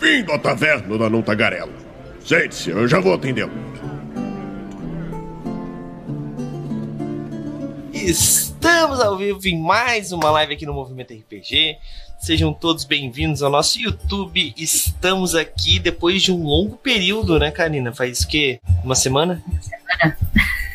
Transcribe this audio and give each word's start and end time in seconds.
Bem-vindo 0.00 0.32
à 0.32 0.38
taverna 0.38 0.96
da 0.96 1.10
Não 1.10 1.20
Tagarela. 1.20 1.72
Sente-se, 2.24 2.70
eu 2.70 2.88
já 2.88 2.98
vou 2.98 3.12
atendê-lo. 3.12 3.52
Estamos 7.92 8.98
ao 8.98 9.18
vivo 9.18 9.46
em 9.46 9.60
mais 9.60 10.10
uma 10.10 10.30
live 10.30 10.54
aqui 10.54 10.64
no 10.64 10.72
Movimento 10.72 11.12
RPG. 11.12 11.76
Sejam 12.18 12.50
todos 12.52 12.84
bem-vindos 12.84 13.42
ao 13.42 13.50
nosso 13.50 13.78
YouTube. 13.78 14.54
Estamos 14.56 15.34
aqui 15.34 15.78
depois 15.78 16.22
de 16.22 16.32
um 16.32 16.44
longo 16.44 16.78
período, 16.78 17.38
né, 17.38 17.50
Karina? 17.50 17.92
Faz 17.92 18.22
o 18.22 18.28
quê? 18.28 18.58
Uma 18.82 18.94
semana? 18.94 19.42
Uma 19.46 19.60
semana. 19.60 20.18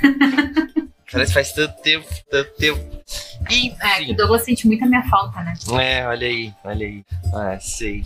Parece 1.11 1.33
faz 1.33 1.51
tanto 1.51 1.81
tempo, 1.81 2.07
tanto 2.29 2.51
tempo. 2.57 2.94
Enfim. 3.49 3.75
É, 3.81 4.03
que 4.03 4.11
o 4.11 4.15
Douglas 4.15 4.43
sente 4.43 4.67
muito 4.67 4.83
a 4.83 4.87
minha 4.87 5.03
falta, 5.09 5.41
né? 5.41 5.53
É, 5.81 6.07
olha 6.07 6.27
aí, 6.27 6.53
olha 6.63 6.85
aí. 6.85 7.05
Ah, 7.33 7.57
sei. 7.59 8.03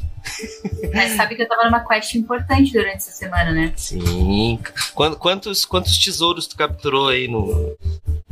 Mas 0.94 1.14
sabe 1.14 1.36
que 1.36 1.44
eu 1.44 1.48
tava 1.48 1.66
numa 1.66 1.86
quest 1.88 2.16
importante 2.16 2.74
durante 2.74 2.98
essa 2.98 3.12
semana, 3.12 3.52
né? 3.52 3.74
Sim. 3.76 4.60
Quantos, 4.94 5.66
quantos 5.66 5.98
tesouros 5.98 6.48
tu 6.48 6.56
capturou 6.56 7.10
aí 7.10 7.28
no. 7.28 7.78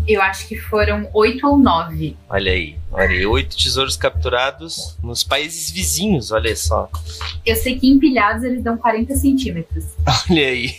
Eu 0.08 0.22
acho 0.22 0.48
que 0.48 0.58
foram 0.58 1.10
oito 1.14 1.46
ou 1.46 1.58
nove. 1.58 2.16
Olha 2.30 2.52
aí, 2.52 2.78
olha 2.92 3.10
aí, 3.10 3.26
oito 3.26 3.58
tesouros 3.58 3.98
capturados 3.98 4.96
nos 5.04 5.24
países 5.24 5.70
vizinhos, 5.70 6.32
olha 6.32 6.56
só. 6.56 6.90
Eu 7.46 7.56
sei 7.56 7.78
que 7.78 7.90
empilhados 7.90 8.44
eles 8.44 8.64
dão 8.64 8.78
40 8.78 9.16
centímetros. 9.16 9.86
Olha 10.30 10.48
aí. 10.48 10.76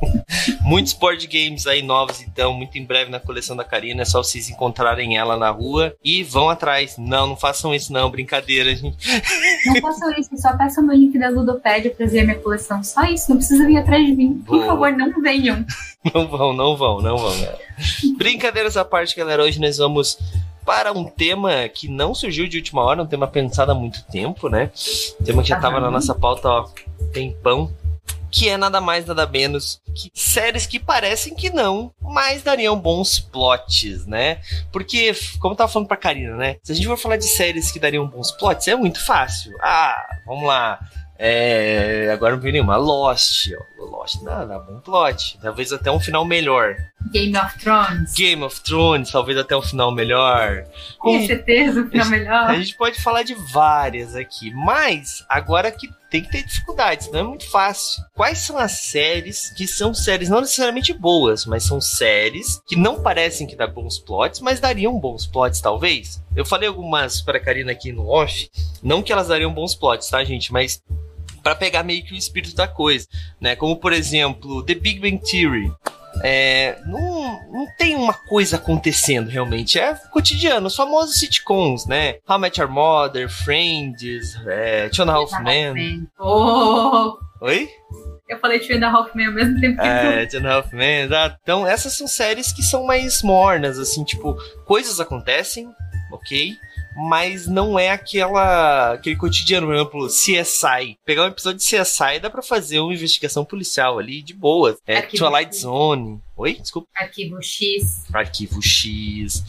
Muitos 0.62 0.92
board 0.92 1.26
games 1.26 1.66
aí 1.66 1.82
novos, 1.82 2.20
então, 2.22 2.52
muito 2.52 2.78
em 2.78 2.84
breve 2.84 3.10
na 3.10 3.20
coleção 3.20 3.56
da 3.56 3.64
Karina. 3.64 4.02
É 4.02 4.04
só 4.04 4.22
vocês 4.22 4.48
encontrarem 4.48 5.16
ela 5.16 5.36
na 5.36 5.50
rua 5.50 5.94
e 6.04 6.22
vão 6.22 6.48
atrás. 6.48 6.96
Não, 6.98 7.26
não 7.26 7.36
façam 7.36 7.74
isso, 7.74 7.92
não. 7.92 8.10
Brincadeira, 8.10 8.74
gente. 8.74 8.96
Não 9.66 9.80
façam 9.80 10.10
isso, 10.12 10.30
só 10.36 10.56
peçam 10.56 10.84
meu 10.84 10.96
link 10.96 11.18
da 11.18 11.28
Ludopédia 11.28 11.90
pra 11.90 12.06
ver 12.06 12.20
a 12.20 12.24
minha 12.24 12.38
coleção. 12.38 12.82
Só 12.82 13.04
isso, 13.04 13.30
não 13.30 13.36
precisa 13.36 13.66
vir 13.66 13.78
atrás 13.78 14.04
de 14.06 14.12
mim. 14.12 14.42
Por 14.46 14.58
Boa. 14.58 14.66
favor, 14.66 14.92
não 14.92 15.20
venham. 15.20 15.64
Não 16.14 16.26
vão, 16.26 16.54
não 16.54 16.78
vão, 16.78 17.02
não 17.02 17.18
vão, 17.18 17.30
galera. 17.30 17.58
Brincadeiras 18.16 18.74
à 18.74 18.82
parte, 18.82 19.14
galera. 19.14 19.42
Hoje 19.42 19.60
nós 19.60 19.76
vamos 19.76 20.16
para 20.64 20.92
um 20.92 21.04
tema 21.04 21.68
que 21.68 21.88
não 21.88 22.14
surgiu 22.14 22.48
de 22.48 22.56
última 22.56 22.82
hora, 22.82 23.02
um 23.02 23.06
tema 23.06 23.26
pensado 23.26 23.72
há 23.72 23.74
muito 23.74 24.02
tempo, 24.04 24.48
né? 24.48 24.70
Um 25.20 25.24
tema 25.24 25.42
que 25.42 25.50
já 25.50 25.56
estava 25.56 25.78
na 25.78 25.90
nossa 25.90 26.14
pauta, 26.14 26.48
ó, 26.48 26.68
tempão 27.12 27.70
que 28.30 28.48
é 28.48 28.56
nada 28.56 28.80
mais 28.80 29.06
nada 29.06 29.26
menos 29.26 29.80
que 29.94 30.10
séries 30.14 30.66
que 30.66 30.78
parecem 30.78 31.34
que 31.34 31.50
não, 31.50 31.92
mas 32.00 32.42
dariam 32.42 32.78
bons 32.78 33.18
plots, 33.18 34.06
né? 34.06 34.40
Porque, 34.72 35.12
como 35.40 35.54
eu 35.54 35.56
tava 35.56 35.72
falando 35.72 35.88
pra 35.88 35.96
Karina, 35.96 36.36
né? 36.36 36.56
Se 36.62 36.72
a 36.72 36.74
gente 36.74 36.86
for 36.86 36.96
falar 36.96 37.16
de 37.16 37.26
séries 37.26 37.70
que 37.72 37.78
dariam 37.80 38.06
bons 38.06 38.30
plots, 38.32 38.66
é 38.68 38.74
muito 38.74 39.04
fácil. 39.04 39.56
Ah, 39.60 40.02
vamos 40.26 40.46
lá. 40.46 40.78
É, 41.22 42.08
agora 42.10 42.34
não 42.34 42.42
vi 42.42 42.50
nenhuma. 42.50 42.78
Lost. 42.78 43.50
Ó. 43.78 43.84
Lost 43.84 44.22
dá, 44.22 44.46
dá 44.46 44.58
bom 44.58 44.80
plot. 44.80 45.38
Talvez 45.42 45.70
até 45.70 45.90
um 45.90 46.00
final 46.00 46.24
melhor. 46.24 46.76
Game 47.12 47.36
of 47.36 47.58
Thrones. 47.58 48.12
Game 48.14 48.42
of 48.42 48.60
Thrones, 48.60 49.10
talvez 49.10 49.38
até 49.38 49.56
um 49.56 49.62
final 49.62 49.92
melhor. 49.92 50.64
Com 50.98 51.26
certeza, 51.26 51.80
um 51.80 51.88
final 51.88 52.08
melhor. 52.08 52.50
A 52.50 52.54
gente 52.54 52.76
pode 52.76 53.00
falar 53.02 53.22
de 53.22 53.34
várias 53.34 54.14
aqui. 54.14 54.52
Mas, 54.52 55.24
agora 55.28 55.72
que 55.72 55.88
tem 56.10 56.22
que 56.22 56.30
ter 56.30 56.44
dificuldades, 56.44 57.10
não 57.10 57.20
é 57.20 57.22
muito 57.22 57.48
fácil. 57.48 58.02
Quais 58.14 58.38
são 58.38 58.58
as 58.58 58.72
séries 58.72 59.50
que 59.50 59.66
são 59.66 59.94
séries 59.94 60.28
não 60.28 60.40
necessariamente 60.40 60.92
boas, 60.92 61.46
mas 61.46 61.64
são 61.64 61.80
séries 61.80 62.60
que 62.66 62.76
não 62.76 63.02
parecem 63.02 63.46
que 63.46 63.56
dá 63.56 63.66
bons 63.66 63.98
plots, 63.98 64.40
mas 64.40 64.60
dariam 64.60 64.98
bons 64.98 65.26
plots, 65.26 65.60
talvez? 65.60 66.22
Eu 66.34 66.44
falei 66.44 66.68
algumas 66.68 67.22
para 67.22 67.38
a 67.38 67.40
Karina 67.40 67.72
aqui 67.72 67.92
no 67.92 68.08
off, 68.08 68.50
não 68.82 69.02
que 69.02 69.12
elas 69.12 69.28
dariam 69.28 69.54
bons 69.54 69.74
plots, 69.74 70.08
tá, 70.10 70.22
gente? 70.24 70.52
Mas 70.52 70.82
para 71.42 71.54
pegar 71.54 71.82
meio 71.82 72.04
que 72.04 72.12
o 72.12 72.16
espírito 72.16 72.54
da 72.54 72.68
coisa, 72.68 73.06
né? 73.40 73.56
Como 73.56 73.76
por 73.76 73.92
exemplo, 73.92 74.62
The 74.64 74.74
Big 74.74 75.00
Bang 75.00 75.18
Theory. 75.18 75.72
É, 76.22 76.78
não, 76.86 77.50
não 77.50 77.66
tem 77.76 77.96
uma 77.96 78.14
coisa 78.14 78.56
acontecendo 78.56 79.28
realmente. 79.28 79.78
É 79.78 79.94
cotidiano, 80.10 80.66
os 80.66 80.76
famosos 80.76 81.18
sitcoms, 81.18 81.86
né? 81.86 82.16
How 82.28 82.36
I 82.36 82.40
Met 82.40 82.60
Your 82.60 82.70
Mother, 82.70 83.28
Friends, 83.28 84.36
é, 84.46 84.88
Two 84.88 85.04
and 85.04 85.10
a 85.10 85.14
Half 85.14 85.42
Men. 85.42 86.06
Oh. 86.18 87.18
Oi? 87.40 87.68
Eu 88.28 88.38
falei 88.38 88.60
Two 88.60 88.76
and 88.76 88.84
a 88.84 88.90
Half 88.90 89.14
Men 89.14 89.26
ao 89.28 89.32
mesmo 89.32 89.60
tempo 89.60 89.80
que 89.80 89.86
É, 89.86 90.26
Two 90.26 90.40
and 90.40 90.46
a 90.46 90.56
Half 90.56 90.72
Men, 90.72 91.04
exato. 91.06 91.36
Então 91.42 91.66
essas 91.66 91.94
são 91.94 92.06
séries 92.06 92.52
que 92.52 92.62
são 92.62 92.84
mais 92.84 93.22
mornas, 93.22 93.78
assim, 93.78 94.04
tipo, 94.04 94.36
coisas 94.64 95.00
acontecem, 95.00 95.68
ok? 96.12 96.56
Mas 96.96 97.46
não 97.46 97.78
é 97.78 97.90
aquela 97.90 98.92
aquele 98.92 99.16
cotidiano, 99.16 99.66
por 99.66 99.74
exemplo, 99.74 100.06
CSI. 100.06 100.98
Pegar 101.04 101.24
um 101.24 101.28
episódio 101.28 101.58
de 101.58 101.64
CSI 101.64 102.18
dá 102.20 102.30
para 102.30 102.42
fazer 102.42 102.80
uma 102.80 102.94
investigação 102.94 103.44
policial 103.44 103.98
ali 103.98 104.22
de 104.22 104.34
boa. 104.34 104.76
É 104.86 105.02
Twilight. 105.02 105.56
Zone. 105.56 106.20
Oi, 106.40 106.54
desculpa. 106.54 106.88
Arquivo 106.96 107.42
X. 107.42 108.06
Arquivo 108.10 108.62
X. 108.62 109.44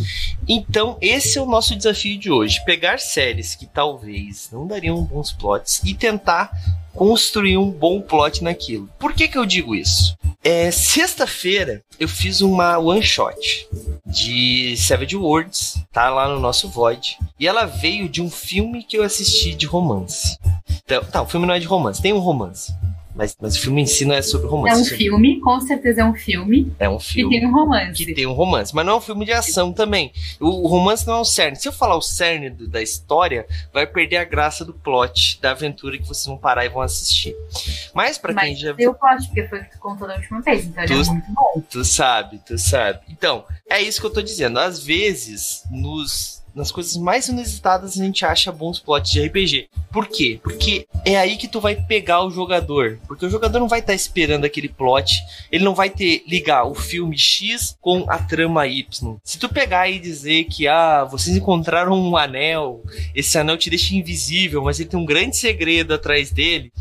Então, 0.46 0.98
esse 1.00 1.38
é 1.38 1.42
o 1.42 1.46
nosso 1.46 1.74
desafio 1.74 2.20
de 2.20 2.30
hoje: 2.30 2.62
pegar 2.66 3.00
séries 3.00 3.56
que 3.56 3.66
talvez 3.66 4.50
não 4.52 4.68
dariam 4.68 5.02
bons 5.02 5.32
plots 5.32 5.82
e 5.86 5.94
tentar 5.94 6.52
construir 6.94 7.56
um 7.56 7.72
bom 7.72 8.02
plot 8.02 8.44
naquilo. 8.44 8.90
Por 9.00 9.14
que, 9.14 9.30
que 9.30 9.38
eu 9.38 9.46
digo 9.46 9.74
isso? 9.74 10.18
É, 10.44 10.70
Sexta-feira 10.70 11.82
eu 11.98 12.10
fiz 12.10 12.42
uma 12.42 12.78
one 12.78 13.02
shot 13.02 13.70
de 14.06 14.76
Savage 14.76 15.16
Worlds, 15.16 15.82
tá 15.94 16.10
lá 16.10 16.28
no 16.28 16.42
nosso 16.42 16.68
Void. 16.68 17.18
E 17.40 17.48
ela 17.48 17.64
veio 17.64 18.10
de 18.10 18.22
um 18.22 18.30
filme 18.30 18.84
que 18.84 18.98
eu 18.98 19.04
assisti 19.04 19.56
de 19.56 19.66
romance. 19.66 20.38
Então, 20.84 21.02
tá, 21.06 21.22
o 21.22 21.26
filme 21.26 21.48
não 21.48 21.54
é 21.54 21.60
de 21.60 21.68
romance, 21.68 22.02
tem 22.02 22.12
um 22.12 22.20
romance. 22.20 22.74
Mas, 23.16 23.36
mas 23.40 23.56
o 23.56 23.60
filme 23.60 23.82
em 23.82 23.86
si 23.86 24.06
não 24.06 24.16
é 24.16 24.22
sobre 24.22 24.48
romance. 24.48 24.80
É 24.80 24.82
um 24.82 24.98
filme, 24.98 25.40
com 25.40 25.60
certeza 25.60 26.02
é 26.02 26.06
um 26.06 26.14
filme. 26.14 26.74
É 26.80 26.90
um 26.90 27.00
filme. 27.00 27.36
Que 27.36 27.40
tem 27.40 27.50
um 27.50 27.54
romance. 27.54 28.06
Que 28.06 28.14
tem 28.14 28.26
um 28.26 28.34
romance. 28.34 28.76
Mas 28.76 28.86
não 28.86 28.94
é 28.94 28.96
um 28.98 29.02
filme 29.02 29.26
de 29.26 29.32
ação 29.32 29.74
também. 29.74 30.12
O, 30.40 30.48
o 30.48 30.68
romance 30.68 31.06
não 31.06 31.16
é 31.16 31.20
o 31.20 31.26
cerne. 31.26 31.58
Se 31.58 31.68
eu 31.68 31.74
falar 31.74 31.96
o 31.96 32.02
cerne 32.02 32.50
do, 32.50 32.68
da 32.68 32.82
história, 32.82 33.46
vai 33.74 33.86
perder 33.86 34.18
a 34.18 34.24
graça 34.24 34.64
do 34.64 34.74
plot, 34.74 35.40
da 35.42 35.52
aventura 35.52 35.98
que 35.98 36.08
vocês 36.08 36.26
vão 36.26 36.38
parar 36.38 36.66
e 36.66 36.70
vão 36.70 36.82
assistir. 36.82 37.36
Mas 37.94 38.18
para 38.18 38.34
quem 38.34 38.56
já. 38.56 38.74
Mas 38.74 38.88
o 38.88 38.94
plot, 38.94 39.26
porque 39.28 39.48
foi 39.48 39.60
o 39.60 39.64
que 39.64 39.72
tu 39.72 39.80
contou 39.80 40.08
da 40.08 40.16
última 40.16 40.42
vez, 40.42 40.66
então 40.66 40.86
tu, 40.86 40.94
ele 40.94 41.02
é 41.02 41.06
muito 41.06 41.32
bom. 41.32 41.64
Tu 41.70 41.84
sabe, 41.84 42.42
tu 42.46 42.58
sabe. 42.58 43.00
Então, 43.10 43.46
é 43.70 43.82
isso 43.82 44.00
que 44.00 44.06
eu 44.08 44.14
tô 44.14 44.22
dizendo. 44.22 44.60
Às 44.60 44.84
vezes, 44.84 45.64
nos 45.70 46.41
nas 46.54 46.72
coisas 46.72 46.96
mais 46.98 47.28
inusitadas 47.28 48.00
a 48.00 48.04
gente 48.04 48.26
acha 48.26 48.52
bons 48.52 48.80
plots 48.80 49.12
de 49.12 49.26
RPG. 49.26 49.70
Por 49.92 50.08
quê? 50.08 50.40
Porque 50.42 50.88
é 51.06 51.18
aí 51.18 51.38
que 51.38 51.48
tu 51.48 51.60
vai 51.60 51.76
pegar 51.76 52.24
o 52.24 52.32
jogador. 52.32 53.00
Porque 53.08 53.26
o 53.26 53.30
jogador 53.30 53.60
não 53.60 53.68
vai 53.68 53.80
estar 53.80 53.94
tá 53.94 53.96
esperando 53.96 54.46
aquele 54.46 54.70
plot, 54.70 55.22
ele 55.52 55.64
não 55.64 55.76
vai 55.76 55.90
ter 55.90 56.24
ligar 56.28 56.66
o 56.66 56.76
filme 56.76 57.18
X 57.18 57.78
com 57.82 58.06
a 58.10 58.18
trama 58.18 58.68
Y. 58.68 59.18
Se 59.24 59.38
tu 59.38 59.50
pegar 59.50 59.90
e 59.90 60.00
dizer 60.00 60.46
que 60.46 60.68
ah, 60.68 61.04
vocês 61.04 61.36
encontraram 61.36 61.94
um 61.94 62.16
anel, 62.16 62.84
esse 63.16 63.38
anel 63.38 63.58
te 63.58 63.70
deixa 63.70 63.96
invisível, 63.96 64.64
mas 64.64 64.80
ele 64.80 64.90
tem 64.90 65.00
um 65.00 65.06
grande 65.06 65.38
segredo 65.38 65.94
atrás 65.94 66.32
dele, 66.32 66.72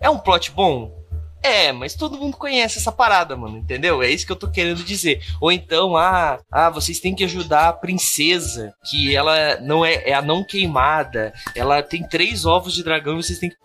é 0.00 0.08
um 0.10 0.18
plot 0.18 0.50
bom? 0.52 0.97
É, 1.42 1.72
mas 1.72 1.94
todo 1.94 2.18
mundo 2.18 2.36
conhece 2.36 2.78
essa 2.78 2.90
parada, 2.90 3.36
mano, 3.36 3.58
entendeu? 3.58 4.02
É 4.02 4.10
isso 4.10 4.26
que 4.26 4.32
eu 4.32 4.36
tô 4.36 4.50
querendo 4.50 4.82
dizer. 4.82 5.22
Ou 5.40 5.52
então, 5.52 5.96
ah, 5.96 6.38
ah, 6.50 6.70
vocês 6.70 7.00
têm 7.00 7.14
que 7.14 7.24
ajudar 7.24 7.68
a 7.68 7.72
princesa, 7.72 8.74
que 8.84 9.14
ela 9.14 9.60
não 9.60 9.84
é, 9.84 10.08
é 10.08 10.14
a 10.14 10.22
não 10.22 10.44
queimada, 10.44 11.32
ela 11.54 11.82
tem 11.82 12.06
três 12.06 12.44
ovos 12.44 12.74
de 12.74 12.82
dragão 12.82 13.18
e 13.18 13.22
vocês 13.22 13.38
têm 13.38 13.50
que. 13.50 13.56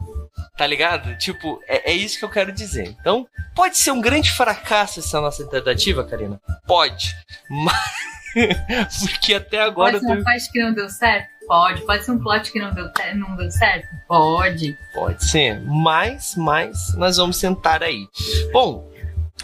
Tá 0.55 0.67
ligado? 0.67 1.17
Tipo, 1.17 1.59
é, 1.67 1.91
é 1.91 1.95
isso 1.95 2.19
que 2.19 2.25
eu 2.25 2.29
quero 2.29 2.51
dizer. 2.51 2.95
Então, 2.99 3.27
pode 3.55 3.77
ser 3.77 3.91
um 3.91 4.01
grande 4.01 4.31
fracasso 4.31 4.99
essa 4.99 5.19
nossa 5.19 5.47
tentativa, 5.47 6.03
Karina? 6.03 6.39
Pode. 6.67 7.15
Mas. 7.49 8.99
Porque 8.99 9.33
até 9.33 9.61
agora. 9.61 9.93
Pode 9.93 10.05
ser 10.05 10.11
uma 10.11 10.23
parte 10.23 10.51
que 10.51 10.61
não 10.61 10.73
deu 10.73 10.89
certo? 10.89 11.32
Pode. 11.47 11.81
Pode 11.81 12.05
ser 12.05 12.11
um 12.11 12.19
plot 12.19 12.51
que 12.51 12.59
não 12.59 12.73
deu, 12.73 12.89
não 13.15 13.35
deu 13.35 13.51
certo? 13.51 13.87
Pode. 14.07 14.77
Pode 14.93 15.23
ser. 15.25 15.61
Mas, 15.61 16.35
mas, 16.35 16.95
nós 16.95 17.17
vamos 17.17 17.37
sentar 17.37 17.83
aí. 17.83 18.07
Bom, 18.51 18.91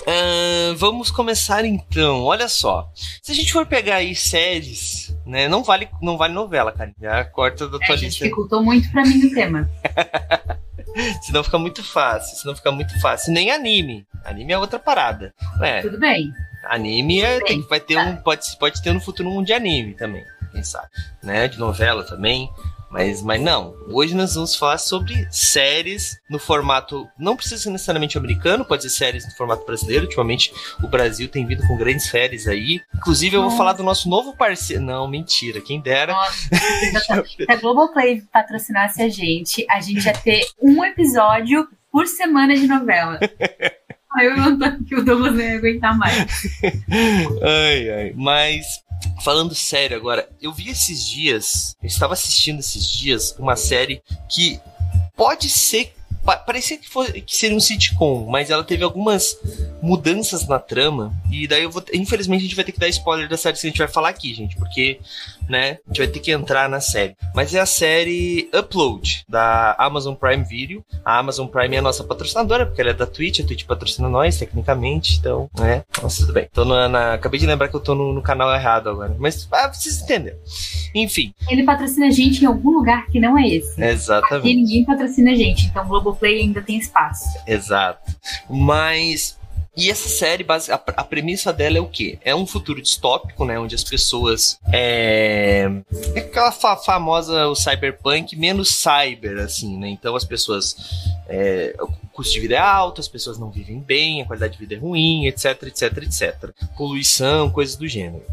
Uh, 0.02 0.76
vamos 0.78 1.12
começar 1.12 1.66
então. 1.66 2.24
Olha 2.24 2.48
só. 2.48 2.90
Se 3.22 3.32
a 3.32 3.36
gente 3.36 3.52
for 3.52 3.66
pegar 3.66 3.98
aí 3.98 4.16
séries, 4.16 5.14
né? 5.26 5.48
Não 5.50 5.62
vale, 5.62 5.90
não 6.02 6.18
vale 6.18 6.34
novela, 6.34 6.72
cara. 6.72 6.94
Já 7.02 7.26
corta 7.26 7.68
da 7.68 7.78
tua 7.78 7.96
é, 7.96 7.98
lista. 7.98 8.24
dificultou 8.24 8.64
muito 8.64 8.90
pra 8.92 9.04
mim 9.04 9.26
o 9.26 9.34
tema. 9.34 9.70
senão 11.22 11.44
fica 11.44 11.60
muito 11.60 11.84
fácil. 11.84 12.38
Senão 12.38 12.56
fica 12.56 12.72
muito 12.72 12.98
fácil. 13.02 13.34
Nem 13.34 13.52
anime. 13.52 14.08
Anime 14.24 14.54
é 14.54 14.58
outra 14.58 14.80
parada. 14.80 15.34
É. 15.62 15.82
Tudo 15.82 16.00
bem. 16.00 16.32
Anime 16.64 17.22
é, 17.22 17.40
tem, 17.42 17.62
vai 17.68 17.80
ter 17.80 17.96
tá. 17.96 18.04
um. 18.04 18.16
Pode, 18.18 18.58
pode 18.58 18.82
ter 18.82 18.94
no 18.94 19.02
futuro 19.02 19.30
um 19.30 19.44
de 19.44 19.52
anime 19.52 19.96
também 19.96 20.24
quem 20.52 20.64
sabe, 20.64 20.90
né? 21.24 21.48
De 21.48 21.60
novela 21.60 22.04
também. 22.04 22.50
Mas, 22.90 23.22
mas 23.22 23.40
não. 23.40 23.76
Hoje 23.88 24.16
nós 24.16 24.34
vamos 24.34 24.56
falar 24.56 24.80
sobre 24.80 25.28
séries 25.30 26.20
no 26.30 26.40
formato. 26.40 27.08
Não 27.20 27.36
precisa 27.36 27.62
ser 27.62 27.70
necessariamente 27.70 28.18
americano, 28.18 28.66
pode 28.66 28.82
ser 28.84 28.90
séries 28.90 29.26
no 29.26 29.32
formato 29.36 29.64
brasileiro. 29.64 30.06
Ultimamente 30.06 30.52
o 30.82 30.88
Brasil 30.88 31.28
tem 31.30 31.46
vindo 31.46 31.66
com 31.68 31.78
grandes 31.78 32.08
séries 32.08 32.48
aí. 32.48 32.82
Inclusive, 32.96 33.36
eu 33.36 33.44
vou 33.44 33.52
falar 33.52 33.74
do 33.74 33.84
nosso 33.84 34.10
novo 34.10 34.36
parceiro. 34.36 34.82
Não, 34.82 35.08
mentira, 35.08 35.62
quem 35.62 35.80
dera. 35.80 36.14
Nossa, 36.14 37.24
se 37.28 37.46
a 37.48 37.56
Globoplay 37.58 38.22
patrocinasse 38.34 39.02
a 39.04 39.10
gente, 39.10 39.66
a 39.70 39.80
gente 39.80 40.06
ia 40.06 40.14
ter 40.14 40.42
um 40.60 40.84
episódio 40.84 41.68
por 41.92 42.08
semana 42.08 42.56
de 42.56 42.68
novela. 42.68 43.20
Aí 44.18 44.26
eu 44.26 44.36
não 44.36 44.84
que 44.84 44.96
o 44.96 45.06
Douglas 45.06 45.34
não 45.34 45.42
ia 45.42 45.58
aguentar 45.58 45.96
mais. 45.96 46.18
ai, 47.44 47.90
ai. 47.92 48.14
Mas 48.16 48.66
Falando 49.22 49.54
sério 49.54 49.98
agora, 49.98 50.30
eu 50.42 50.52
vi 50.52 50.70
esses 50.70 51.06
dias, 51.08 51.76
eu 51.82 51.88
estava 51.88 52.14
assistindo 52.14 52.60
esses 52.60 52.86
dias 52.86 53.36
uma 53.38 53.56
série 53.56 54.02
que 54.30 54.60
pode 55.16 55.50
ser 55.50 55.94
parecia 56.38 56.78
que, 56.78 56.88
fosse, 56.88 57.22
que 57.22 57.36
seria 57.36 57.56
um 57.56 57.60
sitcom, 57.60 58.28
mas 58.30 58.50
ela 58.50 58.64
teve 58.64 58.84
algumas 58.84 59.38
mudanças 59.82 60.48
na 60.48 60.60
trama. 60.60 61.14
E 61.32 61.48
daí 61.48 61.64
eu 61.64 61.72
vou. 61.72 61.84
Infelizmente 61.94 62.42
a 62.42 62.44
gente 62.44 62.56
vai 62.56 62.66
ter 62.66 62.72
que 62.72 62.80
dar 62.80 62.88
spoiler 62.90 63.28
da 63.28 63.38
série 63.38 63.58
que 63.58 63.66
a 63.66 63.70
gente 63.70 63.78
vai 63.78 63.88
falar 63.88 64.10
aqui, 64.10 64.34
gente, 64.34 64.56
porque, 64.56 65.00
né, 65.50 65.80
a 65.86 65.90
gente 65.90 65.98
vai 65.98 66.08
ter 66.08 66.20
que 66.20 66.32
entrar 66.32 66.70
na 66.70 66.80
série. 66.80 67.16
Mas 67.34 67.54
é 67.54 67.60
a 67.60 67.66
série 67.66 68.50
Upload, 68.54 69.24
da 69.28 69.76
Amazon 69.80 70.14
Prime 70.14 70.44
Video. 70.44 70.84
A 71.04 71.18
Amazon 71.18 71.48
Prime 71.48 71.76
é 71.76 71.80
a 71.80 71.82
nossa 71.82 72.04
patrocinadora, 72.04 72.66
porque 72.66 72.82
ela 72.82 72.92
é 72.92 72.94
da 72.94 73.08
Twitch, 73.08 73.40
a 73.40 73.44
Twitch 73.44 73.66
patrocina 73.66 74.10
nós, 74.10 74.38
tecnicamente, 74.38 75.18
então, 75.18 75.50
né? 75.58 75.84
Nossa, 76.02 76.22
tudo 76.22 76.34
bem. 76.34 76.48
Tô 76.54 76.66
na, 76.66 76.88
na 76.88 77.14
acabei 77.14 77.40
de 77.40 77.46
lembrar 77.46 77.68
que 77.70 77.76
eu 77.76 77.80
tô 77.80 77.96
no, 77.96 78.14
no 78.14 78.22
canal 78.22 78.54
errado 78.54 78.90
agora. 78.90 79.16
Mas 79.18 79.48
ah, 79.52 79.72
vocês 79.74 80.02
entenderam. 80.02 80.38
Enfim. 80.94 81.34
Ele 81.50 81.64
patrocina 81.64 82.08
a 82.08 82.12
gente 82.12 82.44
em 82.44 82.46
algum 82.46 82.72
lugar 82.72 83.08
que 83.08 83.20
não 83.20 83.38
é 83.38 83.48
esse. 83.48 83.82
Exatamente. 83.82 84.48
Aqui 84.48 84.56
ninguém 84.56 84.86
patrocina 84.86 85.32
a 85.32 85.36
gente, 85.36 85.66
então 85.68 85.88
Globo 85.88 86.10
Globoplay 86.10 86.42
ainda 86.42 86.62
tem 86.62 86.78
espaço. 86.78 87.26
Exato. 87.46 88.12
Mas 88.50 89.38
e 89.80 89.90
essa 89.90 90.10
série, 90.10 90.46
a, 90.50 90.74
a 90.74 91.04
premissa 91.04 91.54
dela 91.54 91.78
é 91.78 91.82
o 91.82 91.88
quê? 91.88 92.20
É 92.24 92.36
um 92.36 92.46
futuro 92.46 92.82
distópico, 92.82 93.46
né? 93.46 93.58
Onde 93.58 93.76
as 93.76 93.84
pessoas. 93.84 94.60
É, 94.74 95.68
é 96.14 96.20
aquela 96.20 96.52
fa 96.52 96.76
famosa 96.76 97.48
o 97.48 97.56
cyberpunk, 97.56 98.36
menos 98.36 98.76
cyber, 98.76 99.40
assim, 99.40 99.78
né? 99.78 99.88
Então 99.88 100.16
as 100.16 100.26
pessoas. 100.26 100.76
É, 101.28 101.76
o 101.80 101.88
custo 102.12 102.34
de 102.34 102.40
vida 102.42 102.56
é 102.56 102.60
alto, 102.60 103.00
as 103.00 103.08
pessoas 103.08 103.40
não 103.40 103.50
vivem 103.50 103.80
bem, 103.80 104.22
a 104.22 104.26
qualidade 104.26 104.54
de 104.54 104.60
vida 104.60 104.76
é 104.76 104.78
ruim, 104.78 105.28
etc, 105.28 105.64
etc, 105.64 105.98
etc. 106.00 106.50
Poluição, 106.76 107.50
coisas 107.50 107.78
do 107.78 107.88
gênero. 107.88 108.26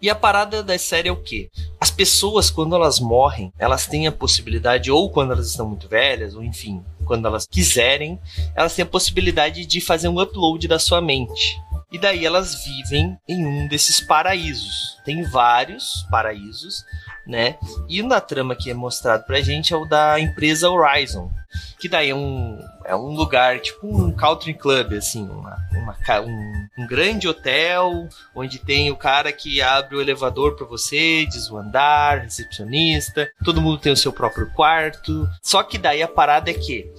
E 0.00 0.10
a 0.10 0.14
parada 0.14 0.62
da 0.62 0.76
série 0.76 1.08
é 1.08 1.12
o 1.12 1.16
quê? 1.16 1.48
As 1.80 1.90
pessoas, 1.90 2.50
quando 2.50 2.74
elas 2.74 3.00
morrem, 3.00 3.52
elas 3.58 3.86
têm 3.86 4.06
a 4.06 4.12
possibilidade, 4.12 4.90
ou 4.90 5.08
quando 5.08 5.32
elas 5.32 5.48
estão 5.48 5.66
muito 5.66 5.88
velhas, 5.88 6.34
ou 6.34 6.42
enfim, 6.42 6.82
quando 7.04 7.26
elas 7.26 7.46
quiserem, 7.46 8.18
elas 8.54 8.74
têm 8.74 8.82
a 8.82 8.86
possibilidade 8.86 9.66
de 9.66 9.80
fazer 9.80 10.08
um 10.08 10.20
upload 10.20 10.66
da 10.68 10.78
sua 10.78 11.00
mente. 11.00 11.60
E 11.92 11.98
daí 11.98 12.24
elas 12.24 12.64
vivem 12.64 13.18
em 13.28 13.44
um 13.44 13.68
desses 13.68 14.00
paraísos. 14.00 14.96
Tem 15.04 15.22
vários 15.22 16.06
paraísos, 16.10 16.82
né? 17.26 17.56
E 17.88 18.02
na 18.02 18.20
trama 18.20 18.56
que 18.56 18.70
é 18.70 18.74
mostrado 18.74 19.24
pra 19.24 19.42
gente 19.42 19.74
é 19.74 19.76
o 19.76 19.84
da 19.84 20.18
empresa 20.18 20.70
Horizon, 20.70 21.30
que 21.78 21.88
daí 21.88 22.10
é 22.10 22.14
um, 22.14 22.58
é 22.84 22.96
um 22.96 23.14
lugar, 23.14 23.60
tipo 23.60 23.86
um 23.86 24.10
country 24.10 24.54
club, 24.54 24.94
assim, 24.94 25.28
uma, 25.28 25.58
uma 25.72 25.96
um, 26.20 26.68
um, 26.78 26.86
grande 26.86 27.28
hotel, 27.28 28.08
onde 28.34 28.58
tem 28.58 28.90
o 28.90 28.96
cara 28.96 29.30
que 29.30 29.60
abre 29.60 29.96
o 29.96 30.00
elevador 30.00 30.56
para 30.56 30.66
você, 30.66 31.26
diz 31.26 31.50
o 31.50 31.58
andar, 31.58 32.22
recepcionista, 32.22 33.30
todo 33.44 33.60
mundo 33.60 33.78
tem 33.78 33.92
o 33.92 33.96
seu 33.96 34.12
próprio 34.12 34.50
quarto. 34.52 35.28
Só 35.42 35.62
que 35.62 35.76
daí 35.76 36.02
a 36.02 36.08
parada 36.08 36.50
é 36.50 36.54
que 36.54 36.90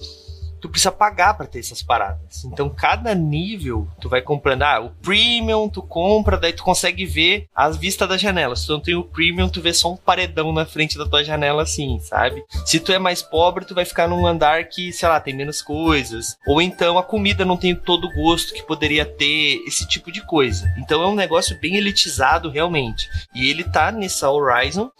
tu 0.64 0.68
precisa 0.70 0.90
pagar 0.90 1.34
para 1.34 1.44
ter 1.44 1.58
essas 1.58 1.82
paradas. 1.82 2.42
Então, 2.46 2.70
cada 2.70 3.14
nível 3.14 3.86
tu 4.00 4.08
vai 4.08 4.22
comprando. 4.22 4.62
Ah, 4.62 4.80
o 4.80 4.88
premium 5.02 5.68
tu 5.68 5.82
compra, 5.82 6.38
daí 6.38 6.54
tu 6.54 6.64
consegue 6.64 7.04
ver 7.04 7.46
as 7.54 7.76
vistas 7.76 8.08
da 8.08 8.16
janela. 8.16 8.56
Se 8.56 8.66
tu 8.66 8.72
não 8.72 8.80
tem 8.80 8.94
o 8.94 9.04
premium, 9.04 9.46
tu 9.46 9.60
vê 9.60 9.74
só 9.74 9.92
um 9.92 9.96
paredão 9.96 10.54
na 10.54 10.64
frente 10.64 10.96
da 10.96 11.04
tua 11.04 11.22
janela, 11.22 11.64
assim, 11.64 12.00
sabe? 12.00 12.42
Se 12.64 12.80
tu 12.80 12.92
é 12.92 12.98
mais 12.98 13.20
pobre, 13.20 13.66
tu 13.66 13.74
vai 13.74 13.84
ficar 13.84 14.08
num 14.08 14.26
andar 14.26 14.64
que, 14.64 14.90
sei 14.90 15.06
lá, 15.06 15.20
tem 15.20 15.36
menos 15.36 15.60
coisas. 15.60 16.38
Ou 16.46 16.62
então 16.62 16.96
a 16.96 17.02
comida 17.02 17.44
não 17.44 17.58
tem 17.58 17.74
todo 17.74 18.06
o 18.06 18.14
gosto 18.14 18.54
que 18.54 18.62
poderia 18.62 19.04
ter, 19.04 19.62
esse 19.66 19.86
tipo 19.86 20.10
de 20.10 20.22
coisa. 20.22 20.66
Então 20.78 21.02
é 21.02 21.06
um 21.06 21.14
negócio 21.14 21.60
bem 21.60 21.76
elitizado, 21.76 22.48
realmente. 22.48 23.06
E 23.34 23.50
ele 23.50 23.64
tá 23.64 23.92
nessa 23.92 24.30
Horizon. 24.30 24.90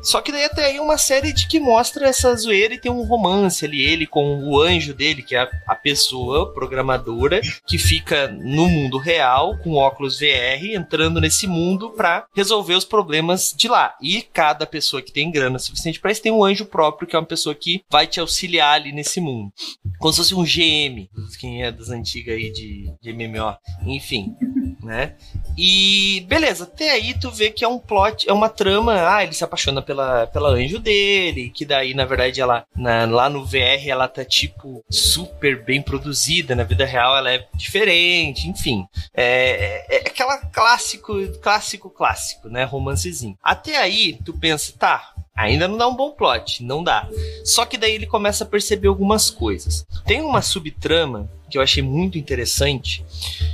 Só 0.00 0.20
que 0.20 0.30
daí 0.30 0.44
até 0.44 0.66
aí 0.66 0.80
uma 0.80 0.96
série 0.96 1.32
de 1.32 1.48
que 1.48 1.58
mostra 1.58 2.08
essa 2.08 2.34
zoeira 2.36 2.74
e 2.74 2.78
tem 2.78 2.90
um 2.90 3.02
romance 3.02 3.64
ali, 3.64 3.82
ele 3.82 4.06
com 4.06 4.44
o 4.44 4.60
anjo 4.60 4.94
dele, 4.94 5.07
que 5.16 5.34
é 5.34 5.40
a, 5.40 5.50
a 5.66 5.74
pessoa 5.74 6.52
programadora 6.52 7.40
que 7.66 7.78
fica 7.78 8.28
no 8.28 8.68
mundo 8.68 8.98
real 8.98 9.56
com 9.58 9.74
óculos 9.74 10.18
VR, 10.18 10.74
entrando 10.74 11.20
nesse 11.20 11.46
mundo 11.46 11.90
para 11.90 12.26
resolver 12.34 12.74
os 12.74 12.84
problemas 12.84 13.54
de 13.56 13.68
lá. 13.68 13.94
E 14.00 14.22
cada 14.22 14.66
pessoa 14.66 15.02
que 15.02 15.12
tem 15.12 15.30
grana 15.30 15.58
suficiente 15.58 16.00
para 16.00 16.12
isso 16.12 16.22
tem 16.22 16.32
um 16.32 16.44
anjo 16.44 16.66
próprio, 16.66 17.08
que 17.08 17.16
é 17.16 17.18
uma 17.18 17.24
pessoa 17.26 17.54
que 17.54 17.82
vai 17.90 18.06
te 18.06 18.20
auxiliar 18.20 18.74
ali 18.74 18.92
nesse 18.92 19.20
mundo. 19.20 19.52
Como 19.98 20.12
se 20.12 20.18
fosse 20.18 20.34
um 20.34 20.44
GM, 20.44 21.08
quem 21.38 21.62
é 21.62 21.70
das 21.70 21.90
antigas 21.90 22.34
aí 22.34 22.50
de, 22.52 22.92
de 23.00 23.12
MMO. 23.12 23.56
Enfim, 23.86 24.34
né? 24.82 25.14
E 25.56 26.24
beleza, 26.28 26.64
até 26.64 26.90
aí 26.90 27.18
tu 27.18 27.30
vê 27.30 27.50
que 27.50 27.64
é 27.64 27.68
um 27.68 27.78
plot, 27.78 28.28
é 28.28 28.32
uma 28.32 28.48
trama, 28.48 28.94
ah, 29.08 29.24
ele 29.24 29.32
se 29.32 29.42
apaixona 29.42 29.82
pela, 29.82 30.26
pela 30.26 30.50
anjo 30.50 30.78
dele, 30.78 31.50
que 31.50 31.64
daí, 31.64 31.94
na 31.94 32.04
verdade, 32.04 32.40
ela 32.40 32.64
na, 32.76 33.04
lá 33.06 33.28
no 33.28 33.44
VR 33.44 33.86
ela 33.88 34.06
tá 34.06 34.24
tipo 34.24 34.84
super 34.88 35.64
bem 35.64 35.82
produzida, 35.82 36.54
na 36.54 36.64
vida 36.64 36.84
real 36.84 37.16
ela 37.16 37.32
é 37.32 37.46
diferente, 37.54 38.48
enfim. 38.48 38.86
É, 39.14 39.86
é, 39.88 39.96
é 39.96 40.08
aquela 40.08 40.38
clássico, 40.38 41.14
clássico, 41.40 41.90
clássico, 41.90 42.48
né? 42.48 42.64
Romancezinho. 42.64 43.36
Até 43.42 43.78
aí, 43.78 44.18
tu 44.24 44.32
pensa, 44.32 44.72
tá, 44.78 45.12
ainda 45.34 45.68
não 45.68 45.76
dá 45.76 45.88
um 45.88 45.96
bom 45.96 46.10
plot, 46.10 46.62
não 46.64 46.82
dá. 46.82 47.08
Só 47.44 47.64
que 47.64 47.78
daí 47.78 47.94
ele 47.94 48.06
começa 48.06 48.44
a 48.44 48.46
perceber 48.46 48.88
algumas 48.88 49.30
coisas. 49.30 49.86
Tem 50.04 50.20
uma 50.20 50.42
subtrama 50.42 51.28
que 51.48 51.58
eu 51.58 51.62
achei 51.62 51.82
muito 51.82 52.18
interessante, 52.18 53.04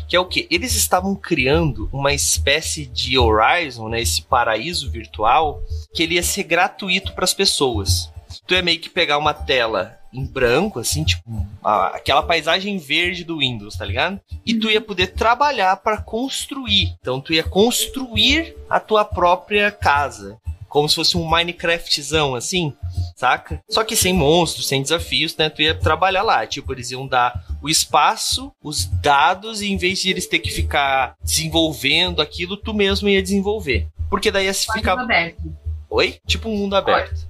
que 0.08 0.16
é 0.16 0.20
o 0.20 0.26
que 0.26 0.46
eles 0.50 0.74
estavam 0.74 1.14
criando 1.14 1.88
uma 1.92 2.12
espécie 2.12 2.86
de 2.86 3.18
Horizon, 3.18 3.88
né, 3.88 4.00
esse 4.00 4.22
paraíso 4.22 4.90
virtual, 4.90 5.62
que 5.94 6.02
ele 6.02 6.14
ia 6.14 6.22
ser 6.22 6.44
gratuito 6.44 7.12
para 7.12 7.24
as 7.24 7.34
pessoas. 7.34 8.10
Tu 8.46 8.54
é 8.54 8.62
meio 8.62 8.80
que 8.80 8.90
pegar 8.90 9.18
uma 9.18 9.32
tela 9.32 9.98
em 10.12 10.24
branco, 10.24 10.78
assim, 10.78 11.02
tipo, 11.02 11.22
aquela 11.62 12.22
paisagem 12.22 12.78
verde 12.78 13.24
do 13.24 13.38
Windows, 13.38 13.76
tá 13.76 13.84
ligado? 13.84 14.20
E 14.46 14.54
tu 14.54 14.70
ia 14.70 14.80
poder 14.80 15.08
trabalhar 15.08 15.76
para 15.78 16.00
construir. 16.00 16.94
Então 17.00 17.20
tu 17.20 17.32
ia 17.32 17.42
construir 17.42 18.56
a 18.70 18.78
tua 18.78 19.04
própria 19.04 19.72
casa 19.72 20.38
como 20.74 20.88
se 20.88 20.96
fosse 20.96 21.16
um 21.16 21.24
Minecraftzão, 21.24 22.34
assim, 22.34 22.74
saca? 23.14 23.62
Só 23.70 23.84
que 23.84 23.94
sem 23.94 24.12
monstros, 24.12 24.66
sem 24.66 24.82
desafios, 24.82 25.36
né? 25.36 25.48
Tu 25.48 25.62
ia 25.62 25.72
trabalhar 25.72 26.24
lá. 26.24 26.44
Tipo, 26.48 26.72
eles 26.72 26.90
iam 26.90 27.06
dar 27.06 27.46
o 27.62 27.68
espaço, 27.68 28.50
os 28.60 28.84
dados, 28.84 29.62
e 29.62 29.70
em 29.70 29.76
vez 29.76 30.00
de 30.00 30.10
eles 30.10 30.26
ter 30.26 30.40
que 30.40 30.50
ficar 30.50 31.14
desenvolvendo 31.22 32.20
aquilo, 32.20 32.56
tu 32.56 32.74
mesmo 32.74 33.08
ia 33.08 33.22
desenvolver. 33.22 33.86
Porque 34.10 34.32
daí 34.32 34.46
ia 34.46 34.52
se 34.52 34.66
ficar. 34.72 34.98
aberto. 34.98 35.56
Oi? 35.88 36.18
Tipo 36.26 36.48
um 36.48 36.56
mundo 36.56 36.74
aberto. 36.74 37.24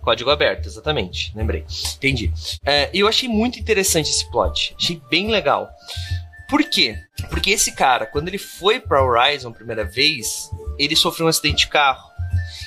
Código 0.00 0.30
aberto, 0.30 0.64
exatamente. 0.64 1.30
Lembrei. 1.36 1.66
Entendi. 1.96 2.32
É, 2.64 2.88
eu 2.94 3.06
achei 3.06 3.28
muito 3.28 3.58
interessante 3.58 4.08
esse 4.08 4.30
plot. 4.30 4.74
Achei 4.78 4.98
bem 5.10 5.30
legal. 5.30 5.68
Por 6.48 6.64
quê? 6.64 6.96
Porque 7.28 7.50
esse 7.50 7.72
cara, 7.72 8.06
quando 8.06 8.28
ele 8.28 8.38
foi 8.38 8.80
pra 8.80 9.04
Horizon 9.04 9.50
a 9.50 9.52
primeira 9.52 9.84
vez, 9.84 10.50
ele 10.78 10.96
sofreu 10.96 11.26
um 11.26 11.28
acidente 11.28 11.66
de 11.66 11.68
carro. 11.68 12.07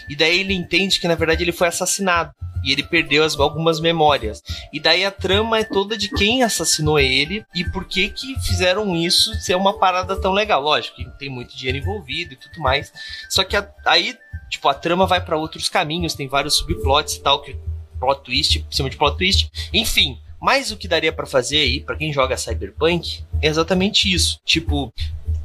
E 0.10 0.16
daí 0.16 0.40
ele 0.40 0.54
entende 0.54 1.00
que 1.00 1.08
na 1.08 1.16
verdade 1.16 1.44
ele 1.44 1.52
foi 1.52 1.68
assassinado. 1.68 2.32
E 2.64 2.72
ele 2.72 2.84
perdeu 2.84 3.24
as, 3.24 3.40
algumas 3.40 3.80
memórias. 3.80 4.44
E 4.72 4.80
daí 4.80 5.04
a 5.04 5.10
trama 5.10 5.58
é 5.58 5.64
toda 5.64 5.98
de 5.98 6.10
quem 6.10 6.44
assassinou 6.44 7.00
ele 7.00 7.44
e 7.56 7.64
por 7.64 7.86
que 7.86 8.10
que 8.10 8.40
fizeram 8.42 8.96
isso 8.96 9.34
ser 9.42 9.56
uma 9.56 9.80
parada 9.80 10.16
tão 10.16 10.32
legal. 10.32 10.62
Lógico 10.62 10.98
que 10.98 11.10
tem 11.18 11.30
muito 11.30 11.58
dinheiro 11.58 11.80
envolvido 11.80 12.34
e 12.34 12.38
tudo 12.38 12.62
mais. 12.62 12.94
Só 13.30 13.44
que 13.44 13.58
a, 13.58 13.68
aí, 13.86 14.16
tipo, 14.48 14.68
a 14.70 14.76
trama 14.76 15.08
vai 15.08 15.20
para 15.20 15.38
outros 15.38 15.70
caminhos, 15.70 16.14
tem 16.14 16.28
vários 16.28 16.58
subplots 16.58 17.16
e 17.16 17.22
tal, 17.22 17.42
que 17.42 17.58
plot 18.00 18.22
twist, 18.24 18.60
por 18.60 18.74
cima 18.74 18.90
de 18.92 18.98
plot 18.98 19.18
twist. 19.18 19.50
Enfim, 19.74 20.20
mas 20.42 20.72
o 20.72 20.78
que 20.78 20.88
daria 20.88 21.14
para 21.14 21.28
fazer 21.28 21.58
aí, 21.58 21.80
para 21.80 21.96
quem 21.96 22.12
joga 22.12 22.36
Cyberpunk, 22.36 23.24
é 23.42 23.48
exatamente 23.48 24.12
isso. 24.12 24.40
Tipo, 24.44 24.92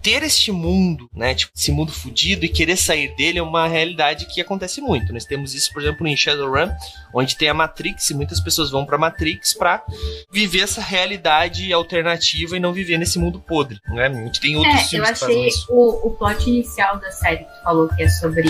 ter 0.07 0.23
este 0.23 0.53
mundo, 0.53 1.11
né, 1.13 1.35
tipo, 1.35 1.51
esse 1.53 1.73
mundo 1.73 1.91
fudido 1.91 2.45
e 2.45 2.49
querer 2.49 2.77
sair 2.77 3.09
dele 3.17 3.41
é 3.41 3.43
uma 3.43 3.67
realidade 3.67 4.27
que 4.27 4.41
acontece 4.41 4.81
muito. 4.81 5.13
Nós 5.13 5.25
temos 5.25 5.53
isso, 5.53 5.73
por 5.73 5.83
exemplo, 5.83 6.07
em 6.07 6.17
Shadowrun, 6.17 6.71
onde 7.13 7.35
tem 7.35 7.49
a 7.49 7.55
Matrix 7.55 8.09
e 8.11 8.15
muitas 8.15 8.39
pessoas 8.39 8.71
vão 8.71 8.87
para 8.87 8.97
Matrix 8.97 9.53
para 9.53 9.85
viver 10.31 10.61
essa 10.61 10.81
realidade 10.81 11.73
alternativa 11.73 12.57
e 12.57 12.61
não 12.61 12.73
viver 12.73 12.99
nesse 12.99 13.19
mundo 13.19 13.41
podre, 13.41 13.81
né? 13.89 14.07
A 14.07 14.13
gente 14.13 14.41
tem 14.41 14.55
outros 14.55 14.77
é, 14.77 14.85
filmes 14.85 15.23
eu 15.23 15.27
achei 15.27 15.49
o, 15.71 16.07
o 16.07 16.11
plot 16.13 16.49
inicial 16.49 17.01
da 17.01 17.11
série 17.11 17.43
que 17.43 17.63
falou 17.65 17.89
que 17.89 18.05
é 18.05 18.09
sobre 18.09 18.49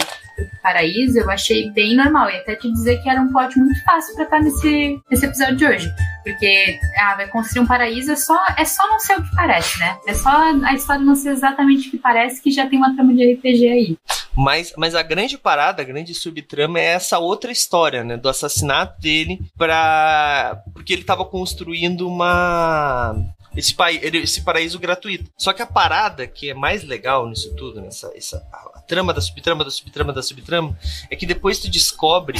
paraíso, 0.63 1.19
eu 1.19 1.31
achei 1.31 1.71
bem 1.71 1.97
normal. 1.97 2.31
E 2.31 2.37
até 2.37 2.55
te 2.55 2.71
dizer 2.73 3.03
que 3.03 3.09
era 3.09 3.21
um 3.21 3.33
plot 3.33 3.59
muito 3.59 3.83
fácil 3.85 4.15
pra 4.15 4.25
estar 4.25 4.41
nesse, 4.41 5.01
nesse 5.11 5.27
episódio 5.27 5.57
de 5.57 5.67
hoje. 5.67 5.91
Porque, 6.23 6.79
ah, 6.99 7.15
vai 7.17 7.29
construir 7.29 7.63
um 7.63 7.67
paraíso, 7.67 8.13
é 8.13 8.17
só, 8.17 8.39
é 8.57 8.65
só 8.65 8.87
não 8.89 8.99
ser 8.99 9.19
o 9.19 9.23
que 9.23 9.35
parece, 9.35 9.79
né? 9.79 9.97
É 10.07 10.15
só 10.15 10.29
a 10.65 10.75
história 10.75 11.05
não 11.05 11.15
ser 11.15 11.31
exatamente 11.31 11.89
o 11.89 11.91
que 11.91 11.99
parece 11.99 12.43
que 12.43 12.51
já 12.51 12.67
tem 12.67 12.79
uma 12.79 12.95
trama 12.95 13.15
de 13.15 13.35
RPG 13.35 13.69
aí. 13.69 13.99
Mas, 14.37 14.75
mas 14.77 14.95
a 14.95 15.03
grande 15.03 15.39
parada, 15.39 15.81
a 15.81 15.85
grande 15.85 16.13
subtrama 16.15 16.79
é 16.79 16.85
essa 16.85 17.19
outra 17.19 17.51
história, 17.51 18.05
né? 18.05 18.19
Do 18.19 18.29
assassinato 18.29 19.01
dele 19.01 19.41
pra. 19.57 20.63
Porque 20.75 20.93
ele 20.93 21.05
tava 21.05 21.25
construindo 21.25 22.07
uma. 22.07 23.17
Esse, 23.57 23.75
esse 24.23 24.43
paraíso 24.43 24.79
gratuito. 24.79 25.31
Só 25.37 25.53
que 25.53 25.63
a 25.63 25.67
parada 25.67 26.27
que 26.27 26.51
é 26.51 26.55
mais 26.55 26.85
legal 26.85 27.29
nisso 27.29 27.55
tudo, 27.55 27.81
nessa 27.81 28.13
essa, 28.15 28.47
a, 28.53 28.79
a 28.79 28.81
trama 28.83 29.15
da 29.15 29.21
subtrama, 29.21 29.65
da 29.65 29.71
subtrama, 29.71 30.13
da 30.13 30.23
subtrama, 30.23 30.79
é 31.11 31.17
que 31.17 31.27
depois 31.27 31.59
tu 31.59 31.71
descobre 31.71 32.39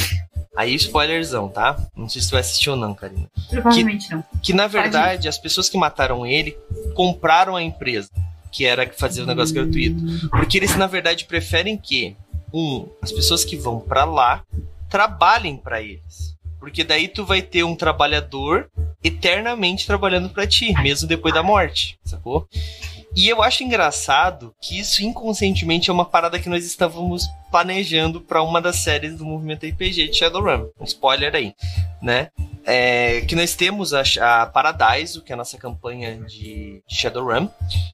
Aí, 0.57 0.73
spoilerzão, 0.73 1.47
tá? 1.47 1.77
Não 1.95 2.09
sei 2.09 2.19
se 2.19 2.29
tu 2.29 2.31
vai 2.31 2.41
assistir 2.41 2.71
ou 2.71 2.75
não, 2.75 2.91
Karina. 2.91 3.29
Provavelmente 3.47 4.07
que, 4.07 4.15
não. 4.15 4.23
Que 4.41 4.53
na 4.53 4.65
verdade, 4.65 5.27
as 5.27 5.37
pessoas 5.37 5.69
que 5.69 5.77
mataram 5.77 6.25
ele 6.25 6.57
compraram 6.95 7.55
a 7.55 7.61
empresa 7.61 8.09
que 8.51 8.65
era 8.65 8.91
fazer 8.91 9.21
o 9.21 9.25
negócio 9.27 9.53
gratuito. 9.53 10.01
Porque 10.29 10.57
eles, 10.57 10.75
na 10.75 10.87
verdade, 10.87 11.25
preferem 11.25 11.77
que, 11.77 12.15
um, 12.51 12.89
as 13.03 13.11
pessoas 13.11 13.45
que 13.45 13.55
vão 13.55 13.79
para 13.79 14.03
lá 14.03 14.43
trabalhem 14.89 15.57
para 15.57 15.79
eles. 15.79 16.35
Porque 16.67 16.83
daí 16.83 17.07
tu 17.07 17.25
vai 17.25 17.41
ter 17.41 17.63
um 17.63 17.77
trabalhador 17.77 18.69
eternamente 19.01 19.87
trabalhando 19.87 20.29
para 20.29 20.45
ti, 20.45 20.73
mesmo 20.83 21.07
depois 21.07 21.33
da 21.33 21.41
morte, 21.41 21.97
sacou? 22.03 22.45
E 23.15 23.29
eu 23.29 23.41
acho 23.41 23.63
engraçado 23.63 24.53
que 24.61 24.77
isso 24.77 25.01
inconscientemente 25.01 25.89
é 25.89 25.93
uma 25.93 26.03
parada 26.03 26.37
que 26.37 26.49
nós 26.49 26.65
estávamos 26.65 27.23
planejando 27.49 28.19
para 28.19 28.43
uma 28.43 28.61
das 28.61 28.75
séries 28.79 29.15
do 29.15 29.23
movimento 29.23 29.65
RPG 29.65 30.09
de 30.09 30.17
Shadowrun. 30.17 30.67
Um 30.77 30.83
spoiler 30.83 31.33
aí, 31.33 31.55
né? 32.01 32.31
É, 32.65 33.21
que 33.21 33.33
nós 33.33 33.55
temos 33.55 33.93
a, 33.93 34.01
a 34.01 34.45
Paradise, 34.45 35.21
que 35.21 35.31
é 35.31 35.35
a 35.35 35.37
nossa 35.37 35.57
campanha 35.57 36.17
de 36.17 36.83
Shadowrun, 36.85 37.47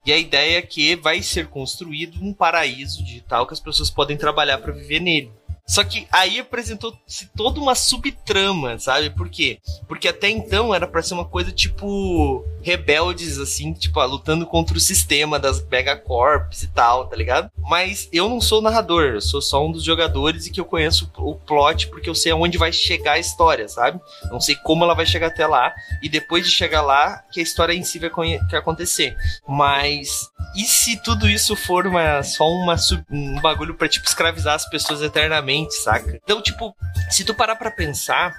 e 0.03 0.11
a 0.11 0.17
ideia 0.17 0.57
é 0.57 0.61
que 0.63 0.95
vai 0.95 1.21
ser 1.21 1.45
construído 1.45 2.17
um 2.19 2.33
paraíso 2.33 3.03
digital 3.03 3.45
que 3.45 3.53
as 3.53 3.59
pessoas 3.59 3.91
podem 3.91 4.17
trabalhar 4.17 4.57
para 4.57 4.73
viver 4.73 4.99
nele. 4.99 5.31
Só 5.65 5.83
que 5.83 6.07
aí 6.11 6.39
apresentou-se 6.39 7.27
toda 7.35 7.59
uma 7.59 7.73
subtrama, 7.73 8.77
sabe? 8.77 9.09
Por 9.09 9.29
quê? 9.29 9.59
Porque 9.87 10.07
até 10.07 10.29
então 10.29 10.73
era 10.73 10.85
para 10.87 11.01
ser 11.01 11.13
uma 11.13 11.25
coisa 11.25 11.51
tipo 11.51 12.43
rebeldes, 12.63 13.37
assim, 13.37 13.73
tipo, 13.73 13.99
ah, 13.99 14.05
lutando 14.05 14.45
contra 14.45 14.77
o 14.77 14.79
sistema 14.79 15.37
das 15.37 15.63
megacorps 15.63 16.63
e 16.63 16.67
tal, 16.67 17.07
tá 17.07 17.15
ligado? 17.15 17.51
Mas 17.57 18.09
eu 18.11 18.29
não 18.29 18.41
sou 18.41 18.61
narrador, 18.61 19.03
eu 19.03 19.21
sou 19.21 19.41
só 19.41 19.65
um 19.65 19.71
dos 19.71 19.83
jogadores 19.83 20.45
e 20.45 20.51
que 20.51 20.59
eu 20.59 20.65
conheço 20.65 21.11
o 21.17 21.35
plot 21.35 21.87
porque 21.87 22.09
eu 22.09 22.15
sei 22.15 22.31
aonde 22.31 22.57
vai 22.57 22.71
chegar 22.71 23.13
a 23.13 23.19
história, 23.19 23.67
sabe? 23.67 23.99
Não 24.31 24.39
sei 24.39 24.55
como 24.55 24.83
ela 24.83 24.93
vai 24.93 25.05
chegar 25.05 25.27
até 25.27 25.45
lá 25.45 25.73
e 26.01 26.09
depois 26.09 26.45
de 26.45 26.51
chegar 26.51 26.81
lá 26.81 27.23
que 27.31 27.39
a 27.39 27.43
história 27.43 27.73
em 27.73 27.83
si 27.83 27.99
vai 27.99 28.09
acontecer. 28.53 29.15
Mas 29.47 30.31
e 30.55 30.65
se 30.65 30.97
tudo 30.97 31.27
isso 31.27 31.55
for 31.55 31.87
uma, 31.87 32.21
só 32.21 32.47
uma, 32.47 32.75
um 33.09 33.41
bagulho 33.41 33.73
para 33.73 33.87
tipo 33.87 34.05
escravizar 34.05 34.53
as 34.53 34.69
pessoas 34.69 35.01
eternamente, 35.01 35.73
saca? 35.73 36.19
Então, 36.23 36.41
tipo, 36.41 36.75
se 37.09 37.23
tu 37.23 37.33
parar 37.33 37.55
para 37.55 37.71
pensar, 37.71 38.33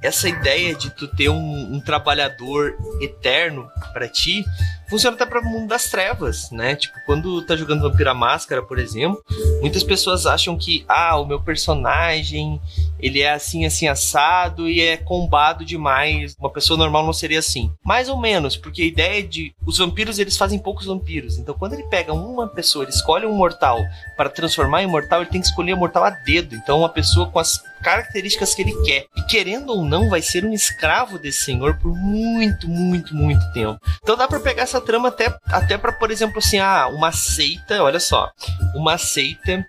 essa 0.00 0.28
ideia 0.28 0.74
de 0.74 0.90
tu 0.90 1.08
ter 1.08 1.28
um, 1.28 1.74
um 1.74 1.80
trabalhador 1.80 2.76
eterno 3.00 3.65
para 3.92 4.08
ti 4.08 4.44
funciona 4.88 5.16
até 5.16 5.26
para 5.26 5.40
o 5.40 5.44
mundo 5.44 5.68
das 5.68 5.90
trevas, 5.90 6.50
né? 6.50 6.76
Tipo, 6.76 6.94
quando 7.04 7.42
tá 7.42 7.56
jogando 7.56 7.82
Vampira 7.82 8.14
Máscara, 8.14 8.62
por 8.62 8.78
exemplo, 8.78 9.22
muitas 9.60 9.82
pessoas 9.82 10.26
acham 10.26 10.56
que, 10.56 10.84
ah, 10.88 11.18
o 11.18 11.26
meu 11.26 11.40
personagem, 11.40 12.60
ele 12.98 13.20
é 13.20 13.32
assim, 13.32 13.66
assim, 13.66 13.88
assado 13.88 14.68
e 14.68 14.80
é 14.80 14.96
combado 14.96 15.64
demais. 15.64 16.36
Uma 16.38 16.50
pessoa 16.50 16.78
normal 16.78 17.04
não 17.04 17.12
seria 17.12 17.38
assim. 17.38 17.72
Mais 17.84 18.08
ou 18.08 18.16
menos, 18.16 18.56
porque 18.56 18.82
a 18.82 18.86
ideia 18.86 19.22
de. 19.22 19.54
Os 19.66 19.78
vampiros, 19.78 20.18
eles 20.18 20.36
fazem 20.36 20.58
poucos 20.58 20.86
vampiros. 20.86 21.38
Então, 21.38 21.54
quando 21.54 21.74
ele 21.74 21.84
pega 21.84 22.12
uma 22.12 22.46
pessoa, 22.46 22.84
ele 22.84 22.92
escolhe 22.92 23.26
um 23.26 23.34
mortal 23.34 23.80
para 24.16 24.30
transformar 24.30 24.82
em 24.82 24.86
mortal, 24.86 25.20
ele 25.20 25.30
tem 25.30 25.40
que 25.40 25.46
escolher 25.48 25.74
o 25.74 25.76
mortal 25.76 26.04
a 26.04 26.10
dedo. 26.10 26.54
Então, 26.54 26.78
uma 26.78 26.88
pessoa 26.88 27.26
com 27.26 27.38
as 27.38 27.60
características 27.86 28.52
que 28.52 28.62
ele 28.62 28.74
quer. 28.82 29.06
E 29.16 29.22
querendo 29.22 29.70
ou 29.70 29.84
não, 29.84 30.10
vai 30.10 30.20
ser 30.20 30.44
um 30.44 30.52
escravo 30.52 31.20
desse 31.20 31.44
senhor 31.44 31.78
por 31.78 31.94
muito, 31.94 32.68
muito, 32.68 33.14
muito 33.14 33.40
tempo. 33.52 33.80
Então 34.02 34.16
dá 34.16 34.26
para 34.26 34.40
pegar 34.40 34.64
essa 34.64 34.80
trama 34.80 35.08
até, 35.08 35.32
até 35.44 35.78
para, 35.78 35.92
por 35.92 36.10
exemplo, 36.10 36.38
assim, 36.38 36.58
ah, 36.58 36.88
uma 36.88 37.12
seita, 37.12 37.80
olha 37.80 38.00
só, 38.00 38.28
uma 38.74 38.98
seita 38.98 39.64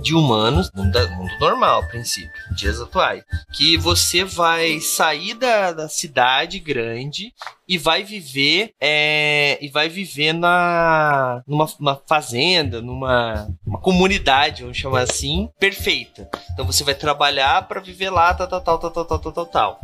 de 0.00 0.14
humanos, 0.14 0.70
mundo, 0.74 1.10
mundo 1.10 1.38
normal, 1.38 1.86
princípio, 1.88 2.30
dias 2.54 2.80
atuais, 2.80 3.24
que 3.52 3.76
você 3.76 4.24
vai 4.24 4.80
sair 4.80 5.34
da, 5.34 5.72
da 5.72 5.88
cidade 5.88 6.58
grande 6.58 7.32
e 7.68 7.76
vai 7.78 8.04
viver 8.04 8.72
é, 8.80 9.58
e 9.60 9.68
vai 9.68 9.88
viver 9.88 10.32
na 10.32 11.42
numa 11.46 12.00
fazenda, 12.06 12.80
numa 12.80 13.48
comunidade, 13.82 14.62
vamos 14.62 14.76
chamar 14.76 15.02
assim, 15.02 15.48
perfeita. 15.58 16.28
Então 16.52 16.64
você 16.64 16.84
vai 16.84 16.94
trabalhar 16.94 17.66
para 17.66 17.80
viver 17.80 18.10
lá, 18.10 18.32
tal, 18.34 18.46
tal, 18.46 18.60
tal, 18.60 18.78
tal, 18.78 18.90
tal, 18.90 19.18
tal, 19.18 19.32
tal, 19.32 19.46
tal. 19.46 19.80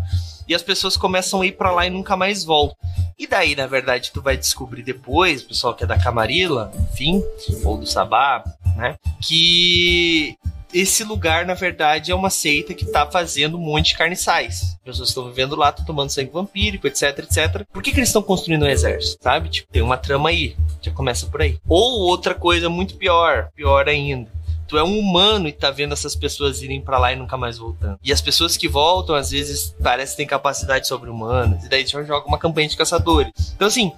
E 0.53 0.55
as 0.55 0.63
pessoas 0.63 0.99
começam 0.99 1.41
a 1.41 1.47
ir 1.47 1.53
para 1.53 1.71
lá 1.71 1.87
e 1.87 1.91
nunca 1.91 2.15
mais 2.15 2.45
voltam. 2.45 2.77
E 3.19 3.27
daí, 3.27 3.57
na 3.57 3.67
verdade, 3.67 4.11
tu 4.13 4.21
vai 4.21 4.37
descobrir 4.37 4.83
depois, 4.83 5.43
pessoal 5.43 5.75
que 5.75 5.83
é 5.83 5.87
da 5.87 5.99
Camarilla, 5.99 6.71
enfim, 6.93 7.25
ou 7.65 7.79
do 7.79 7.87
Sabá, 7.87 8.45
né, 8.77 8.97
que 9.23 10.37
esse 10.75 11.05
lugar, 11.05 11.47
na 11.47 11.55
verdade, 11.55 12.13
é 12.13 12.15
uma 12.15 12.29
seita 12.29 12.75
que 12.75 12.85
tá 12.85 13.11
fazendo 13.11 13.57
um 13.57 13.61
monte 13.63 13.89
de 13.89 13.97
carniçais. 13.97 14.75
As 14.75 14.85
pessoas 14.85 15.09
estão 15.09 15.27
vivendo 15.27 15.57
lá, 15.57 15.71
estão 15.71 15.87
tomando 15.87 16.11
sangue 16.11 16.31
vampírico, 16.31 16.87
etc, 16.87 17.21
etc. 17.21 17.65
Por 17.73 17.83
que, 17.83 17.91
que 17.91 17.99
eles 17.99 18.11
estão 18.11 18.23
construindo 18.23 18.65
um 18.65 18.69
exército, 18.69 19.23
sabe? 19.25 19.49
Tipo, 19.49 19.73
tem 19.73 19.81
uma 19.81 19.97
trama 19.97 20.29
aí. 20.29 20.55
Já 20.83 20.93
começa 20.93 21.25
por 21.27 21.41
aí. 21.41 21.59
Ou 21.67 22.01
outra 22.03 22.35
coisa 22.35 22.69
muito 22.69 22.97
pior, 22.97 23.49
pior 23.57 23.89
ainda. 23.89 24.31
Tu 24.67 24.79
é 24.79 24.83
um 24.85 24.99
humano 24.99 25.49
e 25.49 25.53
tá 25.53 25.71
vendo 25.71 25.93
essas 25.93 26.17
pessoas 26.17 26.63
irem 26.63 26.81
para 26.81 26.99
lá 26.99 27.13
e 27.13 27.17
nunca 27.17 27.37
mais 27.37 27.59
voltando. 27.59 27.99
E 28.03 28.13
as 28.13 28.21
pessoas 28.21 28.57
que 28.57 28.69
voltam, 28.69 29.15
às 29.15 29.31
vezes, 29.31 29.75
parece 29.83 30.13
que 30.13 30.19
têm 30.19 30.27
capacidade 30.27 30.87
sobre-humana. 30.87 31.59
E 31.65 31.69
daí 31.69 31.83
a 31.83 31.85
gente 31.85 32.07
joga 32.07 32.27
uma 32.27 32.39
campanha 32.39 32.69
de 32.69 32.77
caçadores. 32.77 33.33
Então, 33.55 33.69
assim, 33.69 33.93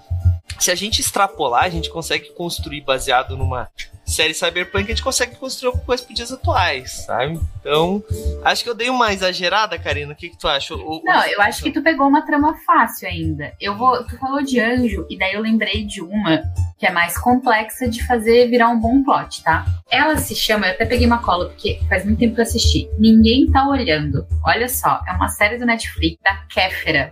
se 0.58 0.70
a 0.70 0.74
gente 0.74 1.00
extrapolar, 1.00 1.64
a 1.64 1.68
gente 1.68 1.90
consegue 1.90 2.30
construir 2.32 2.80
baseado 2.80 3.36
numa 3.36 3.68
série 4.06 4.34
Cyberpunk, 4.34 4.84
a 4.84 4.88
gente 4.88 5.02
consegue 5.02 5.36
construir 5.36 5.68
alguma 5.68 5.84
coisa 5.84 6.04
para 6.04 6.14
dias 6.14 6.32
atuais, 6.32 7.04
sabe? 7.06 7.40
Então, 7.60 8.02
acho 8.44 8.62
que 8.62 8.68
eu 8.68 8.74
dei 8.74 8.90
uma 8.90 9.12
exagerada, 9.12 9.78
Karina. 9.78 10.12
O 10.12 10.16
que, 10.16 10.28
que 10.28 10.38
tu 10.38 10.46
acha? 10.46 10.74
O, 10.74 11.00
Não, 11.04 11.24
eu 11.26 11.40
acho 11.40 11.62
que 11.62 11.70
tu 11.70 11.82
pegou 11.82 12.06
uma 12.06 12.24
trama 12.24 12.54
fácil 12.66 13.08
ainda. 13.08 13.52
Eu 13.60 13.76
vou. 13.76 14.04
Tu 14.04 14.18
falou 14.18 14.42
de 14.42 14.60
anjo, 14.60 15.06
e 15.08 15.18
daí 15.18 15.34
eu 15.34 15.40
lembrei 15.40 15.84
de 15.84 16.02
uma 16.02 16.42
que 16.78 16.86
é 16.86 16.90
mais 16.90 17.16
complexa 17.16 17.88
de 17.88 18.04
fazer 18.06 18.48
virar 18.48 18.68
um 18.68 18.78
bom 18.78 19.02
plot, 19.02 19.42
tá? 19.42 19.64
Ela 19.90 20.16
se 20.16 20.34
chama, 20.34 20.66
eu 20.66 20.72
até 20.72 20.84
peguei 20.84 21.06
uma 21.06 21.22
cola, 21.22 21.46
porque 21.46 21.80
faz 21.88 22.04
muito 22.04 22.18
tempo 22.18 22.34
que 22.34 22.40
eu 22.40 22.44
assisti. 22.44 22.88
Ninguém 22.98 23.50
tá 23.50 23.66
olhando. 23.66 24.26
Olha 24.44 24.68
só, 24.68 25.00
é 25.08 25.12
uma 25.12 25.28
série 25.28 25.56
do 25.56 25.64
Netflix 25.64 26.18
da 26.22 26.36
Kéfera. 26.48 27.10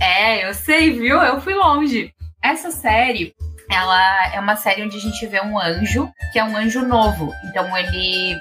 É, 0.00 0.48
eu 0.48 0.54
sei, 0.54 0.90
viu? 0.90 1.20
Eu 1.20 1.40
fui 1.40 1.54
longe. 1.54 2.12
Essa 2.42 2.72
série, 2.72 3.32
ela 3.72 4.26
é 4.32 4.38
uma 4.38 4.56
série 4.56 4.82
onde 4.82 4.96
a 4.96 5.00
gente 5.00 5.26
vê 5.26 5.40
um 5.40 5.58
anjo, 5.58 6.12
que 6.32 6.38
é 6.38 6.44
um 6.44 6.56
anjo 6.56 6.82
novo. 6.86 7.32
Então 7.44 7.76
ele 7.76 8.40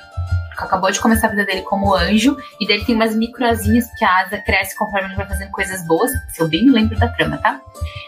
acabou 0.63 0.91
de 0.91 0.99
começar 0.99 1.27
a 1.27 1.29
vida 1.31 1.45
dele 1.45 1.61
como 1.61 1.93
anjo, 1.93 2.37
e 2.59 2.67
daí 2.67 2.77
ele 2.77 2.85
tem 2.85 2.95
umas 2.95 3.15
microasinhas 3.15 3.87
que 3.97 4.05
a 4.05 4.19
asa 4.19 4.37
cresce 4.37 4.77
conforme 4.77 5.07
ele 5.07 5.15
vai 5.15 5.27
fazendo 5.27 5.51
coisas 5.51 5.85
boas, 5.85 6.11
se 6.29 6.41
eu 6.41 6.47
bem 6.47 6.65
me 6.65 6.71
lembro 6.71 6.97
da 6.97 7.07
trama, 7.07 7.37
tá? 7.37 7.61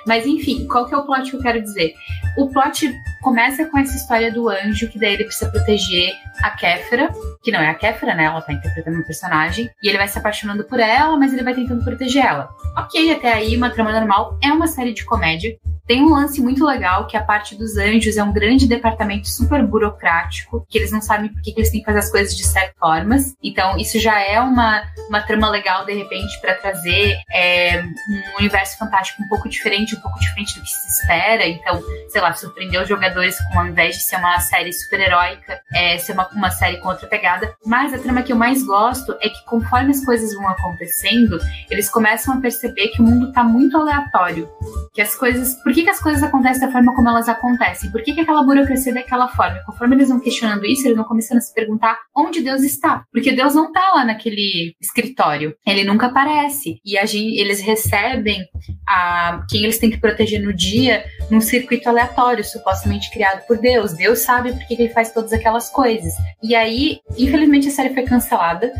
Mas 0.05 0.25
enfim, 0.25 0.67
qual 0.67 0.85
que 0.85 0.93
é 0.93 0.97
o 0.97 1.05
plot 1.05 1.29
que 1.29 1.37
eu 1.37 1.41
quero 1.41 1.61
dizer? 1.61 1.93
O 2.37 2.49
plot 2.49 2.93
começa 3.21 3.65
com 3.65 3.77
essa 3.77 3.95
história 3.95 4.31
do 4.31 4.49
anjo, 4.49 4.89
que 4.89 4.99
daí 4.99 5.13
ele 5.13 5.25
precisa 5.25 5.49
proteger 5.49 6.13
a 6.41 6.49
Kéfera, 6.51 7.09
que 7.41 7.51
não 7.51 7.59
é 7.59 7.69
a 7.69 7.75
Kéfera, 7.75 8.15
né? 8.15 8.25
Ela 8.25 8.41
tá 8.41 8.53
interpretando 8.53 8.99
um 8.99 9.03
personagem, 9.03 9.69
e 9.81 9.87
ele 9.87 9.97
vai 9.97 10.07
se 10.07 10.17
apaixonando 10.17 10.63
por 10.63 10.79
ela, 10.79 11.17
mas 11.17 11.33
ele 11.33 11.43
vai 11.43 11.53
tentando 11.53 11.83
proteger 11.83 12.25
ela. 12.25 12.49
Ok, 12.77 13.11
até 13.11 13.33
aí, 13.33 13.55
uma 13.55 13.69
trama 13.69 13.91
normal, 13.91 14.37
é 14.41 14.51
uma 14.51 14.67
série 14.67 14.93
de 14.93 15.05
comédia, 15.05 15.57
tem 15.85 16.01
um 16.01 16.13
lance 16.13 16.41
muito 16.41 16.65
legal 16.65 17.07
que 17.07 17.17
a 17.17 17.23
parte 17.23 17.55
dos 17.55 17.77
anjos 17.77 18.15
é 18.15 18.23
um 18.23 18.31
grande 18.31 18.67
departamento 18.67 19.27
super 19.27 19.65
burocrático, 19.65 20.65
que 20.69 20.77
eles 20.77 20.91
não 20.91 21.01
sabem 21.01 21.31
por 21.31 21.41
que, 21.41 21.53
eles 21.55 21.69
têm 21.69 21.81
que 21.81 21.85
fazer 21.85 21.99
as 21.99 22.09
coisas 22.09 22.35
de 22.35 22.42
certas 22.45 22.77
formas. 22.77 23.35
Então, 23.41 23.77
isso 23.77 23.99
já 23.99 24.19
é 24.19 24.39
uma, 24.39 24.83
uma 25.09 25.21
trama 25.21 25.49
legal, 25.49 25.85
de 25.85 25.93
repente, 25.93 26.39
para 26.41 26.55
trazer 26.55 27.17
é, 27.31 27.81
um 27.81 28.37
universo 28.39 28.77
fantástico 28.77 29.23
um 29.23 29.27
pouco 29.27 29.49
diferente, 29.49 29.95
um 29.95 29.99
pouco 29.99 30.19
diferente 30.19 30.55
do 30.55 30.61
que 30.61 30.69
se 30.69 31.01
espera. 31.01 31.47
Então, 31.47 31.81
sei 32.09 32.21
lá, 32.21 32.33
surpreender 32.33 32.81
os 32.81 32.87
jogadores 32.87 33.37
com, 33.51 33.59
ao 33.59 33.67
invés 33.67 33.95
de 33.95 34.03
ser 34.03 34.17
uma 34.17 34.39
série 34.39 34.71
super-heróica, 34.71 35.59
é, 35.73 35.97
ser 35.97 36.13
uma, 36.13 36.27
uma 36.29 36.51
série 36.51 36.77
com 36.77 36.89
outra 36.89 37.07
pegada. 37.07 37.55
Mas 37.65 37.93
a 37.93 37.97
trama 37.97 38.23
que 38.23 38.31
eu 38.31 38.37
mais 38.37 38.63
gosto 38.63 39.15
é 39.21 39.29
que, 39.29 39.45
conforme 39.45 39.91
as 39.91 40.03
coisas 40.03 40.33
vão 40.35 40.47
acontecendo, 40.47 41.39
eles 41.69 41.89
começam 41.89 42.35
a 42.35 42.41
perceber 42.41 42.89
que 42.89 43.01
o 43.01 43.05
mundo 43.05 43.31
tá 43.31 43.43
muito 43.43 43.77
aleatório. 43.77 44.49
Que 44.93 45.01
as 45.01 45.15
coisas 45.15 45.53
por 45.63 45.73
que, 45.73 45.83
que 45.83 45.89
as 45.89 45.99
coisas 45.99 46.21
acontecem 46.21 46.61
da 46.61 46.71
forma 46.71 46.93
como 46.93 47.09
elas 47.09 47.29
acontecem? 47.29 47.91
Por 47.91 48.03
que, 48.03 48.13
que 48.13 48.21
aquela 48.21 48.43
burocracia 48.43 48.91
é 48.91 48.95
daquela 48.95 49.27
forma? 49.27 49.61
Conforme 49.65 49.95
eles 49.95 50.09
vão 50.09 50.19
questionando 50.19 50.65
isso, 50.65 50.85
eles 50.85 50.97
vão 50.97 51.05
começando 51.05 51.37
a 51.37 51.41
se 51.41 51.53
perguntar 51.53 51.97
onde 52.15 52.32
Deus 52.41 52.61
está. 52.63 53.05
Porque 53.11 53.31
Deus 53.31 53.53
não 53.55 53.67
está 53.67 53.93
lá 53.93 54.05
naquele 54.05 54.75
escritório. 54.81 55.55
Ele 55.65 55.83
nunca 55.83 56.07
aparece. 56.07 56.79
E 56.85 56.97
a 56.97 57.05
gente, 57.05 57.39
eles 57.39 57.61
recebem 57.61 58.45
a, 58.87 59.45
quem 59.49 59.63
eles 59.63 59.77
têm 59.77 59.89
que 59.89 59.99
proteger 59.99 60.41
no 60.41 60.53
dia 60.53 61.05
num 61.29 61.41
circuito 61.41 61.89
aleatório, 61.89 62.43
supostamente 62.43 63.11
criado 63.11 63.45
por 63.47 63.57
Deus. 63.57 63.93
Deus 63.93 64.19
sabe 64.19 64.51
por 64.51 64.67
que, 64.67 64.75
que 64.75 64.83
ele 64.83 64.93
faz 64.93 65.11
todas 65.11 65.33
aquelas 65.33 65.69
coisas. 65.69 66.13
E 66.41 66.55
aí, 66.55 66.99
infelizmente, 67.17 67.67
a 67.67 67.71
série 67.71 67.93
foi 67.93 68.03
cancelada. 68.03 68.71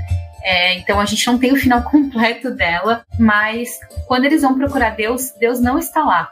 É, 0.43 0.77
então 0.77 0.99
a 0.99 1.05
gente 1.05 1.25
não 1.25 1.39
tem 1.39 1.53
o 1.53 1.55
final 1.55 1.81
completo 1.89 2.51
dela, 2.51 3.05
mas 3.17 3.79
quando 4.07 4.25
eles 4.25 4.41
vão 4.41 4.57
procurar 4.57 4.91
Deus, 4.91 5.31
Deus 5.39 5.59
não 5.61 5.79
está 5.79 6.03
lá. 6.03 6.29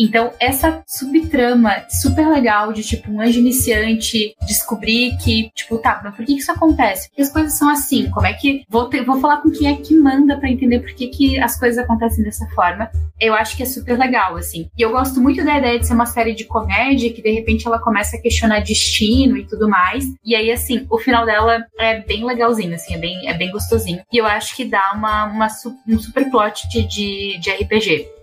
Então, 0.00 0.32
essa 0.40 0.82
subtrama 0.86 1.84
super 1.90 2.26
legal 2.26 2.72
de, 2.72 2.82
tipo, 2.82 3.12
um 3.12 3.20
anjo 3.20 3.38
iniciante 3.38 4.34
descobrir 4.48 5.14
que, 5.18 5.50
tipo, 5.54 5.76
tá, 5.76 6.00
mas 6.02 6.16
por 6.16 6.24
que 6.24 6.38
isso 6.38 6.50
acontece? 6.50 7.10
Por 7.10 7.16
que 7.16 7.22
as 7.22 7.30
coisas 7.30 7.58
são 7.58 7.68
assim? 7.68 8.08
Como 8.08 8.26
é 8.26 8.32
que. 8.32 8.64
Vou, 8.66 8.86
ter, 8.86 9.04
vou 9.04 9.20
falar 9.20 9.42
com 9.42 9.50
quem 9.50 9.68
é 9.68 9.76
que 9.76 9.94
manda 9.94 10.38
para 10.38 10.50
entender 10.50 10.78
por 10.80 10.94
que, 10.94 11.08
que 11.08 11.38
as 11.38 11.58
coisas 11.60 11.76
acontecem 11.84 12.24
dessa 12.24 12.46
forma. 12.54 12.90
Eu 13.20 13.34
acho 13.34 13.54
que 13.54 13.62
é 13.62 13.66
super 13.66 13.98
legal, 13.98 14.36
assim. 14.36 14.70
E 14.74 14.80
eu 14.80 14.90
gosto 14.90 15.20
muito 15.20 15.44
da 15.44 15.58
ideia 15.58 15.78
de 15.78 15.86
ser 15.86 15.92
uma 15.92 16.06
série 16.06 16.34
de 16.34 16.44
comédia 16.44 17.12
que, 17.12 17.20
de 17.20 17.30
repente, 17.30 17.66
ela 17.66 17.78
começa 17.78 18.16
a 18.16 18.20
questionar 18.22 18.60
destino 18.60 19.36
e 19.36 19.46
tudo 19.46 19.68
mais. 19.68 20.06
E 20.24 20.34
aí, 20.34 20.50
assim, 20.50 20.86
o 20.88 20.96
final 20.96 21.26
dela 21.26 21.62
é 21.78 22.00
bem 22.00 22.24
legalzinho, 22.24 22.74
assim, 22.74 22.94
é 22.94 22.98
bem, 22.98 23.28
é 23.28 23.34
bem 23.34 23.50
gostosinho. 23.50 24.00
E 24.10 24.16
eu 24.16 24.24
acho 24.24 24.56
que 24.56 24.64
dá 24.64 24.92
uma, 24.94 25.26
uma 25.26 25.48
um 25.86 25.98
super 25.98 26.30
plot 26.30 26.66
de, 26.68 27.38
de 27.38 27.50
RPG 27.50 28.19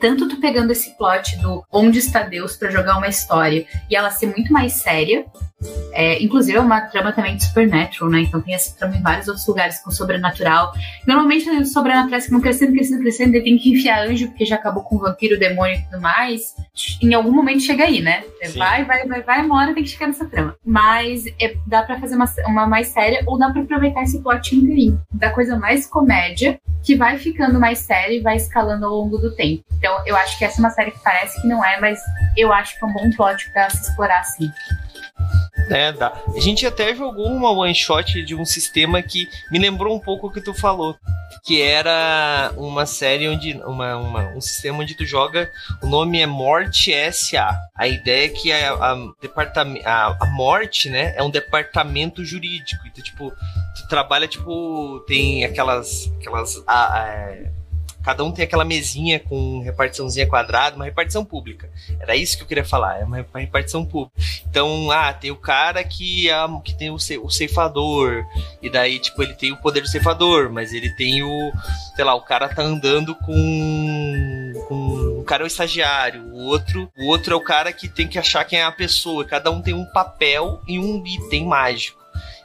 tanto 0.00 0.28
tu 0.28 0.40
pegando 0.40 0.72
esse 0.72 0.96
plot 0.96 1.36
do 1.38 1.64
onde 1.70 1.98
está 1.98 2.22
Deus 2.22 2.56
para 2.56 2.70
jogar 2.70 2.96
uma 2.96 3.08
história 3.08 3.66
e 3.88 3.96
ela 3.96 4.10
ser 4.10 4.26
muito 4.26 4.52
mais 4.52 4.74
séria, 4.74 5.24
é, 5.92 6.22
inclusive 6.22 6.56
é 6.56 6.60
uma 6.60 6.80
trama 6.80 7.12
também 7.12 7.36
de 7.36 7.44
Supernatural, 7.44 8.10
né? 8.10 8.20
Então 8.22 8.40
tem 8.40 8.54
essa 8.54 8.74
trama 8.76 8.96
em 8.96 9.02
vários 9.02 9.28
outros 9.28 9.46
lugares 9.46 9.78
com 9.80 9.90
sobrenatural. 9.90 10.72
Normalmente 11.06 11.48
o 11.50 11.66
sobrenatural 11.66 12.20
que 12.20 12.30
vão 12.30 12.40
crescendo, 12.40 12.72
crescendo, 12.72 13.02
crescendo, 13.02 13.36
e 13.36 13.42
tem 13.42 13.58
que 13.58 13.70
enfiar 13.70 14.06
anjo, 14.06 14.28
porque 14.28 14.44
já 14.44 14.56
acabou 14.56 14.82
com 14.82 14.96
o 14.96 15.00
vampiro, 15.00 15.36
o 15.36 15.38
demônio 15.38 15.76
e 15.76 15.82
tudo 15.82 16.00
mais. 16.00 16.54
Em 17.02 17.12
algum 17.12 17.32
momento 17.32 17.62
chega 17.62 17.84
aí, 17.84 18.00
né? 18.00 18.24
Sim. 18.44 18.58
Vai, 18.58 18.84
vai, 18.84 19.06
vai, 19.06 19.22
vai, 19.22 19.44
uma 19.44 19.60
hora 19.60 19.74
tem 19.74 19.82
que 19.82 19.90
chegar 19.90 20.06
nessa 20.06 20.24
trama. 20.24 20.56
Mas 20.64 21.24
é, 21.40 21.54
dá 21.66 21.82
para 21.82 22.00
fazer 22.00 22.16
uma, 22.16 22.32
uma 22.46 22.66
mais 22.66 22.88
séria 22.88 23.22
ou 23.26 23.38
dá 23.38 23.50
para 23.50 23.62
aproveitar 23.62 24.02
esse 24.02 24.22
plot 24.22 24.56
inteirinho. 24.56 25.00
Da 25.12 25.30
coisa 25.30 25.58
mais 25.58 25.86
comédia, 25.86 26.58
que 26.82 26.96
vai 26.96 27.18
ficando 27.18 27.60
mais 27.60 27.80
séria 27.80 28.14
e 28.14 28.20
vai 28.20 28.36
escalando 28.36 28.86
ao 28.86 28.92
longo 28.92 29.18
do 29.18 29.34
tempo. 29.34 29.64
Então 29.76 30.02
eu 30.06 30.16
acho 30.16 30.38
que 30.38 30.44
essa 30.44 30.58
é 30.58 30.60
uma 30.60 30.70
série 30.70 30.90
que 30.90 31.02
parece 31.02 31.40
que 31.40 31.48
não 31.48 31.64
é, 31.64 31.78
mas 31.80 31.98
eu 32.36 32.52
acho 32.52 32.78
que 32.78 32.84
é 32.84 32.88
um 32.88 32.92
bom 32.92 33.10
plot 33.10 33.50
pra 33.52 33.68
se 33.68 33.90
explorar 33.90 34.20
assim. 34.20 34.50
É, 35.70 35.92
dá. 35.92 36.12
A 36.34 36.40
gente 36.40 36.66
até 36.66 36.94
jogou 36.94 37.26
uma 37.26 37.50
one 37.50 37.74
shot 37.74 38.22
de 38.24 38.34
um 38.34 38.44
sistema 38.44 39.00
que 39.02 39.28
me 39.52 39.58
lembrou 39.58 39.94
um 39.94 40.00
pouco 40.00 40.26
o 40.26 40.32
que 40.32 40.40
tu 40.40 40.52
falou. 40.52 40.96
Que 41.44 41.62
era 41.62 42.52
uma 42.56 42.84
série 42.86 43.28
onde. 43.28 43.52
Uma, 43.64 43.96
uma, 43.96 44.22
um 44.36 44.40
sistema 44.40 44.80
onde 44.80 44.96
tu 44.96 45.06
joga. 45.06 45.50
O 45.82 45.86
nome 45.86 46.20
é 46.20 46.26
Morte 46.26 46.92
SA. 47.12 47.56
A 47.76 47.86
ideia 47.86 48.26
é 48.26 48.28
que 48.28 48.52
a, 48.52 48.72
a, 48.72 48.92
a, 49.84 50.16
a 50.20 50.26
morte, 50.26 50.90
né, 50.90 51.14
é 51.16 51.22
um 51.22 51.30
departamento 51.30 52.24
jurídico. 52.24 52.82
Então, 52.86 53.02
tipo, 53.02 53.30
tu 53.76 53.88
trabalha, 53.88 54.26
tipo, 54.26 55.04
tem 55.06 55.44
aquelas. 55.44 56.10
aquelas. 56.18 56.62
A, 56.66 56.98
a, 56.98 57.59
cada 58.02 58.24
um 58.24 58.32
tem 58.32 58.44
aquela 58.44 58.64
mesinha 58.64 59.20
com 59.20 59.60
repartiçãozinha 59.62 60.26
quadrada, 60.26 60.76
uma 60.76 60.84
repartição 60.84 61.24
pública. 61.24 61.70
Era 62.00 62.16
isso 62.16 62.36
que 62.36 62.42
eu 62.42 62.46
queria 62.46 62.64
falar, 62.64 63.00
é 63.00 63.04
uma 63.04 63.24
repartição 63.34 63.84
pública. 63.84 64.14
Então, 64.48 64.90
ah, 64.90 65.12
tem 65.12 65.30
o 65.30 65.36
cara 65.36 65.82
que, 65.84 66.30
é, 66.30 66.36
que 66.64 66.74
tem 66.74 66.90
o, 66.90 66.94
o 66.94 67.30
ceifador, 67.30 68.24
e 68.62 68.70
daí, 68.70 68.98
tipo, 68.98 69.22
ele 69.22 69.34
tem 69.34 69.52
o 69.52 69.56
poder 69.56 69.80
do 69.80 69.88
ceifador, 69.88 70.50
mas 70.50 70.72
ele 70.72 70.90
tem 70.96 71.22
o, 71.22 71.52
sei 71.94 72.04
lá, 72.04 72.14
o 72.14 72.22
cara 72.22 72.48
tá 72.48 72.62
andando 72.62 73.14
com, 73.14 74.52
com 74.68 75.20
o 75.20 75.24
cara 75.24 75.42
é 75.42 75.44
o 75.44 75.46
estagiário, 75.46 76.22
o 76.32 76.46
outro, 76.46 76.90
o 76.96 77.06
outro 77.06 77.34
é 77.34 77.36
o 77.36 77.40
cara 77.40 77.72
que 77.72 77.88
tem 77.88 78.08
que 78.08 78.18
achar 78.18 78.44
quem 78.44 78.58
é 78.58 78.64
a 78.64 78.72
pessoa. 78.72 79.24
Cada 79.24 79.50
um 79.50 79.60
tem 79.60 79.74
um 79.74 79.84
papel 79.84 80.60
e 80.66 80.78
um 80.78 81.04
item 81.06 81.46
mágico. 81.46 81.99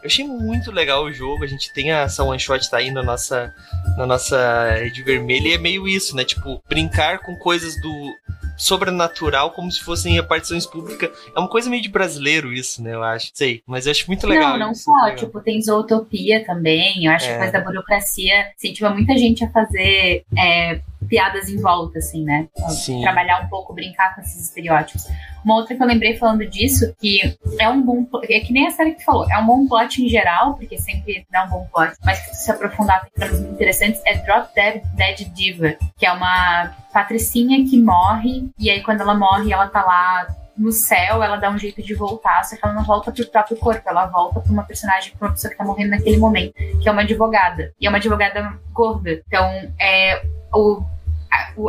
Eu 0.05 0.07
achei 0.07 0.27
muito 0.27 0.71
legal 0.71 1.03
o 1.03 1.11
jogo. 1.11 1.43
A 1.43 1.47
gente 1.47 1.73
tem 1.73 1.91
essa 1.91 2.23
one 2.23 2.39
shot 2.39 2.69
tá 2.69 2.77
aí 2.77 2.91
na 2.91 3.01
nossa, 3.01 3.51
na 3.97 4.05
nossa 4.05 4.69
rede 4.73 5.01
vermelha 5.01 5.47
e 5.47 5.53
é 5.53 5.57
meio 5.57 5.87
isso, 5.87 6.15
né? 6.15 6.23
Tipo, 6.23 6.61
brincar 6.69 7.23
com 7.23 7.35
coisas 7.37 7.75
do 7.81 8.13
sobrenatural 8.55 9.51
como 9.51 9.71
se 9.71 9.81
fossem 9.81 10.13
repartições 10.13 10.67
públicas. 10.67 11.09
É 11.35 11.39
uma 11.39 11.49
coisa 11.49 11.71
meio 11.71 11.81
de 11.81 11.89
brasileiro 11.89 12.53
isso, 12.53 12.83
né? 12.83 12.93
Eu 12.93 13.01
acho. 13.01 13.31
Sei, 13.33 13.63
mas 13.65 13.87
eu 13.87 13.91
acho 13.91 14.05
muito 14.05 14.27
legal. 14.27 14.51
Não, 14.51 14.67
não 14.67 14.71
isso, 14.73 14.83
só. 14.83 15.15
Tipo, 15.15 15.41
tem 15.41 15.59
zootopia 15.59 16.45
também. 16.45 17.05
Eu 17.05 17.11
acho 17.11 17.25
é. 17.25 17.29
que 17.29 17.33
a 17.33 17.37
coisa 17.39 17.53
da 17.53 17.61
burocracia 17.61 18.51
incentiva 18.55 18.91
muita 18.91 19.17
gente 19.17 19.43
a 19.43 19.49
fazer 19.49 20.23
é, 20.37 20.81
piadas 21.07 21.49
em 21.49 21.57
volta, 21.57 21.99
assim, 21.99 22.23
né? 22.23 22.47
Sim. 22.69 23.01
Trabalhar 23.01 23.41
um 23.41 23.47
pouco, 23.47 23.73
brincar 23.73 24.15
com 24.15 24.21
esses 24.21 24.45
estereótipos. 24.45 25.07
Uma 25.43 25.55
outra 25.55 25.75
que 25.75 25.81
eu 25.81 25.87
lembrei 25.87 26.17
falando 26.17 26.45
disso, 26.45 26.95
que 26.99 27.37
é 27.59 27.69
um 27.69 27.81
bom. 27.81 28.07
É 28.23 28.39
que 28.39 28.51
nem 28.51 28.67
a 28.67 28.71
série 28.71 28.91
que 28.91 28.99
tu 28.99 29.05
falou, 29.05 29.29
é 29.31 29.37
um 29.37 29.45
bom 29.45 29.67
plot 29.67 30.03
em 30.03 30.09
geral, 30.09 30.55
porque 30.55 30.77
sempre 30.77 31.25
dá 31.31 31.43
um 31.45 31.49
bom 31.49 31.67
plot, 31.71 31.93
mas 32.03 32.17
se 32.17 32.45
se 32.45 32.51
aprofundar 32.51 33.01
tem 33.01 33.11
tramas 33.15 33.39
muito 33.39 33.53
interessantes, 33.53 34.01
é 34.05 34.15
Drop 34.15 34.53
Dead, 34.55 34.83
Dead 34.95 35.33
Diva, 35.33 35.75
que 35.97 36.05
é 36.05 36.11
uma 36.11 36.73
patricinha 36.91 37.63
que 37.69 37.79
morre, 37.81 38.49
e 38.57 38.69
aí 38.69 38.81
quando 38.81 39.01
ela 39.01 39.13
morre, 39.13 39.51
ela 39.51 39.67
tá 39.67 39.83
lá 39.83 40.27
no 40.57 40.71
céu, 40.71 41.21
ela 41.21 41.35
dá 41.35 41.49
um 41.49 41.57
jeito 41.57 41.83
de 41.83 41.93
voltar, 41.93 42.43
só 42.45 42.55
que 42.55 42.65
ela 42.65 42.73
não 42.73 42.83
volta 42.83 43.11
pro 43.11 43.27
próprio 43.27 43.57
corpo, 43.57 43.81
ela 43.85 44.05
volta 44.05 44.39
pra 44.39 44.51
uma 44.51 44.63
personagem, 44.63 45.13
pra 45.17 45.27
uma 45.27 45.33
pessoa 45.33 45.51
que 45.51 45.57
tá 45.57 45.65
morrendo 45.65 45.91
naquele 45.91 46.17
momento, 46.17 46.53
que 46.53 46.87
é 46.87 46.91
uma 46.91 47.01
advogada. 47.01 47.73
E 47.79 47.85
é 47.85 47.89
uma 47.89 47.97
advogada 47.97 48.57
gorda. 48.71 49.21
Então, 49.27 49.45
é. 49.79 50.25
O, 50.53 50.81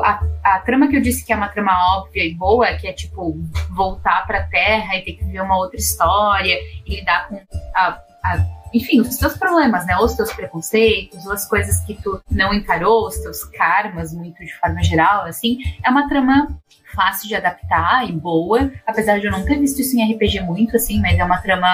a, 0.03 0.21
a, 0.45 0.59
trama 0.61 0.89
que 0.89 0.97
eu 0.97 1.01
disse 1.01 1.25
que 1.25 1.33
é 1.33 1.37
uma 1.37 1.49
trama 1.49 1.73
óbvia 1.97 2.25
e 2.25 2.35
boa, 2.35 2.75
que 2.75 2.87
é 2.87 2.93
tipo 2.93 3.37
voltar 3.71 4.27
pra 4.27 4.45
Terra 4.45 4.97
e 4.97 5.03
ter 5.03 5.13
que 5.13 5.25
viver 5.25 5.41
uma 5.41 5.57
outra 5.57 5.79
história 5.79 6.57
e 6.85 6.97
lidar 6.97 7.29
com 7.29 7.41
a, 7.75 8.01
a, 8.25 8.47
enfim, 8.73 9.01
os 9.01 9.15
seus 9.17 9.37
problemas, 9.37 9.87
né? 9.87 9.97
Ou 9.97 10.05
os 10.05 10.13
seus 10.13 10.33
preconceitos, 10.33 11.27
ou 11.27 11.33
as 11.33 11.49
coisas 11.49 11.81
que 11.85 11.95
tu 11.95 12.21
não 12.31 12.53
encarou, 12.53 13.07
os 13.07 13.19
teus 13.19 13.45
karmas, 13.45 14.13
muito 14.13 14.45
de 14.45 14.53
forma 14.59 14.83
geral, 14.83 15.25
assim, 15.25 15.59
é 15.85 15.91
uma 15.91 16.09
trama 16.09 16.49
fácil 16.97 17.29
de 17.29 17.35
adaptar 17.35 18.09
e 18.09 18.13
boa, 18.13 18.73
apesar 18.87 19.21
de 19.21 19.27
eu 19.27 19.31
não 19.31 19.45
ter 19.45 19.61
visto 19.61 19.81
isso 19.81 19.97
em 19.97 20.13
RPG 20.13 20.41
muito, 20.41 20.75
assim, 20.75 20.99
mas 21.01 21.19
é 21.19 21.23
uma 21.23 21.39
trama 21.39 21.69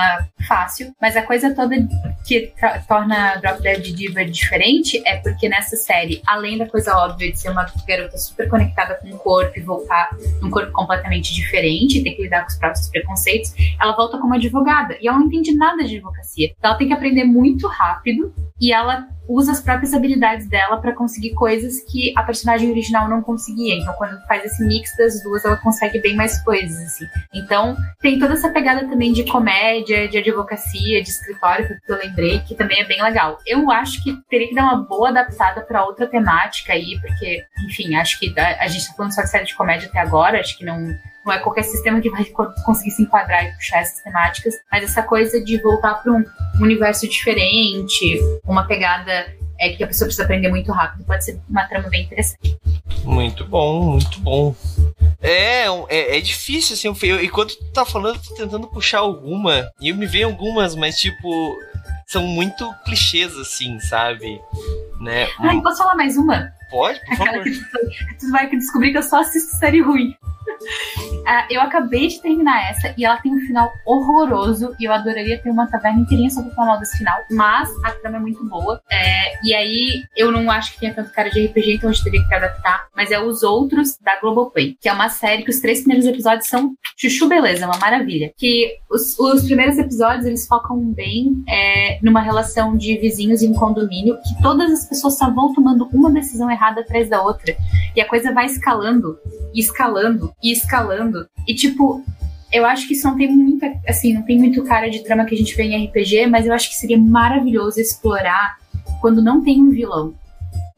fácil. 0.46 0.92
Mas 1.00 1.16
a 1.16 1.22
coisa 1.22 1.54
toda 1.54 1.76
que 2.26 2.52
torna 2.88 3.36
Drop 3.36 3.62
Dead 3.62 3.94
Diva 3.94 4.24
diferente 4.24 5.00
é 5.06 5.18
porque 5.18 5.48
nessa 5.48 5.76
série, 5.76 6.20
além 6.26 6.58
da 6.58 6.68
coisa 6.68 6.96
óbvia 6.96 7.30
de 7.30 7.38
ser 7.38 7.50
uma 7.50 7.64
garota 7.86 8.18
super 8.18 8.48
conectada 8.48 8.96
com 8.96 9.08
o 9.08 9.18
corpo 9.18 9.52
e 9.56 9.62
voltar 9.62 10.10
num 10.40 10.50
corpo 10.50 10.72
completamente 10.72 11.32
diferente, 11.32 12.02
ter 12.02 12.10
que 12.10 12.22
lidar 12.22 12.42
com 12.42 12.48
os 12.48 12.56
próprios 12.56 12.88
preconceitos, 12.88 13.54
ela 13.80 13.94
volta 13.94 14.18
como 14.18 14.34
advogada 14.34 14.98
e 15.00 15.06
ela 15.06 15.18
não 15.18 15.26
entende 15.26 15.54
nada 15.54 15.84
de 15.84 15.96
advocacia. 15.96 16.52
Então 16.58 16.70
ela 16.70 16.78
tem 16.78 16.88
que 16.88 16.94
aprender 16.94 17.24
muito 17.24 17.68
rápido 17.68 18.34
e 18.62 18.72
ela 18.72 19.08
usa 19.28 19.50
as 19.50 19.60
próprias 19.60 19.92
habilidades 19.92 20.48
dela 20.48 20.76
para 20.76 20.92
conseguir 20.92 21.34
coisas 21.34 21.80
que 21.80 22.12
a 22.16 22.22
personagem 22.22 22.70
original 22.70 23.08
não 23.08 23.20
conseguia. 23.20 23.74
Então, 23.74 23.92
quando 23.94 24.24
faz 24.26 24.44
esse 24.44 24.64
mix 24.64 24.96
das 24.96 25.20
duas, 25.22 25.44
ela 25.44 25.56
consegue 25.56 26.00
bem 26.00 26.14
mais 26.14 26.40
coisas, 26.44 26.78
assim. 26.78 27.06
Então, 27.34 27.76
tem 28.00 28.20
toda 28.20 28.34
essa 28.34 28.50
pegada 28.50 28.86
também 28.88 29.12
de 29.12 29.24
comédia, 29.24 30.08
de 30.08 30.18
advocacia, 30.18 31.02
de 31.02 31.08
escritório, 31.08 31.66
que 31.66 31.92
eu 31.92 31.98
lembrei, 31.98 32.38
que 32.40 32.54
também 32.54 32.80
é 32.80 32.84
bem 32.84 33.02
legal. 33.02 33.38
Eu 33.46 33.68
acho 33.70 34.02
que 34.04 34.16
teria 34.28 34.48
que 34.48 34.54
dar 34.54 34.64
uma 34.64 34.76
boa 34.76 35.08
adaptada 35.08 35.62
para 35.62 35.84
outra 35.84 36.06
temática 36.06 36.72
aí, 36.72 37.00
porque, 37.00 37.44
enfim, 37.66 37.96
acho 37.96 38.20
que 38.20 38.32
a, 38.38 38.68
gente 38.68 38.86
tá 38.86 38.94
falando 38.94 39.14
só 39.14 39.22
de 39.22 39.30
série 39.30 39.44
de 39.44 39.56
comédia 39.56 39.88
até 39.88 39.98
agora, 39.98 40.38
acho 40.38 40.56
que 40.56 40.64
não 40.64 40.78
não 41.24 41.32
é 41.32 41.38
qualquer 41.38 41.62
sistema 41.62 42.00
que 42.00 42.10
vai 42.10 42.24
conseguir 42.64 42.90
se 42.90 43.02
enquadrar 43.02 43.44
e 43.44 43.52
puxar 43.52 43.78
essas 43.78 44.02
temáticas, 44.02 44.54
mas 44.70 44.84
essa 44.84 45.02
coisa 45.02 45.42
de 45.42 45.60
voltar 45.60 45.94
para 45.94 46.12
um 46.12 46.24
universo 46.60 47.08
diferente, 47.08 48.20
uma 48.44 48.66
pegada 48.66 49.32
é 49.58 49.70
que 49.70 49.84
a 49.84 49.86
pessoa 49.86 50.06
precisa 50.06 50.24
aprender 50.24 50.48
muito 50.48 50.72
rápido, 50.72 51.04
pode 51.04 51.24
ser 51.24 51.40
uma 51.48 51.64
trama 51.68 51.88
bem 51.88 52.04
interessante. 52.04 52.58
Muito 53.04 53.46
bom, 53.46 53.92
muito 53.92 54.18
bom. 54.20 54.54
É, 55.20 55.66
é, 55.88 56.18
é 56.18 56.20
difícil, 56.20 56.74
assim, 56.74 57.08
eu, 57.08 57.22
enquanto 57.22 57.56
tu 57.56 57.72
tá 57.72 57.84
falando, 57.84 58.16
eu 58.16 58.22
tô 58.22 58.34
tentando 58.34 58.66
puxar 58.66 58.98
alguma, 58.98 59.70
e 59.80 59.90
eu 59.90 59.96
me 59.96 60.06
vejo 60.06 60.26
algumas, 60.26 60.74
mas 60.74 60.98
tipo, 60.98 61.56
são 62.06 62.26
muito 62.26 62.68
clichês, 62.84 63.36
assim, 63.36 63.78
sabe? 63.80 64.40
Né? 65.00 65.28
Ah, 65.38 65.60
posso 65.62 65.78
falar 65.78 65.94
mais 65.94 66.16
uma? 66.16 66.52
Pode, 66.72 66.98
por 67.04 67.16
favor. 67.18 67.44
tu 68.18 68.30
vai 68.30 68.48
descobrir 68.48 68.92
que 68.92 68.98
eu 68.98 69.02
só 69.02 69.20
assisto 69.20 69.54
série 69.56 69.82
ruim. 69.82 70.16
Uh, 70.62 71.46
eu 71.50 71.60
acabei 71.60 72.08
de 72.08 72.20
terminar 72.20 72.70
essa 72.70 72.94
e 72.96 73.04
ela 73.04 73.16
tem 73.18 73.32
um 73.32 73.40
final 73.40 73.70
horroroso 73.86 74.74
e 74.80 74.84
eu 74.84 74.92
adoraria 74.92 75.40
ter 75.40 75.50
uma 75.50 75.66
taverna 75.66 76.00
inteirinha 76.00 76.30
só 76.30 76.42
pra 76.42 76.54
falar 76.54 76.76
desse 76.76 76.98
final, 76.98 77.16
mas 77.30 77.68
a 77.84 77.90
trama 77.92 78.16
é 78.16 78.20
muito 78.20 78.44
boa. 78.48 78.80
É, 78.90 79.34
e 79.44 79.54
aí 79.54 80.02
eu 80.16 80.32
não 80.32 80.50
acho 80.50 80.72
que 80.72 80.80
tenha 80.80 80.94
tanto 80.94 81.12
cara 81.12 81.30
de 81.30 81.46
RPG, 81.46 81.74
então 81.74 81.90
a 81.90 81.92
gente 81.92 82.04
teria 82.04 82.26
que 82.26 82.34
adaptar, 82.34 82.86
mas 82.96 83.10
é 83.10 83.20
Os 83.20 83.42
Outros 83.42 83.98
da 83.98 84.18
Globoplay, 84.20 84.76
que 84.80 84.88
é 84.88 84.92
uma 84.92 85.08
série 85.08 85.42
que 85.42 85.50
os 85.50 85.60
três 85.60 85.80
primeiros 85.80 86.06
episódios 86.06 86.46
são 86.46 86.74
chuchu 86.96 87.28
beleza, 87.28 87.66
uma 87.66 87.78
maravilha. 87.78 88.32
Que 88.36 88.78
os, 88.90 89.18
os 89.18 89.44
primeiros 89.44 89.78
episódios 89.78 90.24
eles 90.24 90.46
focam 90.46 90.78
bem 90.92 91.42
é, 91.48 91.98
numa 92.02 92.20
relação 92.20 92.76
de 92.76 92.96
vizinhos 92.98 93.42
em 93.42 93.50
um 93.50 93.54
condomínio 93.54 94.16
que 94.16 94.42
todas 94.42 94.72
as 94.72 94.88
pessoas 94.88 95.18
só 95.18 95.30
vão 95.30 95.52
tomando 95.52 95.88
uma 95.92 96.10
decisão 96.10 96.50
errada 96.50 96.61
atrás 96.62 97.08
da 97.08 97.22
outra 97.22 97.56
e 97.94 98.00
a 98.00 98.08
coisa 98.08 98.32
vai 98.32 98.46
escalando 98.46 99.18
e 99.54 99.60
escalando 99.60 100.32
e 100.42 100.52
escalando. 100.52 101.28
E 101.46 101.54
tipo, 101.54 102.02
eu 102.52 102.66
acho 102.66 102.86
que 102.86 102.94
isso 102.94 103.06
não 103.06 103.16
tem 103.16 103.30
muita, 103.30 103.72
assim, 103.88 104.12
não 104.14 104.22
tem 104.22 104.38
muito 104.38 104.62
cara 104.64 104.90
de 104.90 105.02
trama 105.02 105.24
que 105.24 105.34
a 105.34 105.38
gente 105.38 105.54
vê 105.56 105.64
em 105.64 105.86
RPG, 105.86 106.26
mas 106.26 106.46
eu 106.46 106.52
acho 106.52 106.68
que 106.68 106.76
seria 106.76 106.98
maravilhoso 106.98 107.80
explorar 107.80 108.58
quando 109.00 109.22
não 109.22 109.42
tem 109.42 109.60
um 109.60 109.70
vilão. 109.70 110.14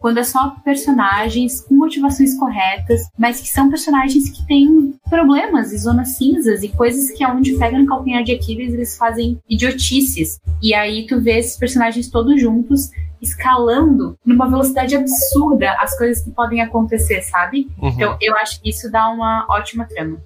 Quando 0.04 0.18
é 0.18 0.22
só 0.22 0.50
personagens 0.62 1.62
com 1.62 1.76
motivações 1.76 2.38
corretas, 2.38 3.08
mas 3.16 3.40
que 3.40 3.48
são 3.48 3.70
personagens 3.70 4.28
que 4.28 4.46
têm 4.46 4.92
problemas 5.08 5.72
e 5.72 5.78
zonas 5.78 6.18
cinzas 6.18 6.62
e 6.62 6.68
coisas 6.68 7.10
que 7.10 7.24
aonde 7.24 7.56
pega 7.56 7.78
no 7.78 7.86
calcanhar 7.86 8.22
de 8.22 8.32
Aquiles 8.32 8.74
eles 8.74 8.98
fazem 8.98 9.40
idiotices. 9.48 10.38
E 10.62 10.74
aí 10.74 11.06
tu 11.06 11.22
vê 11.22 11.38
esses 11.38 11.56
personagens 11.56 12.10
todos 12.10 12.38
juntos 12.38 12.90
escalando 13.22 14.14
numa 14.22 14.46
velocidade 14.46 14.94
absurda 14.94 15.72
as 15.80 15.96
coisas 15.96 16.22
que 16.22 16.30
podem 16.32 16.60
acontecer, 16.60 17.22
sabe? 17.22 17.66
Uhum. 17.80 17.88
Então 17.88 18.18
eu 18.20 18.36
acho 18.36 18.60
que 18.60 18.68
isso 18.68 18.92
dá 18.92 19.08
uma 19.08 19.46
ótima 19.48 19.86
trama. 19.86 20.20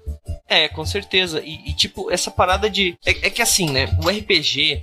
É, 0.49 0.67
com 0.67 0.85
certeza. 0.85 1.41
E, 1.41 1.71
e 1.71 1.73
tipo, 1.73 2.11
essa 2.11 2.33
parada 2.33 2.69
de. 2.69 2.99
É, 3.07 3.29
é, 3.29 3.31
que 3.31 3.41
assim, 3.41 3.71
né? 3.71 3.87
O 4.05 4.09
RPG. 4.09 4.83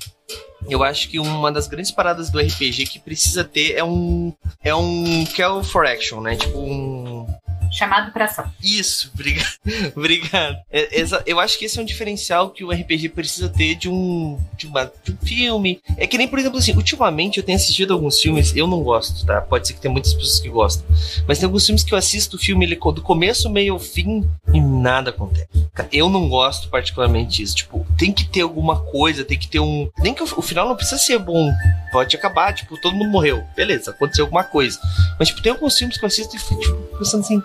Eu 0.70 0.84
acho 0.84 1.10
que 1.10 1.20
uma 1.20 1.52
das 1.52 1.68
grandes 1.68 1.92
paradas 1.92 2.30
do 2.30 2.40
RPG 2.40 2.86
que 2.86 3.00
precisa 3.00 3.44
ter 3.44 3.74
é 3.74 3.84
um. 3.84 4.34
É 4.64 4.74
um 4.74 5.26
Call 5.36 5.64
for 5.64 5.86
Action, 5.86 6.22
né? 6.22 6.36
Tipo 6.36 6.60
um 6.60 7.28
chamado 7.76 8.12
para 8.12 8.26
ação. 8.26 8.52
Isso, 8.64 9.12
obrigado. 9.14 9.58
obrigado. 9.96 10.58
É, 10.72 11.06
eu 11.26 11.40
acho 11.40 11.60
que 11.60 11.66
esse 11.66 11.78
é 11.78 11.82
um 11.82 11.86
diferencial 11.86 12.50
que 12.50 12.64
o 12.64 12.72
RPG 12.72 13.10
precisa 13.10 13.50
ter 13.50 13.76
de 13.76 13.90
um, 13.90 14.40
de, 14.58 14.68
uma, 14.68 14.92
de 15.04 15.12
um 15.12 15.18
filme. 15.18 15.82
É 15.98 16.08
que 16.08 16.18
nem, 16.18 16.28
por 16.28 16.40
exemplo, 16.40 16.58
assim, 16.58 16.74
ultimamente 16.74 17.38
eu 17.38 17.44
tenho 17.44 17.58
assistido 17.58 17.94
alguns 17.94 18.20
filmes, 18.20 18.56
eu 18.56 18.68
não 18.68 18.82
gosto, 18.82 19.26
tá? 19.26 19.42
Pode 19.42 19.68
ser 19.68 19.74
que 19.74 19.82
tenha 19.82 19.92
muitas 19.92 20.14
pessoas 20.14 20.40
que 20.40 20.50
gostam. 20.50 20.86
Mas 21.28 21.40
tem 21.40 21.46
alguns 21.46 21.66
filmes 21.66 21.84
que 21.84 21.94
eu 21.94 21.98
assisto 21.98 22.38
o 22.38 22.40
filme 22.40 22.66
ele, 22.66 22.76
do 22.76 23.02
começo, 23.02 23.50
meio 23.50 23.74
ao 23.74 23.80
fim 23.80 24.28
e 24.54 24.62
nada 24.62 25.10
acontece. 25.10 25.48
Eu 25.92 26.10
não 26.10 26.30
gosto 26.30 26.70
particularmente 26.70 27.38
disso. 27.38 27.56
Tipo, 27.56 27.86
tem 27.98 28.12
que 28.12 28.26
ter 28.26 28.42
alguma 28.42 28.82
coisa, 28.82 29.26
tem 29.26 29.38
que 29.38 29.48
ter 29.48 29.60
um. 29.60 29.90
Nem 30.00 30.14
que 30.14 30.24
o, 30.24 30.26
o 30.38 30.42
final 30.42 30.68
não 30.68 30.76
precisa 30.76 30.98
ser 30.98 31.20
bom. 31.20 31.52
Pode 31.92 32.16
acabar, 32.16 32.54
tipo, 32.54 32.80
todo 32.80 32.96
mundo 32.96 33.10
morreu. 33.10 33.44
Beleza, 33.56 33.92
aconteceu 33.92 34.26
alguma 34.26 34.44
coisa. 34.44 34.80
Mas, 35.20 35.30
tipo, 35.30 35.42
tem 35.42 35.52
alguns 35.52 35.78
filmes 35.78 35.98
que 35.98 36.04
eu 36.04 36.08
assisto 36.08 36.36
e 36.36 36.40
fico 36.40 36.62
tipo, 36.62 36.98
pensando 36.98 37.22
assim, 37.22 37.42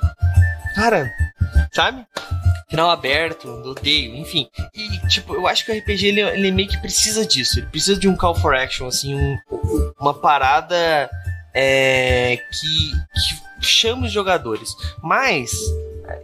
Cara, 0.75 1.11
sabe? 1.73 2.07
Final 2.69 2.91
aberto, 2.91 3.49
odeio, 3.49 4.15
enfim. 4.17 4.49
E, 4.75 5.09
tipo, 5.09 5.35
eu 5.35 5.47
acho 5.47 5.65
que 5.65 5.73
o 5.73 5.77
RPG 5.77 6.07
ele, 6.07 6.21
ele 6.21 6.51
meio 6.53 6.69
que 6.69 6.79
precisa 6.79 7.27
disso. 7.27 7.59
Ele 7.59 7.67
precisa 7.67 7.99
de 7.99 8.09
um 8.09 8.17
call 8.17 8.35
for 8.35 8.55
action, 8.55 8.87
assim, 8.87 9.15
um, 9.15 9.39
uma 10.01 10.15
parada 10.15 11.11
é, 11.53 12.37
que, 12.37 12.93
que 13.61 13.67
chama 13.67 14.07
os 14.07 14.13
jogadores. 14.13 14.77
Mas 15.03 15.51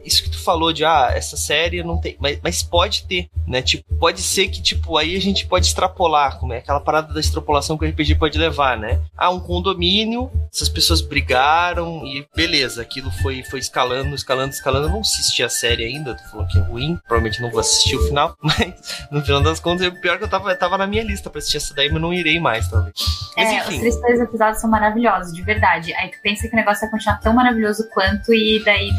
isso 0.05 0.23
que 0.23 0.31
tu 0.31 0.39
falou 0.39 0.73
de, 0.73 0.85
ah, 0.85 1.11
essa 1.15 1.37
série 1.37 1.83
não 1.83 2.01
tem. 2.01 2.17
Mas, 2.21 2.39
mas 2.43 2.63
pode 2.63 3.05
ter, 3.05 3.29
né? 3.47 3.63
Tipo, 3.63 3.85
pode 3.97 4.21
ser 4.21 4.49
que, 4.49 4.63
tipo, 4.63 4.97
aí 4.97 5.17
a 5.17 5.21
gente 5.21 5.47
pode 5.47 5.67
extrapolar, 5.67 6.39
como 6.39 6.53
é 6.53 6.59
aquela 6.59 6.81
parada 6.81 7.13
da 7.13 7.21
extrapolação 7.21 7.77
que 7.77 7.85
o 7.85 7.89
RPG 7.89 8.17
pode 8.17 8.39
levar, 8.39 8.79
né? 8.79 9.01
Ah, 9.17 9.31
um 9.31 9.41
condomínio, 9.41 10.31
essas 10.53 10.69
pessoas 10.69 11.01
brigaram 11.01 12.05
e 12.07 12.27
beleza, 12.35 12.83
aquilo 12.83 13.11
foi, 13.23 13.43
foi 13.45 13.59
escalando, 13.59 14.15
escalando, 14.15 14.53
escalando. 14.53 14.87
Eu 14.87 14.93
não 14.93 15.01
assisti 15.01 15.43
a 15.43 15.49
série 15.49 15.85
ainda, 15.85 16.15
tu 16.15 16.31
falou 16.31 16.47
que 16.47 16.59
é 16.59 16.63
ruim, 16.63 16.97
provavelmente 17.07 17.41
não 17.41 17.51
vou 17.51 17.61
assistir 17.61 17.97
o 17.97 18.07
final, 18.07 18.37
mas 18.43 19.07
no 19.11 19.23
final 19.23 19.43
das 19.43 19.61
contas, 19.61 19.87
o 19.87 20.01
pior 20.01 20.15
é 20.15 20.19
que 20.19 20.25
eu 20.25 20.29
tava, 20.29 20.51
eu 20.51 20.59
tava 20.59 20.79
na 20.79 20.87
minha 20.87 21.03
lista 21.03 21.31
pra 21.31 21.39
assistir 21.39 21.59
essa 21.59 21.75
daí, 21.75 21.91
mas 21.91 22.01
não 22.01 22.13
irei 22.13 22.39
mais, 22.39 22.69
talvez. 22.69 22.95
Mas, 23.37 23.49
é, 23.49 23.59
enfim. 23.59 23.87
os 23.87 23.97
três 23.97 24.21
episódios 24.21 24.61
são 24.61 24.71
maravilhosos, 24.71 25.33
de 25.33 25.43
verdade. 25.43 25.93
Aí 25.95 26.11
tu 26.11 26.19
pensa 26.23 26.49
que 26.49 26.55
o 26.55 26.57
negócio 26.57 26.81
vai 26.83 26.91
continuar 26.91 27.21
tão 27.21 27.35
maravilhoso 27.35 27.89
quanto, 27.93 28.33
e 28.33 28.63
daí 28.65 28.91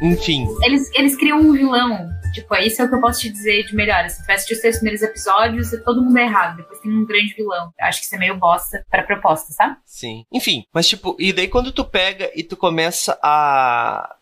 enfim. 0.00 0.46
Eles, 0.62 0.90
eles 0.94 1.16
criam 1.16 1.40
um 1.40 1.52
vilão. 1.52 2.10
Tipo, 2.32 2.54
é 2.54 2.66
isso 2.66 2.80
é 2.80 2.84
o 2.84 2.88
que 2.88 2.94
eu 2.94 3.00
posso 3.00 3.20
te 3.20 3.30
dizer 3.30 3.64
de 3.64 3.74
melhor. 3.74 4.08
Se 4.08 4.24
tu 4.24 4.30
assistir 4.30 4.54
os 4.54 4.60
três 4.60 4.76
primeiros 4.76 5.02
episódios, 5.02 5.70
todo 5.84 6.02
mundo 6.02 6.18
é 6.18 6.24
errado. 6.24 6.56
Depois 6.56 6.80
tem 6.80 6.90
um 6.90 7.04
grande 7.04 7.34
vilão. 7.34 7.72
Acho 7.80 8.00
que 8.00 8.06
isso 8.06 8.14
é 8.14 8.18
meio 8.18 8.36
bosta 8.36 8.84
pra 8.90 9.02
proposta, 9.02 9.52
sabe? 9.52 9.76
Sim. 9.84 10.24
Enfim, 10.32 10.64
mas 10.72 10.86
tipo, 10.86 11.16
e 11.18 11.32
daí 11.32 11.48
quando 11.48 11.72
tu 11.72 11.84
pega 11.84 12.30
e 12.34 12.42
tu 12.42 12.56
começa 12.56 13.18
a 13.22 14.16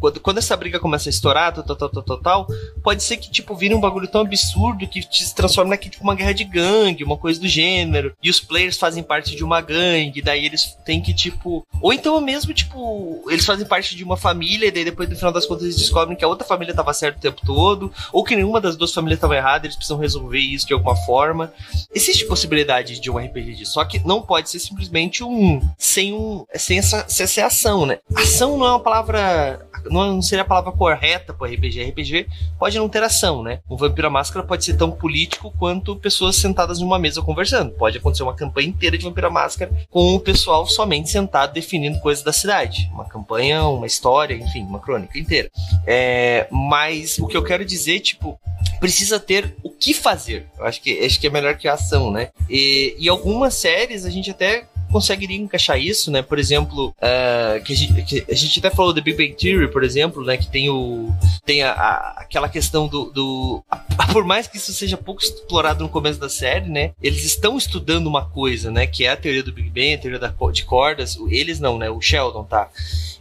quando, 0.00 0.20
quando 0.20 0.38
essa 0.38 0.56
briga 0.56 0.78
começa 0.78 1.08
a 1.08 1.10
estourar, 1.10 1.52
tal, 1.52 1.64
tal, 1.64 1.88
tal, 1.88 2.02
tal, 2.02 2.18
tal, 2.18 2.46
pode 2.82 3.02
ser 3.02 3.16
que, 3.16 3.30
tipo, 3.30 3.54
vire 3.54 3.74
um 3.74 3.80
bagulho 3.80 4.08
tão 4.08 4.20
absurdo 4.20 4.86
que 4.86 5.02
se 5.02 5.34
transforme 5.34 5.70
naquilo, 5.70 5.92
tipo, 5.92 6.04
uma 6.04 6.14
guerra 6.14 6.32
de 6.32 6.44
gangue, 6.44 7.04
uma 7.04 7.16
coisa 7.16 7.40
do 7.40 7.48
gênero, 7.48 8.14
e 8.22 8.30
os 8.30 8.40
players 8.40 8.76
fazem 8.76 9.02
parte 9.02 9.34
de 9.34 9.44
uma 9.44 9.60
gangue, 9.60 10.22
daí 10.22 10.46
eles 10.46 10.76
têm 10.84 11.00
que, 11.00 11.14
tipo. 11.14 11.66
Ou 11.80 11.92
então 11.92 12.20
mesmo, 12.20 12.54
tipo, 12.54 13.24
eles 13.28 13.44
fazem 13.44 13.66
parte 13.66 13.96
de 13.96 14.04
uma 14.04 14.16
família, 14.16 14.68
e 14.68 14.70
daí 14.70 14.84
depois, 14.84 15.08
no 15.08 15.16
final 15.16 15.32
das 15.32 15.46
contas, 15.46 15.64
eles 15.64 15.76
descobrem 15.76 16.16
que 16.16 16.24
a 16.24 16.28
outra 16.28 16.46
família 16.46 16.74
tava 16.74 16.94
certa 16.94 17.18
o 17.18 17.22
tempo 17.22 17.44
todo, 17.48 17.90
ou 18.12 18.22
que 18.22 18.36
nenhuma 18.36 18.60
das 18.60 18.76
duas 18.76 18.92
famílias 18.92 19.16
estava 19.16 19.34
errada, 19.34 19.66
eles 19.66 19.74
precisam 19.74 19.98
resolver 19.98 20.38
isso 20.38 20.66
de 20.66 20.74
alguma 20.74 20.94
forma. 20.94 21.50
Existe 21.94 22.26
possibilidade 22.26 23.00
de 23.00 23.10
um 23.10 23.16
RPG 23.16 23.54
disso, 23.54 23.72
só 23.72 23.84
que 23.86 23.98
não 24.06 24.20
pode 24.20 24.50
ser 24.50 24.58
simplesmente 24.58 25.24
um. 25.24 25.62
sem 25.78 26.12
um. 26.12 26.44
sem 26.54 26.78
essa, 26.78 27.08
sem 27.08 27.24
essa 27.24 27.46
ação, 27.46 27.86
né? 27.86 28.00
Ação 28.14 28.58
não 28.58 28.66
é 28.66 28.70
uma 28.70 28.80
palavra 28.80 29.66
não 29.90 30.20
seria 30.20 30.42
a 30.42 30.46
palavra 30.46 30.72
correta 30.72 31.32
para 31.32 31.50
RPG. 31.50 31.84
RPG 31.90 32.26
pode 32.58 32.78
não 32.78 32.88
ter 32.88 33.02
ação, 33.02 33.42
né? 33.42 33.60
O 33.68 33.76
Vampiro 33.76 34.08
à 34.08 34.10
Máscara 34.10 34.44
pode 34.44 34.64
ser 34.64 34.76
tão 34.76 34.90
político 34.90 35.52
quanto 35.58 35.96
pessoas 35.96 36.36
sentadas 36.36 36.80
numa 36.80 36.98
mesa 36.98 37.22
conversando. 37.22 37.72
Pode 37.72 37.98
acontecer 37.98 38.22
uma 38.22 38.34
campanha 38.34 38.68
inteira 38.68 38.98
de 38.98 39.04
Vampiro 39.04 39.26
à 39.26 39.30
Máscara 39.30 39.70
com 39.90 40.14
o 40.14 40.20
pessoal 40.20 40.66
somente 40.66 41.08
sentado 41.10 41.52
definindo 41.52 42.00
coisas 42.00 42.22
da 42.22 42.32
cidade. 42.32 42.90
Uma 42.92 43.04
campanha, 43.04 43.64
uma 43.64 43.86
história, 43.86 44.34
enfim, 44.34 44.62
uma 44.62 44.80
crônica 44.80 45.18
inteira. 45.18 45.50
É, 45.86 46.46
mas 46.50 47.18
o 47.18 47.26
que 47.26 47.36
eu 47.38 47.44
quero 47.44 47.64
dizer, 47.64 48.00
tipo, 48.00 48.38
precisa 48.80 49.18
ter 49.18 49.54
o 49.62 49.70
que 49.70 49.94
fazer. 49.94 50.46
Eu 50.58 50.64
acho 50.64 50.80
que, 50.80 50.98
acho 51.04 51.20
que 51.20 51.26
é 51.26 51.30
melhor 51.30 51.56
que 51.56 51.68
a 51.68 51.74
ação, 51.74 52.10
né? 52.10 52.30
E, 52.48 52.94
e 52.98 53.08
algumas 53.08 53.54
séries 53.54 54.04
a 54.04 54.10
gente 54.10 54.30
até 54.30 54.66
conseguiria 54.90 55.36
encaixar 55.36 55.78
isso, 55.78 56.10
né? 56.10 56.22
Por 56.22 56.38
exemplo, 56.38 56.88
uh, 56.88 57.62
que, 57.62 57.72
a 57.72 57.76
gente, 57.76 58.02
que, 58.02 58.24
a 58.28 58.34
gente, 58.34 58.58
até 58.58 58.70
falou 58.70 58.92
do 58.92 59.02
Big 59.02 59.16
Bang 59.16 59.34
Theory, 59.34 59.70
por 59.70 59.84
exemplo, 59.84 60.24
né? 60.24 60.36
Que 60.36 60.50
tem 60.50 60.68
o 60.70 61.12
tem 61.44 61.62
a, 61.62 61.72
a, 61.72 62.14
aquela 62.20 62.48
questão 62.48 62.88
do, 62.88 63.10
do 63.10 63.64
a, 63.70 63.76
por 64.12 64.24
mais 64.24 64.46
que 64.46 64.56
isso 64.56 64.72
seja 64.72 64.96
pouco 64.96 65.22
explorado 65.22 65.82
no 65.82 65.90
começo 65.90 66.18
da 66.18 66.28
série, 66.28 66.68
né? 66.68 66.92
Eles 67.02 67.24
estão 67.24 67.56
estudando 67.56 68.06
uma 68.06 68.24
coisa, 68.24 68.70
né? 68.70 68.86
Que 68.86 69.04
é 69.04 69.10
a 69.10 69.16
teoria 69.16 69.42
do 69.42 69.52
Big 69.52 69.68
Bang, 69.70 69.94
a 69.94 69.98
teoria 69.98 70.18
da, 70.18 70.34
de 70.52 70.64
cordas. 70.64 71.18
Eles 71.28 71.60
não, 71.60 71.78
né? 71.78 71.90
O 71.90 72.00
Sheldon 72.00 72.44
tá. 72.44 72.68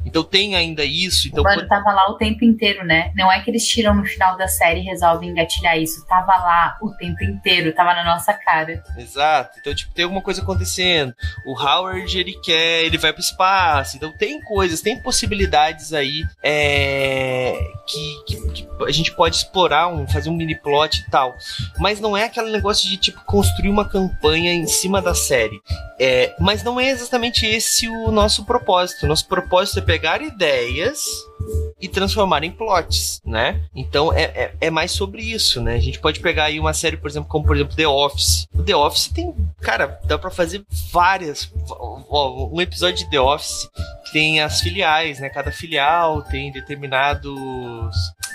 Então 0.08 0.24
tem 0.24 0.56
ainda 0.56 0.84
isso. 0.86 1.28
Então, 1.28 1.44
o 1.44 1.44
Mano, 1.44 1.68
tava 1.68 1.92
lá 1.92 2.10
o 2.10 2.16
tempo 2.16 2.46
inteiro, 2.46 2.86
né? 2.86 3.12
Não 3.16 3.32
é 3.32 3.42
que 3.42 3.52
eles 3.52 3.68
tiram 3.68 3.94
no 3.94 4.06
final 4.06 4.38
da 4.38 4.48
série 4.48 4.80
e 4.80 4.84
resolvem 4.84 5.30
engatilhar 5.30 5.78
isso. 5.78 6.06
Tava 6.08 6.32
lá 6.38 6.78
o 6.82 6.92
tempo 6.92 7.24
inteiro, 7.24 7.74
tava 7.74 7.94
na 7.94 8.04
nossa 8.04 8.34
cara. 8.34 8.82
Exato. 8.98 9.60
Então, 9.60 9.76
tipo, 9.76 9.94
tem 9.94 10.04
alguma 10.04 10.22
coisa 10.22 10.42
acontecendo. 10.42 11.14
O 11.46 11.54
Howard, 11.54 12.18
ele 12.18 12.34
quer, 12.42 12.84
ele 12.84 12.98
vai 12.98 13.12
pro 13.12 13.22
espaço. 13.22 13.98
Então 13.98 14.12
tem 14.18 14.40
coisas, 14.42 14.82
tem 14.82 15.02
possibilidades 15.02 15.94
aí 15.94 16.24
é, 16.42 17.60
que, 17.86 18.24
que, 18.26 18.52
que, 18.52 18.68
a 18.86 18.92
gente 18.92 19.14
pode 19.14 19.36
explorar, 19.36 19.88
um, 19.90 20.08
fazer 20.08 20.30
um 20.30 20.36
mini 20.36 20.56
plot 20.56 21.02
e 21.02 21.12
tal. 21.12 21.36
Mas 21.78 22.00
não 22.00 22.16
é 22.16 22.24
aquele 22.24 22.52
negócio 22.52 22.88
de, 22.88 22.96
tipo, 22.96 23.22
construir 23.26 23.70
uma 23.70 23.88
campanha 23.88 24.54
em 24.54 24.68
cima 24.68 25.02
da 25.02 25.14
série. 25.14 25.60
É, 26.00 26.36
mas 26.40 26.64
não 26.64 26.80
é 26.80 26.90
exatamente 26.90 27.46
esse 27.46 27.90
o 27.90 28.12
nosso 28.12 28.46
propósito. 28.46 29.08
Nosso 29.08 29.28
propósito 29.28 29.80
é 29.80 29.82
pegar 29.82 29.97
ideias 30.22 31.06
e 31.80 31.88
transformar 31.88 32.44
em 32.44 32.52
plots, 32.52 33.22
né? 33.24 33.62
Então 33.76 34.12
é, 34.12 34.24
é, 34.24 34.54
é, 34.62 34.70
mais 34.70 34.92
sobre 34.92 35.22
isso, 35.22 35.62
né? 35.62 35.76
A 35.76 35.80
gente 35.80 36.00
pode 36.00 36.20
pegar 36.20 36.46
aí 36.46 36.60
uma 36.60 36.74
série, 36.74 36.98
por 36.98 37.10
exemplo, 37.10 37.30
como 37.30 37.46
por 37.46 37.56
exemplo 37.56 37.76
The 37.76 37.88
Office. 37.88 38.48
O 38.54 38.64
The 38.64 38.76
Office 38.76 39.08
tem, 39.08 39.34
cara, 39.62 40.00
dá 40.06 40.18
para 40.18 40.32
fazer 40.32 40.66
várias. 40.92 41.52
Um 42.10 42.60
episódio 42.60 42.98
de 42.98 43.10
The 43.10 43.20
Office 43.20 43.70
que 44.06 44.14
tem 44.14 44.42
as 44.42 44.62
filiais, 44.62 45.20
né? 45.20 45.30
Cada 45.30 45.52
filial 45.52 46.24
tem 46.24 46.52
determinados. 46.52 47.40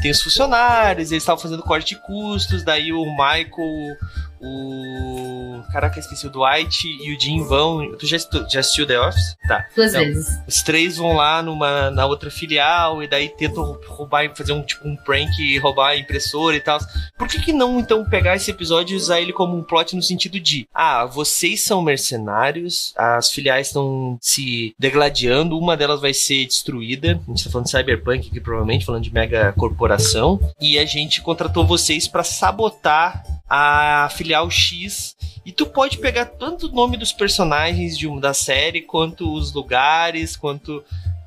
Tem 0.01 0.11
os 0.11 0.23
funcionários, 0.23 1.11
eles 1.11 1.23
estavam 1.23 1.41
fazendo 1.41 1.63
corte 1.63 1.95
de 1.95 2.03
custos, 2.03 2.65
daí 2.65 2.93
o 2.93 3.05
Michael 3.05 3.97
o. 4.43 5.63
Caraca, 5.73 5.99
esqueci. 5.99 6.27
O 6.27 6.31
Dwight 6.31 6.87
e 6.87 7.15
o 7.15 7.21
Jim 7.21 7.43
vão. 7.45 7.95
Tu 7.97 8.07
já, 8.07 8.19
já 8.51 8.61
assistiu 8.61 8.87
The 8.87 9.01
Office? 9.01 9.37
Tá. 9.47 9.67
Duas 9.75 9.95
então, 9.95 10.05
vezes. 10.05 10.29
Os 10.47 10.63
três 10.63 10.97
vão 10.97 11.15
lá 11.15 11.43
numa, 11.43 11.91
na 11.91 12.05
outra 12.05 12.31
filial 12.31 13.03
e 13.03 13.07
daí 13.07 13.29
tentam 13.29 13.79
roubar, 13.87 14.35
fazer 14.35 14.53
um 14.53 14.63
tipo 14.63 14.87
um 14.87 14.97
prank 14.97 15.31
e 15.39 15.59
roubar 15.59 15.91
a 15.91 15.97
impressora 15.97 16.57
e 16.57 16.61
tal. 16.61 16.79
Por 17.17 17.29
que, 17.29 17.41
que 17.41 17.53
não 17.53 17.79
então 17.79 18.05
pegar 18.05 18.37
esse 18.37 18.51
episódio 18.51 18.95
e 18.95 18.97
usar 18.97 19.21
ele 19.21 19.33
como 19.33 19.57
um 19.57 19.63
plot 19.63 19.95
no 19.95 20.03
sentido 20.03 20.41
de: 20.41 20.67
ah, 20.75 21.07
vocês 21.07 21.63
são 21.63 21.81
mercenários, 21.81 22.93
as 22.97 23.31
filiais 23.31 23.69
estão 23.69 24.19
se 24.21 24.75
degladiando, 24.79 25.59
uma 25.59 25.77
delas 25.77 26.01
vai 26.01 26.13
ser 26.13 26.47
destruída. 26.47 27.21
A 27.27 27.31
gente 27.31 27.45
tá 27.45 27.51
falando 27.51 27.67
de 27.67 27.71
Cyberpunk 27.71 28.29
aqui, 28.29 28.41
provavelmente, 28.41 28.85
falando 28.85 29.05
de 29.05 29.13
mega 29.13 29.53
corporação. 29.53 30.41
E 30.61 30.79
a 30.79 30.85
gente 30.85 31.21
contratou 31.21 31.67
vocês 31.67 32.09
para 32.09 32.25
sabotar 32.25 33.23
a 33.55 34.09
filial 34.09 34.51
X. 34.51 35.15
E 35.45 35.53
tu 35.53 35.67
pode 35.67 35.99
pegar 35.99 36.25
tanto 36.25 36.69
o 36.69 36.73
nome 36.73 36.97
dos 36.97 37.13
personagens 37.13 37.99
de 37.99 38.09
um, 38.09 38.19
da 38.19 38.33
série, 38.33 38.81
quanto 38.81 39.31
os 39.31 39.53
lugares, 39.53 40.37
quanto 40.37 40.83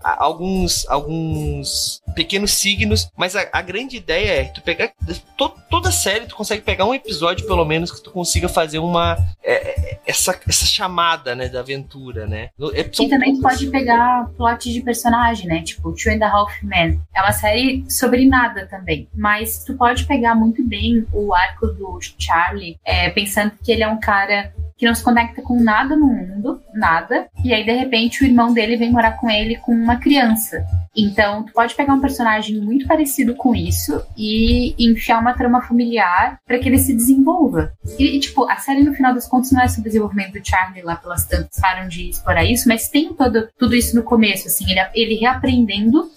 alguns, 0.05 0.87
alguns 0.87 2.01
pequenos 2.15 2.51
signos, 2.51 3.09
mas 3.17 3.35
a, 3.35 3.47
a 3.51 3.61
grande 3.61 3.97
ideia 3.97 4.41
é 4.41 4.43
tu 4.45 4.61
pegar 4.61 4.91
to, 5.35 5.51
toda 5.69 5.89
a 5.89 5.91
série, 5.91 6.27
tu 6.27 6.35
consegue 6.35 6.61
pegar 6.61 6.85
um 6.85 6.93
episódio 6.93 7.45
pelo 7.47 7.65
menos 7.65 7.91
que 7.91 8.01
tu 8.01 8.11
consiga 8.11 8.47
fazer 8.47 8.79
uma 8.79 9.17
é, 9.43 9.53
é 9.53 9.99
essa, 10.05 10.39
essa 10.47 10.65
chamada, 10.65 11.35
né, 11.35 11.49
da 11.49 11.59
aventura, 11.59 12.27
né? 12.27 12.49
É, 12.73 12.81
e 12.81 13.09
também 13.09 13.39
pode 13.41 13.67
pegar 13.67 14.29
plot 14.37 14.71
de 14.71 14.81
personagem, 14.81 15.47
né? 15.47 15.61
Tipo, 15.63 15.91
Two 15.93 16.13
and 16.13 16.23
a 16.23 16.29
Half 16.29 16.63
Men. 16.63 17.01
É 17.13 17.21
uma 17.21 17.31
série 17.31 17.83
sobre 17.89 18.27
nada 18.27 18.67
também, 18.67 19.07
mas 19.13 19.63
tu 19.63 19.73
pode 19.75 20.05
pegar 20.05 20.35
muito 20.35 20.63
bem 20.63 21.05
o 21.11 21.33
arco 21.33 21.67
do 21.67 21.99
Charlie, 22.19 22.77
é, 22.85 23.09
pensando 23.09 23.51
que 23.63 23.71
ele 23.71 23.83
é 23.83 23.87
um 23.87 23.99
cara 23.99 24.53
que 24.77 24.85
não 24.85 24.93
se 24.93 25.03
conecta 25.03 25.41
com 25.41 25.61
nada 25.61 25.95
no 25.95 26.07
mundo, 26.07 26.61
nada, 26.73 27.27
e 27.43 27.53
aí 27.53 27.63
de 27.63 27.71
repente 27.71 28.23
o 28.23 28.27
irmão 28.27 28.53
dele 28.53 28.77
vem 28.77 28.91
morar 28.91 29.13
com 29.13 29.29
ele 29.29 29.55
com 29.57 29.71
uma 29.71 29.97
criança. 29.97 30.65
Então, 30.95 31.43
tu 31.43 31.51
pode 31.51 31.75
pegar 31.75 31.93
um 31.93 31.99
personagem 31.99 32.59
muito 32.59 32.87
parecido 32.87 33.35
com 33.35 33.53
isso 33.53 34.01
e 34.17 34.73
enfiar 34.79 35.19
uma 35.19 35.33
trama 35.33 35.61
familiar 35.61 36.39
para 36.45 36.57
que 36.57 36.69
ele 36.69 36.77
se 36.77 36.93
desenvolva. 36.93 37.73
E, 37.99 38.17
tipo, 38.19 38.49
a 38.49 38.55
série, 38.57 38.83
no 38.83 38.93
final 38.93 39.13
das 39.13 39.27
contas, 39.27 39.51
não 39.51 39.61
é 39.61 39.67
sobre 39.67 39.81
o 39.81 39.91
desenvolvimento 39.91 40.33
do 40.33 40.47
Charlie 40.47 40.83
lá 40.83 40.95
pelas 40.95 41.25
tantas, 41.25 41.59
param 41.59 41.87
de 41.87 42.09
explorar 42.09 42.45
isso, 42.45 42.67
mas 42.67 42.87
tem 42.87 43.13
todo, 43.13 43.49
tudo 43.57 43.75
isso 43.75 43.95
no 43.95 44.03
começo, 44.03 44.47
assim, 44.47 44.65
ele, 44.71 44.79
ele 44.93 45.15
reaprendendo 45.15 46.09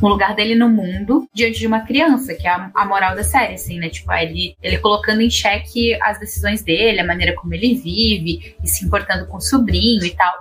o 0.00 0.08
lugar 0.08 0.34
dele 0.34 0.54
no 0.54 0.68
mundo 0.68 1.28
diante 1.32 1.58
de 1.58 1.66
uma 1.66 1.80
criança, 1.80 2.34
que 2.34 2.46
é 2.46 2.50
a, 2.50 2.70
a 2.74 2.84
moral 2.84 3.14
da 3.14 3.24
série, 3.24 3.54
assim, 3.54 3.78
né? 3.78 3.88
Tipo, 3.88 4.12
ele, 4.12 4.56
ele 4.62 4.78
colocando 4.78 5.20
em 5.20 5.30
xeque 5.30 5.94
as 6.02 6.18
decisões 6.18 6.62
dele, 6.62 7.00
a 7.00 7.06
maneira 7.06 7.34
como 7.34 7.54
ele 7.54 7.74
vive, 7.74 8.56
e 8.62 8.68
se 8.68 8.84
importando 8.84 9.26
com 9.26 9.36
o 9.36 9.40
sobrinho 9.40 10.04
e 10.04 10.10
tal. 10.10 10.32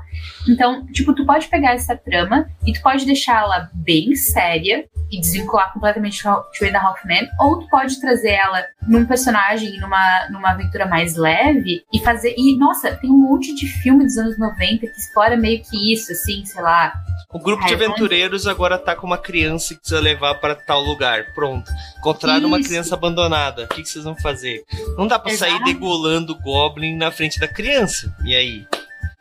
Então, 0.48 0.86
tipo, 0.88 1.14
tu 1.14 1.26
pode 1.26 1.48
pegar 1.48 1.74
essa 1.74 1.96
trama 1.96 2.50
e 2.66 2.74
tu 2.74 2.82
pode 2.82 3.06
deixá-la 3.06 3.70
bem 3.74 4.16
séria 4.16 4.86
e 5.12 5.20
desvincular 5.20 5.72
completamente 5.74 6.22
Two 6.22 6.68
and 6.68 6.78
a 6.78 6.82
Half 6.82 7.06
Men, 7.06 7.28
ou 7.40 7.60
tu 7.60 7.70
pode 7.70 8.00
trazer 8.00 8.32
ela 8.32 8.64
num 8.88 9.06
personagem, 9.06 9.80
numa, 9.80 10.28
numa 10.30 10.52
aventura 10.52 10.86
mais 10.86 11.16
leve 11.16 11.84
e 11.94 12.00
fazer. 12.00 12.36
E, 12.38 12.58
nossa, 12.58 12.96
tem 12.96 13.10
um 13.10 13.18
monte 13.18 13.56
de 13.56 13.68
filme 13.68 14.04
dos 14.04 14.18
anos 14.18 14.38
90 14.38 14.80
que 14.80 14.88
explora 14.88 15.38
meio 15.38 15.62
que 15.64 15.94
isso, 15.94 16.12
assim, 16.12 16.46
sei 16.46 16.62
lá. 16.62 16.94
O 17.32 17.40
grupo 17.40 17.66
de 17.66 17.74
aventureiros 17.74 18.48
agora 18.48 18.78
tá 18.78 18.96
com 18.96 19.08
uma 19.08 19.18
criança 19.18 19.74
que 19.74 19.82
precisa 19.82 20.00
levar 20.00 20.36
para 20.36 20.56
tal 20.56 20.82
lugar. 20.82 21.34
Pronto. 21.34 21.70
Encontraram 22.00 22.48
uma 22.48 22.62
criança 22.62 22.96
abandonada. 22.96 23.66
O 23.66 23.68
que, 23.68 23.84
que 23.84 23.90
vocês 23.90 24.06
vão 24.06 24.16
fazer? 24.16 24.64
Não 24.98 25.08
dá 25.08 25.20
para 25.20 25.36
sair 25.36 25.62
degolando 25.64 26.34
o 26.34 26.40
Goblin 26.42 26.96
na 26.96 27.12
frente 27.12 27.40
da 27.40 27.48
criança. 27.48 28.14
E 28.24 28.36
aí? 28.36 28.66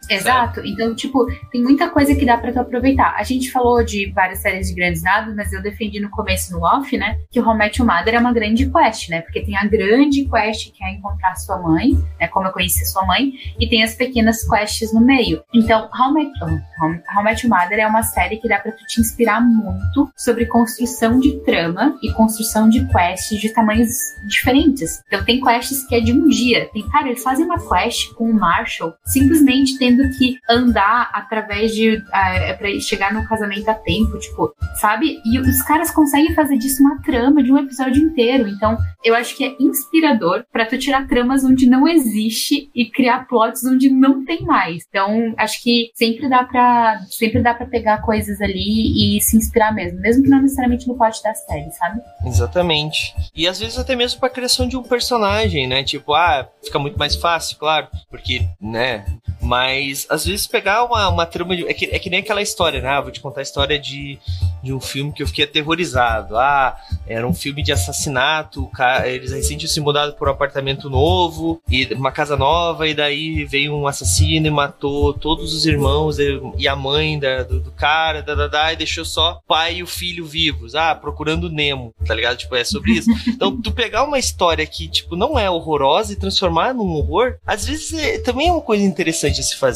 Exato. 0.08 0.60
Então, 0.64 0.94
tipo, 0.94 1.26
tem 1.50 1.62
muita 1.62 1.88
coisa 1.88 2.14
que 2.14 2.24
dá 2.24 2.36
para 2.36 2.52
tu 2.52 2.60
aproveitar. 2.60 3.14
A 3.16 3.22
gente 3.22 3.50
falou 3.50 3.84
de 3.84 4.10
várias 4.12 4.38
séries 4.38 4.68
de 4.68 4.74
grandes 4.74 5.02
dados, 5.02 5.34
mas 5.34 5.52
eu 5.52 5.62
defendi 5.62 6.00
no 6.00 6.10
começo 6.10 6.52
no 6.52 6.64
off, 6.64 6.96
né, 6.96 7.18
que 7.30 7.40
o 7.40 7.46
How 7.46 7.56
Mother 7.56 8.14
é 8.14 8.18
uma 8.18 8.32
grande 8.32 8.70
quest, 8.70 9.08
né? 9.08 9.20
Porque 9.22 9.42
tem 9.42 9.56
a 9.56 9.64
grande 9.64 10.24
quest 10.24 10.72
que 10.72 10.84
é 10.84 10.92
encontrar 10.92 11.34
sua 11.36 11.58
mãe, 11.58 11.92
né, 12.20 12.28
como 12.28 12.46
eu 12.46 12.52
conheci 12.52 12.84
sua 12.86 13.04
mãe, 13.04 13.32
e 13.58 13.68
tem 13.68 13.82
as 13.82 13.94
pequenas 13.94 14.46
quests 14.48 14.92
no 14.92 15.00
meio. 15.00 15.42
Então, 15.52 15.88
How 15.98 16.12
Met, 16.12 16.30
oh, 16.42 17.48
Mother 17.48 17.78
é 17.78 17.86
uma 17.86 18.02
série 18.02 18.36
que 18.36 18.48
dá 18.48 18.58
para 18.58 18.72
tu 18.72 18.84
te 18.86 19.00
inspirar 19.00 19.40
muito 19.40 20.10
sobre 20.16 20.46
construção 20.46 21.18
de 21.18 21.40
trama 21.40 21.96
e 22.02 22.12
construção 22.12 22.68
de 22.68 22.86
quests 22.88 23.40
de 23.40 23.48
tamanhos 23.50 23.88
diferentes. 24.28 25.02
Então, 25.06 25.24
tem 25.24 25.40
quests 25.40 25.86
que 25.86 25.94
é 25.94 26.00
de 26.00 26.12
um 26.12 26.28
dia. 26.28 26.68
Tem, 26.72 26.86
cara, 26.88 27.08
eles 27.08 27.22
fazem 27.22 27.44
uma 27.44 27.58
quest 27.58 28.12
com 28.14 28.30
o 28.30 28.34
Marshall 28.34 28.94
simplesmente 29.04 29.78
tendo 29.78 29.95
tendo 29.96 30.16
que 30.16 30.38
andar 30.48 31.10
através 31.12 31.74
de. 31.74 31.96
Uh, 31.96 32.58
pra 32.58 32.80
chegar 32.80 33.12
no 33.12 33.26
casamento 33.26 33.68
a 33.68 33.74
tempo, 33.74 34.18
tipo, 34.18 34.54
sabe? 34.80 35.20
E 35.24 35.38
os 35.38 35.62
caras 35.62 35.90
conseguem 35.90 36.34
fazer 36.34 36.56
disso 36.58 36.82
uma 36.82 37.00
trama 37.02 37.42
de 37.42 37.52
um 37.52 37.58
episódio 37.58 38.02
inteiro. 38.02 38.48
Então, 38.48 38.76
eu 39.02 39.14
acho 39.14 39.36
que 39.36 39.44
é 39.44 39.56
inspirador 39.58 40.44
para 40.52 40.66
tu 40.66 40.78
tirar 40.78 41.06
tramas 41.06 41.44
onde 41.44 41.68
não 41.68 41.88
existe 41.88 42.70
e 42.74 42.90
criar 42.90 43.26
plots 43.26 43.64
onde 43.64 43.90
não 43.90 44.24
tem 44.24 44.42
mais. 44.42 44.84
Então, 44.88 45.34
acho 45.36 45.62
que 45.62 45.90
sempre 45.94 46.28
dá 46.28 46.44
para 46.44 47.00
sempre 47.10 47.42
dá 47.42 47.54
para 47.54 47.66
pegar 47.66 48.02
coisas 48.02 48.40
ali 48.40 49.16
e 49.16 49.20
se 49.20 49.36
inspirar 49.36 49.72
mesmo, 49.72 50.00
mesmo 50.00 50.22
que 50.22 50.28
não 50.28 50.42
necessariamente 50.42 50.86
no 50.86 50.96
plot 50.96 51.22
da 51.22 51.34
série, 51.34 51.70
sabe? 51.72 52.00
Exatamente. 52.24 53.14
E 53.34 53.46
às 53.46 53.58
vezes 53.58 53.78
até 53.78 53.96
mesmo 53.96 54.20
para 54.20 54.30
criação 54.30 54.68
de 54.68 54.76
um 54.76 54.82
personagem, 54.82 55.66
né? 55.66 55.82
Tipo, 55.82 56.14
ah, 56.14 56.48
fica 56.62 56.78
muito 56.78 56.98
mais 56.98 57.14
fácil, 57.14 57.58
claro, 57.58 57.88
porque, 58.10 58.46
né, 58.60 59.04
mas, 59.46 59.85
às 60.08 60.24
vezes, 60.24 60.46
pegar 60.46 60.84
uma, 60.84 61.08
uma 61.08 61.26
trama. 61.26 61.56
De, 61.56 61.66
é, 61.66 61.74
que, 61.74 61.86
é 61.86 61.98
que 61.98 62.10
nem 62.10 62.20
aquela 62.20 62.42
história, 62.42 62.80
né? 62.80 62.88
Ah, 62.88 63.00
vou 63.00 63.10
te 63.10 63.20
contar 63.20 63.40
a 63.40 63.42
história 63.42 63.78
de, 63.78 64.18
de 64.62 64.72
um 64.72 64.80
filme 64.80 65.12
que 65.12 65.22
eu 65.22 65.26
fiquei 65.26 65.44
aterrorizado. 65.44 66.36
Ah, 66.36 66.76
era 67.06 67.26
um 67.26 67.34
filme 67.34 67.62
de 67.62 67.72
assassinato. 67.72 68.70
Eles 69.04 69.32
recém 69.32 69.56
tinham 69.56 69.70
se 69.70 69.80
mudado 69.80 70.14
para 70.14 70.30
um 70.30 70.34
apartamento 70.34 70.90
novo, 70.90 71.60
e 71.68 71.86
uma 71.94 72.12
casa 72.12 72.36
nova, 72.36 72.88
e 72.88 72.94
daí 72.94 73.44
veio 73.44 73.74
um 73.74 73.86
assassino 73.86 74.46
e 74.46 74.50
matou 74.50 75.12
todos 75.14 75.52
os 75.52 75.66
irmãos 75.66 76.18
e 76.18 76.68
a 76.68 76.76
mãe 76.76 77.18
da, 77.18 77.42
do, 77.42 77.60
do, 77.60 77.70
cara, 77.70 78.22
da, 78.22 78.34
da, 78.34 78.46
da, 78.46 78.72
e 78.72 78.76
deixou 78.76 79.04
só 79.04 79.40
pai 79.46 79.76
e 79.76 79.82
o 79.82 79.86
filho 79.86 80.26
vivos. 80.26 80.74
Ah, 80.74 80.94
procurando 80.94 81.50
Nemo, 81.50 81.94
tá 82.06 82.14
ligado? 82.14 82.36
Tipo, 82.36 82.56
é 82.56 82.64
sobre 82.64 82.92
isso. 82.92 83.10
Então, 83.28 83.60
tu 83.60 83.72
pegar 83.72 84.04
uma 84.04 84.18
história 84.18 84.66
que, 84.66 84.88
tipo, 84.88 85.16
não 85.16 85.38
é 85.38 85.50
horrorosa 85.50 86.12
e 86.12 86.16
transformar 86.16 86.74
num 86.74 86.94
horror, 86.94 87.36
às 87.46 87.66
vezes 87.66 87.92
é, 87.92 88.18
também 88.18 88.48
é 88.48 88.52
uma 88.52 88.60
coisa 88.60 88.84
interessante 88.84 89.36
de 89.36 89.44
se 89.44 89.56
fazer. 89.56 89.75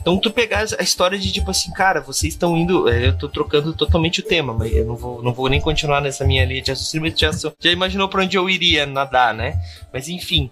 Então, 0.00 0.18
tu 0.18 0.30
pegar 0.30 0.66
a 0.78 0.82
história 0.82 1.18
de 1.18 1.32
tipo 1.32 1.50
assim, 1.50 1.72
cara, 1.72 2.00
vocês 2.00 2.34
estão 2.34 2.56
indo. 2.56 2.88
É, 2.88 3.08
eu 3.08 3.16
tô 3.16 3.28
trocando 3.28 3.72
totalmente 3.72 4.20
o 4.20 4.22
tema, 4.22 4.52
mas 4.52 4.74
eu 4.74 4.84
não 4.84 4.96
vou, 4.96 5.22
não 5.22 5.32
vou 5.32 5.48
nem 5.48 5.60
continuar 5.60 6.00
nessa 6.00 6.24
minha 6.24 6.44
linha 6.44 6.62
de 6.62 6.70
raciocínio, 6.70 7.12
já, 7.16 7.30
já 7.32 7.70
imaginou 7.70 8.08
pra 8.08 8.22
onde 8.22 8.36
eu 8.36 8.48
iria 8.48 8.86
nadar, 8.86 9.34
né? 9.34 9.58
Mas 9.92 10.08
enfim, 10.08 10.50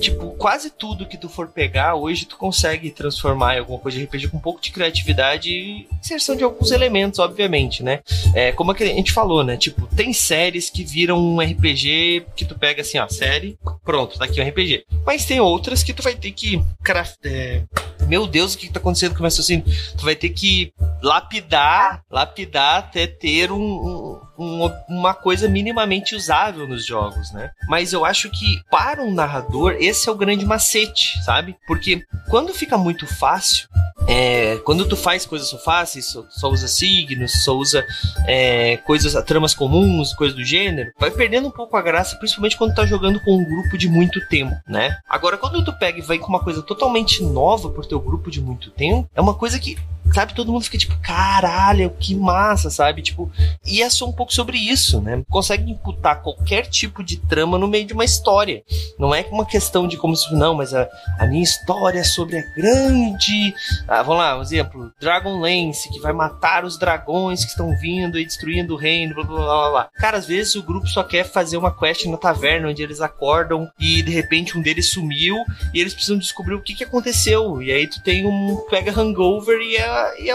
tipo, 0.00 0.30
quase 0.32 0.70
tudo 0.70 1.06
que 1.06 1.16
tu 1.16 1.28
for 1.28 1.48
pegar, 1.48 1.94
hoje 1.94 2.26
tu 2.26 2.36
consegue 2.36 2.90
transformar 2.90 3.56
em 3.56 3.60
alguma 3.60 3.78
coisa 3.78 3.98
de 3.98 4.04
RPG 4.04 4.28
com 4.28 4.36
um 4.36 4.40
pouco 4.40 4.60
de 4.60 4.70
criatividade 4.70 5.50
e 5.50 5.88
inserção 6.00 6.36
de 6.36 6.44
alguns 6.44 6.70
elementos, 6.70 7.18
obviamente, 7.18 7.82
né? 7.82 8.00
É, 8.34 8.52
como 8.52 8.72
a 8.72 8.76
gente 8.76 9.12
falou, 9.12 9.42
né? 9.42 9.56
Tipo, 9.56 9.86
tem 9.94 10.12
séries 10.12 10.70
que 10.70 10.84
viram 10.84 11.18
um 11.18 11.40
RPG 11.40 12.26
que 12.36 12.44
tu 12.44 12.58
pega 12.58 12.82
assim, 12.82 12.98
ó, 12.98 13.08
série, 13.08 13.58
pronto, 13.84 14.18
tá 14.18 14.24
aqui 14.24 14.40
um 14.40 14.48
RPG. 14.48 14.84
Mas 15.06 15.24
tem 15.24 15.40
outras 15.40 15.82
que 15.82 15.92
tu 15.92 16.02
vai 16.02 16.14
ter 16.14 16.32
que 16.32 16.62
craft, 16.82 17.18
é, 17.24 17.62
meu 18.06 18.26
Deus, 18.26 18.54
o 18.54 18.58
que, 18.58 18.66
está 18.66 18.78
acontecendo 18.78 19.12
com 19.12 19.18
o 19.18 19.22
meu 19.22 19.30
raciocínio? 19.30 19.64
Tu 19.96 20.04
vai 20.04 20.14
ter 20.14 20.30
que 20.30 20.72
lapidar, 21.02 22.02
lapidar 22.10 22.78
até 22.78 23.06
ter 23.06 23.50
um, 23.52 23.58
um, 23.58 24.20
uma 24.36 25.14
coisa 25.14 25.48
minimamente 25.48 26.14
usável 26.14 26.66
nos 26.66 26.84
jogos, 26.84 27.32
né? 27.32 27.50
Mas 27.68 27.92
eu 27.92 28.04
acho 28.04 28.30
que 28.30 28.60
para 28.70 29.02
um 29.02 29.12
narrador 29.12 29.76
esse 29.78 30.08
é 30.08 30.12
o 30.12 30.16
grande 30.16 30.44
macete, 30.44 31.22
sabe? 31.22 31.56
Porque 31.66 32.04
quando 32.28 32.52
fica 32.52 32.76
muito 32.76 33.06
fácil, 33.06 33.68
é, 34.06 34.56
quando 34.64 34.86
tu 34.86 34.96
faz 34.96 35.24
coisas 35.24 35.48
só 35.48 35.58
fáceis, 35.58 36.06
só, 36.06 36.24
só 36.28 36.50
usa 36.50 36.68
signos, 36.68 37.44
só 37.44 37.56
usa 37.56 37.84
é, 38.26 38.76
coisas, 38.78 39.22
tramas 39.24 39.54
comuns, 39.54 40.12
coisas 40.12 40.36
do 40.36 40.44
gênero, 40.44 40.90
vai 40.98 41.10
perdendo 41.10 41.48
um 41.48 41.50
pouco 41.50 41.76
a 41.76 41.82
graça, 41.82 42.16
principalmente 42.16 42.56
quando 42.56 42.74
tá 42.74 42.84
jogando 42.84 43.20
com 43.20 43.36
um 43.36 43.44
grupo 43.44 43.78
de 43.78 43.88
muito 43.88 44.20
tempo, 44.28 44.54
né? 44.68 44.98
Agora, 45.08 45.36
quando 45.36 45.64
tu 45.64 45.72
pega 45.72 45.98
e 45.98 46.02
vai 46.02 46.18
com 46.18 46.28
uma 46.28 46.42
coisa 46.42 46.62
totalmente 46.62 47.22
nova 47.22 47.70
por 47.70 47.86
teu 47.86 48.00
grupo 48.00 48.30
de 48.30 48.40
muito 48.40 48.70
tempo, 48.70 49.08
é 49.14 49.20
uma 49.20 49.34
coisa 49.34 49.58
que 49.58 49.76
sabe, 50.14 50.34
todo 50.34 50.52
mundo 50.52 50.64
fica 50.64 50.78
tipo, 50.78 50.96
caralho, 51.02 51.90
que 51.98 52.14
massa, 52.14 52.70
sabe? 52.70 53.02
Tipo, 53.02 53.30
e 53.66 53.82
é 53.82 53.90
só 53.90 54.06
um 54.06 54.12
pouco 54.12 54.32
sobre 54.32 54.56
isso, 54.56 55.00
né? 55.00 55.22
Consegue 55.28 55.70
imputar 55.70 56.22
qualquer 56.22 56.66
tipo 56.66 57.02
de 57.02 57.16
trama 57.16 57.58
no 57.58 57.66
meio 57.66 57.84
de 57.84 57.92
uma 57.92 58.04
história. 58.04 58.62
Não 58.98 59.14
é 59.14 59.26
uma 59.30 59.44
questão 59.44 59.88
de 59.88 59.96
como 59.96 60.16
se, 60.16 60.32
não, 60.34 60.54
mas 60.54 60.72
a, 60.72 60.88
a 61.18 61.26
minha 61.26 61.42
história 61.42 61.98
é 61.98 62.04
sobre 62.04 62.38
a 62.38 62.42
grande. 62.54 63.54
Ah, 63.88 64.02
vamos 64.02 64.22
lá, 64.22 64.38
um 64.38 64.42
exemplo: 64.42 64.92
Dragonlance, 65.00 65.90
que 65.90 65.98
vai 65.98 66.12
matar 66.12 66.64
os 66.64 66.78
dragões 66.78 67.44
que 67.44 67.50
estão 67.50 67.76
vindo 67.76 68.18
e 68.18 68.24
destruindo 68.24 68.74
o 68.74 68.78
reino, 68.78 69.14
blá 69.14 69.24
blá 69.24 69.36
blá 69.36 69.70
blá. 69.70 69.88
Cara, 69.94 70.18
às 70.18 70.26
vezes 70.26 70.54
o 70.54 70.62
grupo 70.62 70.86
só 70.86 71.02
quer 71.02 71.24
fazer 71.24 71.56
uma 71.56 71.76
quest 71.76 72.06
na 72.06 72.16
taverna 72.16 72.68
onde 72.68 72.82
eles 72.82 73.00
acordam 73.00 73.68
e 73.78 74.02
de 74.02 74.12
repente 74.12 74.56
um 74.56 74.62
deles 74.62 74.90
sumiu 74.90 75.36
e 75.72 75.80
eles 75.80 75.92
precisam 75.92 76.18
descobrir 76.18 76.54
o 76.54 76.62
que, 76.62 76.74
que 76.74 76.84
aconteceu. 76.84 77.60
E 77.60 77.72
aí 77.72 77.86
tu 77.86 78.02
tem 78.02 78.26
um 78.26 78.64
pega 78.70 78.92
hangover 78.92 79.58
e 79.60 79.76
é, 79.76 80.03
e 80.18 80.30
é, 80.30 80.34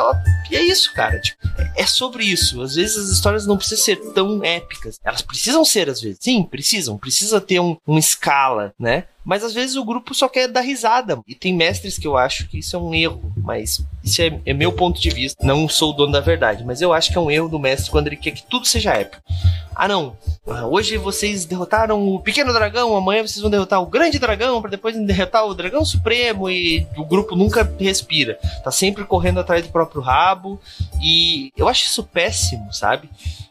e 0.51 0.55
é 0.55 0.61
isso, 0.61 0.93
cara. 0.93 1.19
Tipo, 1.19 1.47
é, 1.57 1.83
é 1.83 1.85
sobre 1.85 2.23
isso. 2.23 2.61
Às 2.61 2.75
vezes 2.75 2.97
as 2.97 3.09
histórias 3.09 3.45
não 3.45 3.57
precisam 3.57 3.83
ser 3.83 3.97
tão 4.13 4.43
épicas. 4.43 4.99
Elas 5.03 5.21
precisam 5.21 5.63
ser, 5.65 5.89
às 5.89 6.01
vezes. 6.01 6.19
Sim, 6.21 6.43
precisam. 6.43 6.97
Precisa 6.97 7.39
ter 7.41 7.59
um, 7.59 7.77
uma 7.85 7.99
escala, 7.99 8.73
né? 8.79 9.05
Mas 9.23 9.43
às 9.43 9.53
vezes 9.53 9.75
o 9.75 9.83
grupo 9.83 10.13
só 10.13 10.27
quer 10.27 10.47
dar 10.47 10.61
risada. 10.61 11.19
E 11.27 11.35
tem 11.35 11.53
mestres 11.53 11.97
que 11.97 12.07
eu 12.07 12.17
acho 12.17 12.47
que 12.47 12.59
isso 12.59 12.75
é 12.75 12.79
um 12.79 12.93
erro. 12.93 13.33
Mas 13.37 13.83
isso 14.03 14.21
é, 14.21 14.39
é, 14.45 14.53
meu 14.53 14.71
ponto 14.71 14.99
de 14.99 15.09
vista. 15.09 15.45
Não 15.45 15.67
sou 15.67 15.91
o 15.91 15.93
dono 15.93 16.13
da 16.13 16.19
verdade. 16.19 16.63
Mas 16.65 16.81
eu 16.81 16.93
acho 16.93 17.11
que 17.11 17.17
é 17.17 17.21
um 17.21 17.29
erro 17.29 17.49
do 17.49 17.59
mestre 17.59 17.91
quando 17.91 18.07
ele 18.07 18.15
quer 18.15 18.31
que 18.31 18.43
tudo 18.43 18.65
seja 18.65 18.93
épico. 18.93 19.21
Ah, 19.75 19.87
não. 19.87 20.17
Ah, 20.47 20.65
hoje 20.65 20.97
vocês 20.97 21.45
derrotaram 21.45 22.07
o 22.07 22.19
pequeno 22.19 22.53
dragão. 22.53 22.95
Amanhã 22.95 23.25
vocês 23.25 23.41
vão 23.41 23.51
derrotar 23.51 23.81
o 23.81 23.85
grande 23.85 24.17
dragão. 24.17 24.61
para 24.61 24.71
depois 24.71 24.95
derrotar 25.05 25.45
o 25.45 25.53
dragão 25.53 25.83
supremo. 25.85 26.49
E 26.49 26.87
o 26.97 27.05
grupo 27.05 27.35
nunca 27.35 27.69
respira. 27.79 28.39
Tá 28.63 28.71
sempre 28.71 29.03
correndo 29.03 29.39
atrás 29.39 29.65
do 29.65 29.71
próprio 29.71 30.01
rabo. 30.01 30.59
E 31.01 31.51
eu 31.55 31.67
acho 31.67 31.85
isso 31.85 32.03
péssimo, 32.03 32.73
sabe? 32.73 33.09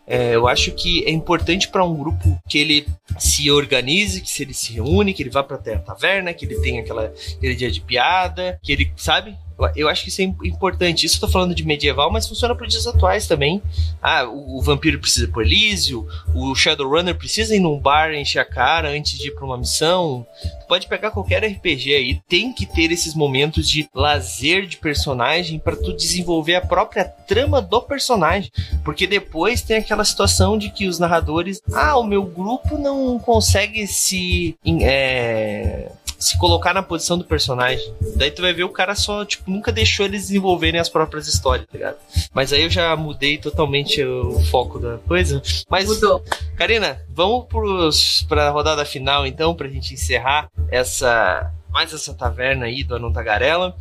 É, 0.09 0.35
eu 0.35 0.49
acho 0.49 0.73
que 0.73 1.05
é 1.05 1.11
importante 1.11 1.69
para 1.69 1.85
um 1.85 1.95
grupo 1.95 2.41
que 2.49 2.59
ele 2.59 2.87
se 3.19 3.51
organize, 3.51 4.23
que 4.23 4.31
se 4.31 4.43
ele 4.43 4.55
se 4.55 4.73
reúne, 4.73 5.13
que 5.13 5.23
ele 5.23 5.29
vá 5.29 5.43
para 5.43 5.57
a 5.57 5.79
taverna, 5.79 6.33
que 6.33 6.47
ele 6.47 6.59
tenha 6.61 6.81
aquela, 6.81 7.13
aquele 7.37 7.55
dia 7.55 7.71
de 7.71 7.81
piada, 7.83 8.59
que 8.63 8.73
ele, 8.73 8.91
sabe? 8.97 9.37
Eu 9.75 9.89
acho 9.89 10.05
que 10.05 10.09
isso 10.09 10.21
é 10.21 10.25
importante. 10.25 11.05
Isso 11.05 11.17
eu 11.17 11.21
tô 11.21 11.29
falando 11.29 11.55
de 11.55 11.65
medieval, 11.65 12.11
mas 12.11 12.29
funciona 12.29 12.55
para 12.55 12.67
dias 12.67 12.87
atuais 12.87 13.27
também. 13.27 13.63
Ah, 14.03 14.25
o, 14.25 14.59
o 14.59 14.63
vampiro 14.63 14.99
precisa 14.99 15.29
pro 15.29 15.43
Elísio, 15.43 16.07
o 16.35 16.55
Shadowrunner 16.55 17.17
precisa 17.17 17.55
ir 17.55 17.61
num 17.61 17.79
bar 17.79 18.13
encher 18.15 18.39
a 18.39 18.45
cara 18.45 18.91
antes 18.91 19.19
de 19.19 19.29
ir 19.29 19.35
pra 19.35 19.45
uma 19.45 19.59
missão. 19.59 20.27
Pode 20.69 20.87
pegar 20.87 21.11
qualquer 21.11 21.45
RPG 21.45 21.95
aí, 21.95 22.21
tem 22.29 22.53
que 22.53 22.67
ter 22.67 22.93
esses 22.93 23.15
momentos 23.15 23.69
de 23.69 23.89
lazer 23.95 24.67
de 24.67 24.77
personagem 24.77 25.59
para 25.59 25.77
tu 25.77 25.97
desenvolver 25.97 26.57
a 26.57 26.61
própria 26.61 27.05
trama 27.05 27.61
do 27.61 27.81
personagem. 27.81 28.51
Porque 28.85 29.07
depois 29.07 29.63
tem 29.63 29.79
aquela 29.79 30.05
situação 30.05 30.59
de 30.59 30.71
que 30.71 30.87
os 30.87 30.99
narradores, 30.99 31.61
ah, 31.73 31.99
o 31.99 32.05
meu 32.05 32.23
grupo 32.23 32.77
não 32.77 33.19
consegue 33.19 33.87
se. 33.87 34.57
É, 34.83 35.91
se 36.19 36.37
colocar 36.37 36.75
na 36.75 36.83
posição 36.83 37.17
do 37.17 37.25
personagem. 37.25 37.95
Daí 38.17 38.31
tu 38.31 38.43
vai 38.43 38.53
ver 38.53 38.65
o 38.65 38.69
cara 38.69 38.95
só, 38.95 39.25
tipo, 39.25 39.51
nunca 39.51 39.71
deixou 39.71 40.05
eles 40.05 40.23
desenvolverem 40.23 40.81
as 40.81 40.89
próprias 40.89 41.29
histórias, 41.29 41.67
tá 41.67 41.73
ligado? 41.79 41.97
Mas 42.35 42.53
aí 42.53 42.63
eu 42.63 42.71
já 42.71 42.95
mudei 42.97 43.39
totalmente 43.39 44.03
o 44.03 44.41
foco 44.47 44.79
da 44.79 44.99
coisa. 44.99 45.41
Mas, 45.71 45.87
Mudou. 45.87 46.25
Karina, 46.57 47.01
vamos 47.09 47.47
pros, 47.47 48.27
pra 48.29 48.51
rodada 48.51 48.85
final 48.85 49.27
então, 49.27 49.55
pra 49.55 49.69
gente 49.69 49.95
encerrar 49.95 50.51
essa 50.71 51.53
mais 51.71 51.93
essa 51.93 52.15
taverna 52.15 52.67
aí 52.67 52.83
do 52.83 52.97
Anão 52.97 53.13
Tagarela. 53.13 53.77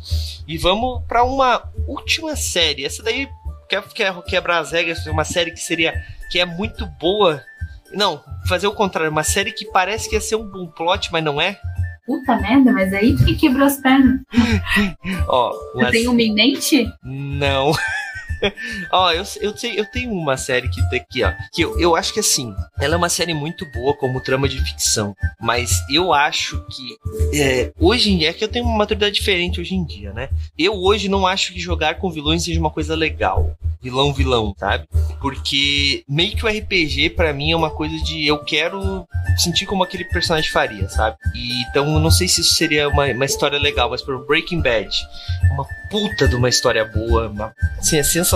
E 0.46 0.56
vamos 0.58 1.02
para 1.06 1.24
uma 1.24 1.62
última 1.86 2.36
série. 2.36 2.84
Essa 2.84 3.02
daí 3.02 3.28
quer, 3.68 3.82
quer 3.88 4.22
quebrar 4.22 4.58
as 4.58 4.72
regras, 4.72 5.06
uma 5.06 5.24
série 5.24 5.50
que 5.50 5.60
seria 5.60 5.94
que 6.30 6.38
é 6.38 6.44
muito 6.44 6.86
boa. 6.86 7.42
Não, 7.92 8.22
fazer 8.46 8.66
o 8.66 8.74
contrário, 8.74 9.10
uma 9.10 9.24
série 9.24 9.52
que 9.52 9.64
parece 9.64 10.08
que 10.08 10.14
ia 10.14 10.20
ser 10.20 10.36
um 10.36 10.48
bom 10.48 10.66
plot, 10.66 11.10
mas 11.10 11.24
não 11.24 11.40
é. 11.40 11.58
Puta 12.08 12.36
merda, 12.36 12.72
mas 12.72 12.90
aí 12.94 13.14
que 13.18 13.34
quebrou 13.34 13.66
as 13.66 13.76
pernas. 13.76 14.18
Ó, 15.28 15.52
Você 15.74 15.90
tem 15.90 16.08
uma 16.08 16.22
em 16.22 16.32
mente? 16.32 16.90
Não. 17.04 17.70
ó, 18.90 19.12
eu, 19.12 19.24
eu, 19.40 19.54
eu 19.74 19.86
tenho 19.86 20.12
uma 20.12 20.36
série 20.36 20.68
que 20.68 20.80
aqui, 20.96 21.24
ó. 21.24 21.32
Que 21.52 21.62
eu, 21.62 21.78
eu 21.78 21.96
acho 21.96 22.12
que 22.12 22.20
assim, 22.20 22.54
ela 22.80 22.94
é 22.94 22.96
uma 22.96 23.08
série 23.08 23.34
muito 23.34 23.66
boa 23.66 23.94
como 23.94 24.20
trama 24.20 24.48
de 24.48 24.60
ficção. 24.60 25.14
Mas 25.40 25.70
eu 25.90 26.12
acho 26.12 26.64
que 26.70 27.38
é, 27.38 27.72
hoje 27.78 28.12
em 28.12 28.18
dia, 28.18 28.30
é 28.30 28.32
que 28.32 28.44
eu 28.44 28.48
tenho 28.48 28.64
uma 28.64 28.78
maturidade 28.78 29.14
diferente 29.14 29.60
hoje 29.60 29.74
em 29.74 29.84
dia, 29.84 30.12
né? 30.12 30.28
Eu 30.58 30.74
hoje 30.74 31.08
não 31.08 31.26
acho 31.26 31.52
que 31.52 31.60
jogar 31.60 31.96
com 31.96 32.10
vilões 32.10 32.44
seja 32.44 32.60
uma 32.60 32.70
coisa 32.70 32.94
legal 32.94 33.56
vilão 33.80 34.12
vilão, 34.12 34.54
sabe? 34.58 34.86
Porque 35.20 36.02
meio 36.08 36.36
que 36.36 36.44
o 36.44 36.48
RPG 36.48 37.10
para 37.10 37.32
mim 37.32 37.52
é 37.52 37.56
uma 37.56 37.70
coisa 37.70 37.96
de 38.04 38.26
eu 38.26 38.38
quero 38.38 39.06
sentir 39.36 39.66
como 39.66 39.82
aquele 39.82 40.04
personagem 40.04 40.50
faria, 40.50 40.88
sabe? 40.88 41.16
E, 41.34 41.62
então 41.62 41.86
eu 41.94 42.00
não 42.00 42.10
sei 42.10 42.28
se 42.28 42.40
isso 42.40 42.54
seria 42.54 42.88
uma, 42.88 43.06
uma 43.06 43.24
história 43.24 43.58
legal, 43.58 43.90
mas 43.90 44.02
por 44.02 44.26
Breaking 44.26 44.60
Bad, 44.60 44.88
uma 45.52 45.64
puta 45.90 46.28
de 46.28 46.34
uma 46.34 46.48
história 46.48 46.84
boa, 46.84 47.28
uma, 47.28 47.54
assim, 47.78 47.98
é 47.98 48.02
sensacional. 48.02 48.27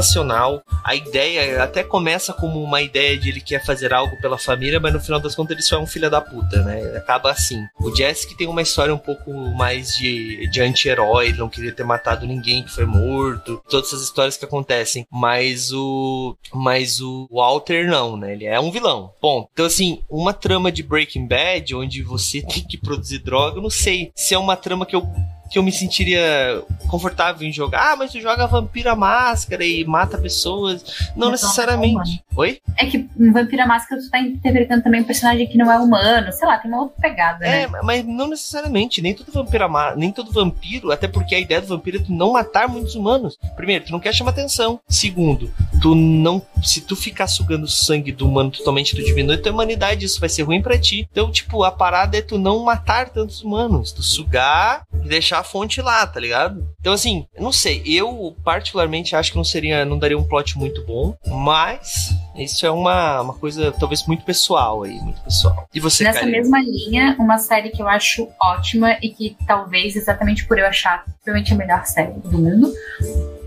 A 0.84 0.94
ideia 0.94 1.62
até 1.62 1.82
começa 1.82 2.32
como 2.32 2.62
uma 2.62 2.80
ideia 2.80 3.16
de 3.18 3.28
ele 3.28 3.40
quer 3.40 3.64
fazer 3.64 3.92
algo 3.92 4.16
pela 4.20 4.38
família, 4.38 4.80
mas 4.80 4.92
no 4.92 5.00
final 5.00 5.20
das 5.20 5.34
contas 5.34 5.52
ele 5.52 5.62
só 5.62 5.76
é 5.76 5.78
um 5.78 5.86
filho 5.86 6.10
da 6.10 6.20
puta, 6.20 6.62
né? 6.62 6.96
Acaba 6.96 7.30
assim. 7.30 7.64
O 7.80 7.94
Jesse 7.94 8.36
tem 8.36 8.46
uma 8.46 8.62
história 8.62 8.94
um 8.94 8.98
pouco 8.98 9.32
mais 9.32 9.96
de, 9.96 10.48
de 10.48 10.60
anti-herói, 10.60 11.32
não 11.32 11.48
queria 11.48 11.72
ter 11.72 11.84
matado 11.84 12.26
ninguém 12.26 12.62
que 12.62 12.70
foi 12.70 12.84
morto, 12.84 13.62
todas 13.68 13.88
essas 13.88 14.02
histórias 14.02 14.36
que 14.36 14.44
acontecem, 14.44 15.06
mas 15.10 15.72
o 15.72 16.36
mas 16.52 17.00
o 17.00 17.28
Walter 17.30 17.86
não, 17.86 18.16
né? 18.16 18.32
Ele 18.32 18.44
é 18.44 18.58
um 18.58 18.70
vilão. 18.70 19.12
Bom, 19.20 19.48
então 19.52 19.66
assim, 19.66 20.02
uma 20.08 20.32
trama 20.32 20.72
de 20.72 20.82
Breaking 20.82 21.26
Bad 21.26 21.74
onde 21.74 22.02
você 22.02 22.42
tem 22.46 22.64
que 22.64 22.78
produzir 22.78 23.18
droga, 23.18 23.58
eu 23.58 23.62
não 23.62 23.70
sei 23.70 24.12
se 24.14 24.34
é 24.34 24.38
uma 24.38 24.56
trama 24.56 24.86
que 24.86 24.96
eu 24.96 25.06
que 25.52 25.58
eu 25.58 25.62
me 25.62 25.70
sentiria 25.70 26.62
confortável 26.88 27.46
em 27.46 27.52
jogar. 27.52 27.92
Ah, 27.92 27.96
mas 27.96 28.10
tu 28.10 28.18
joga 28.20 28.46
Vampira 28.46 28.96
Máscara 28.96 29.62
e 29.62 29.84
mata 29.84 30.16
pessoas. 30.16 31.12
Não, 31.14 31.30
necessariamente. 31.30 32.24
Não, 32.32 32.38
Oi? 32.38 32.58
É 32.78 32.86
que 32.86 33.06
em 33.18 33.30
Vampira 33.30 33.66
Máscara 33.66 34.00
tu 34.00 34.10
tá 34.10 34.18
interpretando 34.18 34.82
também 34.82 35.02
um 35.02 35.04
personagem 35.04 35.46
que 35.46 35.58
não 35.58 35.70
é 35.70 35.78
humano. 35.78 36.32
Sei 36.32 36.48
lá, 36.48 36.56
tem 36.56 36.70
uma 36.70 36.84
outra 36.84 36.96
pegada, 37.02 37.44
é, 37.44 37.68
né? 37.68 37.80
mas 37.82 38.02
não 38.06 38.28
necessariamente. 38.28 39.02
Nem 39.02 39.14
todo 39.14 39.30
Vampira 39.30 39.68
nem 39.94 40.10
todo 40.10 40.32
vampiro, 40.32 40.90
até 40.90 41.06
porque 41.06 41.34
a 41.34 41.40
ideia 41.40 41.60
do 41.60 41.66
vampiro 41.66 41.98
é 41.98 42.00
tu 42.00 42.12
não 42.12 42.32
matar 42.32 42.66
muitos 42.66 42.94
humanos. 42.94 43.38
Primeiro, 43.54 43.84
tu 43.84 43.92
não 43.92 44.00
quer 44.00 44.14
chamar 44.14 44.30
atenção. 44.30 44.80
Segundo, 44.88 45.52
tu 45.82 45.96
não. 45.96 46.40
Se 46.62 46.80
tu 46.80 46.94
ficar 46.94 47.26
sugando 47.26 47.66
sangue 47.66 48.12
do 48.12 48.26
humano 48.26 48.52
totalmente, 48.52 48.94
tu 48.94 49.02
diminui 49.02 49.36
tua 49.36 49.50
humanidade. 49.50 50.06
Isso 50.06 50.20
vai 50.20 50.28
ser 50.28 50.44
ruim 50.44 50.62
para 50.62 50.78
ti. 50.78 51.08
Então, 51.10 51.30
tipo, 51.30 51.64
a 51.64 51.72
parada 51.72 52.16
é 52.16 52.22
tu 52.22 52.38
não 52.38 52.64
matar 52.64 53.10
tantos 53.10 53.42
humanos. 53.42 53.90
Tu 53.90 54.02
sugar 54.02 54.86
e 55.04 55.08
deixar 55.08 55.40
a 55.40 55.44
fonte 55.44 55.82
lá, 55.82 56.06
tá 56.06 56.20
ligado? 56.20 56.64
Então, 56.80 56.92
assim, 56.92 57.26
não 57.38 57.50
sei. 57.50 57.82
Eu, 57.84 58.36
particularmente, 58.44 59.16
acho 59.16 59.32
que 59.32 59.36
não 59.36 59.44
seria. 59.44 59.84
Não 59.84 59.98
daria 59.98 60.16
um 60.16 60.24
plot 60.24 60.56
muito 60.56 60.84
bom. 60.86 61.16
Mas. 61.26 62.10
Isso 62.36 62.64
é 62.64 62.70
uma, 62.70 63.20
uma 63.20 63.34
coisa 63.34 63.72
talvez 63.72 64.06
muito 64.06 64.24
pessoal 64.24 64.84
aí, 64.84 64.94
muito 64.94 65.20
pessoal. 65.20 65.68
E 65.74 65.78
você, 65.78 66.02
Nessa 66.04 66.20
Karina? 66.20 66.38
mesma 66.38 66.62
linha, 66.62 67.16
uma 67.18 67.36
série 67.36 67.68
que 67.68 67.82
eu 67.82 67.88
acho 67.88 68.26
ótima 68.40 68.96
e 69.02 69.10
que 69.10 69.36
talvez, 69.46 69.96
exatamente 69.96 70.46
por 70.46 70.58
eu 70.58 70.66
achar 70.66 71.04
provavelmente 71.22 71.52
a 71.52 71.56
melhor 71.56 71.84
série 71.84 72.12
do 72.12 72.32
mundo, 72.32 72.72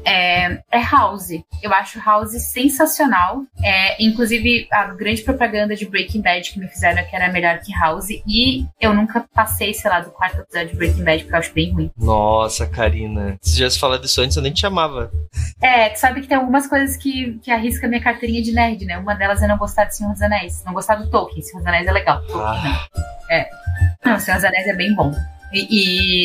é, 0.06 0.60
é, 0.72 0.80
House. 0.80 1.30
Eu 1.62 1.74
acho 1.74 2.00
House 2.00 2.32
sensacional. 2.41 3.41
É, 3.63 4.02
inclusive, 4.04 4.68
a 4.72 4.86
grande 4.86 5.22
propaganda 5.24 5.76
de 5.76 5.86
Breaking 5.86 6.22
Bad 6.22 6.52
que 6.52 6.60
me 6.60 6.68
fizeram 6.68 7.00
é 7.00 7.04
que 7.04 7.15
era 7.15 7.32
melhor 7.32 7.60
que 7.60 7.74
House. 7.74 8.10
E 8.10 8.65
eu 8.80 8.94
nunca 8.94 9.26
passei, 9.34 9.74
sei 9.74 9.89
lá, 9.89 10.00
do 10.00 10.12
quarto 10.12 10.41
episódio 10.41 10.70
de 10.70 10.76
Breaking 10.76 11.04
Bad, 11.04 11.24
porque 11.24 11.36
eu 11.36 11.39
acho 11.39 11.54
bem 11.54 11.74
ruim. 11.74 11.91
Nossa, 11.98 12.68
Karina. 12.68 13.38
Se 13.41 13.58
já 13.60 13.70
se 13.70 13.80
falar 13.80 13.98
disso 13.98 14.22
antes, 14.22 14.38
eu 14.38 14.44
nem 14.44 14.54
te 14.54 14.62
chamava. 14.62 15.12
É, 15.62 15.89
tu 15.89 16.00
sabe 16.00 16.22
que 16.22 16.28
tem 16.28 16.38
algumas 16.38 16.68
coisas 16.68 16.96
que, 16.98 17.39
que 17.41 17.50
arrisca 17.52 17.88
minha 17.88 18.02
carteirinha 18.02 18.41
de 18.41 18.52
nerd, 18.52 18.86
né? 18.86 18.98
Uma 18.98 19.15
delas 19.15 19.41
é 19.41 19.48
não 19.48 19.58
gostar 19.58 19.86
de 19.86 19.96
Senhor 19.96 20.13
dos 20.13 20.22
Anéis. 20.22 20.63
Não 20.65 20.74
gostar 20.74 20.96
do 20.96 21.10
Tolkien. 21.10 21.41
Senhor 21.41 21.60
dos 21.60 21.68
Anéis 21.68 21.88
é 21.88 21.91
legal. 21.91 22.22
Tolkien 22.28 22.44
Ah. 22.46 22.88
não. 22.96 23.36
É. 23.36 23.50
Não, 24.06 24.20
Senhor 24.20 24.36
dos 24.38 24.46
Anéis 24.46 24.68
é 24.68 24.76
bem 24.76 24.94
bom. 24.94 25.12
E, 25.56 25.68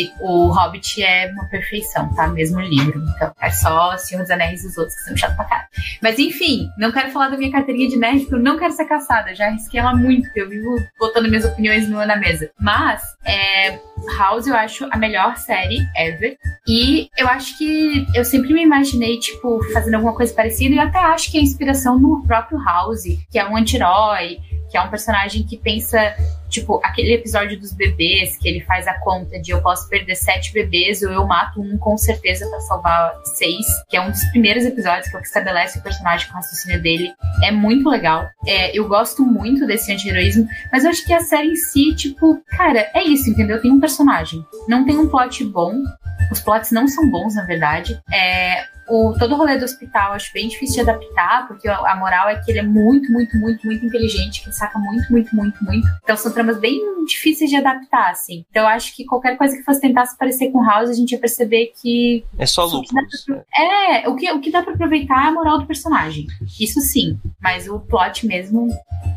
e 0.04 0.10
o 0.20 0.48
Hobbit 0.48 1.02
é 1.02 1.30
uma 1.32 1.44
perfeição, 1.46 2.12
tá? 2.14 2.26
Mesmo 2.28 2.60
livro. 2.60 3.02
Então, 3.16 3.32
é 3.40 3.50
só 3.50 3.96
Senhor 3.96 4.22
dos 4.22 4.30
Anéis 4.30 4.64
e 4.64 4.66
os 4.66 4.76
outros 4.76 4.96
que 4.96 5.02
são 5.04 5.16
chato 5.16 5.36
pra 5.36 5.44
caralho. 5.44 5.68
Mas 6.02 6.18
enfim, 6.18 6.68
não 6.78 6.90
quero 6.92 7.10
falar 7.10 7.28
da 7.28 7.36
minha 7.36 7.50
carteirinha 7.52 7.88
de 7.88 7.96
nerd, 7.96 8.20
porque 8.20 8.34
eu 8.34 8.40
não 8.40 8.58
quero 8.58 8.72
ser 8.72 8.84
caçada. 8.86 9.34
Já 9.34 9.46
arrisquei 9.46 9.80
ela 9.80 9.94
muito, 9.94 10.24
porque 10.24 10.40
eu 10.42 10.48
vivo 10.48 10.76
botando 10.98 11.28
minhas 11.28 11.44
opiniões 11.44 11.88
no- 11.88 12.04
na 12.04 12.16
mesa. 12.16 12.50
Mas, 12.60 13.02
é, 13.24 13.78
House 14.18 14.46
eu 14.46 14.54
acho 14.54 14.88
a 14.90 14.96
melhor 14.96 15.36
série 15.36 15.78
ever. 15.96 16.36
E 16.66 17.08
eu 17.16 17.28
acho 17.28 17.56
que 17.58 18.06
eu 18.14 18.24
sempre 18.24 18.52
me 18.52 18.62
imaginei, 18.62 19.18
tipo, 19.18 19.60
fazendo 19.72 19.94
alguma 19.94 20.14
coisa 20.14 20.32
parecida. 20.34 20.74
E 20.74 20.78
eu 20.78 20.82
até 20.84 20.98
acho 20.98 21.30
que 21.30 21.38
a 21.38 21.42
inspiração 21.42 21.98
no 21.98 22.22
próprio 22.26 22.58
House, 22.62 23.02
que 23.30 23.38
é 23.38 23.46
um 23.48 23.56
anti-herói, 23.56 24.38
que 24.70 24.76
é 24.76 24.80
um 24.80 24.88
personagem 24.88 25.42
que 25.44 25.56
pensa, 25.58 26.14
tipo, 26.50 26.80
aquele 26.84 27.14
episódio 27.14 27.58
dos 27.58 27.72
bebês, 27.72 28.36
que 28.36 28.48
ele 28.48 28.60
faz 28.60 28.86
a 28.86 28.94
conta 29.00 29.40
de 29.40 29.52
eu 29.52 29.62
posso 29.62 29.88
perder 29.88 30.14
sete 30.14 30.52
bebês 30.52 31.02
ou 31.02 31.10
eu 31.10 31.26
mato 31.26 31.60
um 31.62 31.78
com 31.78 31.96
certeza 31.96 32.48
para 32.48 32.60
salvar 32.60 33.14
seis, 33.36 33.66
que 33.88 33.96
é 33.96 34.00
um 34.00 34.10
dos 34.10 34.22
primeiros 34.30 34.64
episódios 34.64 35.08
que 35.08 35.16
é 35.16 35.18
o 35.18 35.22
que 35.22 35.28
estabelece 35.28 35.78
o 35.78 35.82
personagem 35.82 36.26
com 36.26 36.34
o 36.34 36.36
raciocínio 36.36 36.82
dele. 36.82 37.12
É 37.42 37.50
muito 37.50 37.88
legal. 37.88 38.28
É, 38.46 38.76
eu 38.76 38.86
gosto 38.88 39.24
muito 39.24 39.66
desse 39.66 39.92
anti-heroísmo, 39.92 40.46
mas 40.72 40.84
eu 40.84 40.90
acho 40.90 41.04
que 41.06 41.14
a 41.14 41.20
série 41.20 41.48
em 41.48 41.56
si, 41.56 41.94
tipo, 41.94 42.42
cara, 42.48 42.90
é 42.94 43.02
isso, 43.02 43.30
entendeu? 43.30 43.60
Tem 43.60 43.70
um 43.70 43.80
personagem. 43.80 44.44
Não 44.68 44.84
tem 44.84 44.98
um 44.98 45.08
plot 45.08 45.44
bom. 45.44 45.74
Os 46.30 46.40
plots 46.40 46.70
não 46.70 46.86
são 46.86 47.08
bons, 47.10 47.34
na 47.34 47.44
verdade. 47.44 48.00
É, 48.12 48.64
o, 48.90 49.14
todo 49.16 49.34
o 49.34 49.36
rolê 49.38 49.56
do 49.56 49.64
hospital 49.64 50.12
acho 50.12 50.32
bem 50.32 50.48
difícil 50.48 50.84
de 50.84 50.90
adaptar, 50.90 51.46
porque 51.46 51.68
a 51.68 51.94
moral 51.96 52.28
é 52.28 52.36
que 52.40 52.50
ele 52.50 52.58
é 52.58 52.62
muito, 52.62 53.10
muito, 53.12 53.36
muito, 53.38 53.64
muito 53.64 53.86
inteligente, 53.86 54.40
que 54.42 54.48
ele 54.48 54.54
saca 54.54 54.78
muito, 54.78 55.10
muito, 55.10 55.34
muito, 55.34 55.64
muito. 55.64 55.86
Então 56.02 56.16
são 56.16 56.32
tramas 56.40 56.58
bem 56.58 56.80
difíceis 57.04 57.50
de 57.50 57.56
adaptar, 57.56 58.10
assim. 58.10 58.44
Então 58.50 58.62
eu 58.62 58.68
acho 58.68 58.94
que 58.96 59.04
qualquer 59.04 59.36
coisa 59.36 59.56
que 59.56 59.62
fosse 59.62 59.80
tentar 59.80 60.06
se 60.06 60.16
parecer 60.16 60.50
com 60.50 60.64
House, 60.64 60.88
a 60.88 60.94
gente 60.94 61.12
ia 61.12 61.18
perceber 61.18 61.72
que. 61.80 62.24
É 62.38 62.46
só 62.46 62.64
lucro. 62.64 62.96
É, 63.54 64.08
o 64.08 64.16
que, 64.16 64.30
o 64.32 64.40
que 64.40 64.50
dá 64.50 64.62
pra 64.62 64.74
aproveitar 64.74 65.26
é 65.26 65.28
a 65.28 65.32
moral 65.32 65.58
do 65.58 65.66
personagem. 65.66 66.26
Isso 66.58 66.80
sim. 66.80 67.18
Mas 67.40 67.68
o 67.68 67.78
plot 67.78 68.26
mesmo 68.26 68.68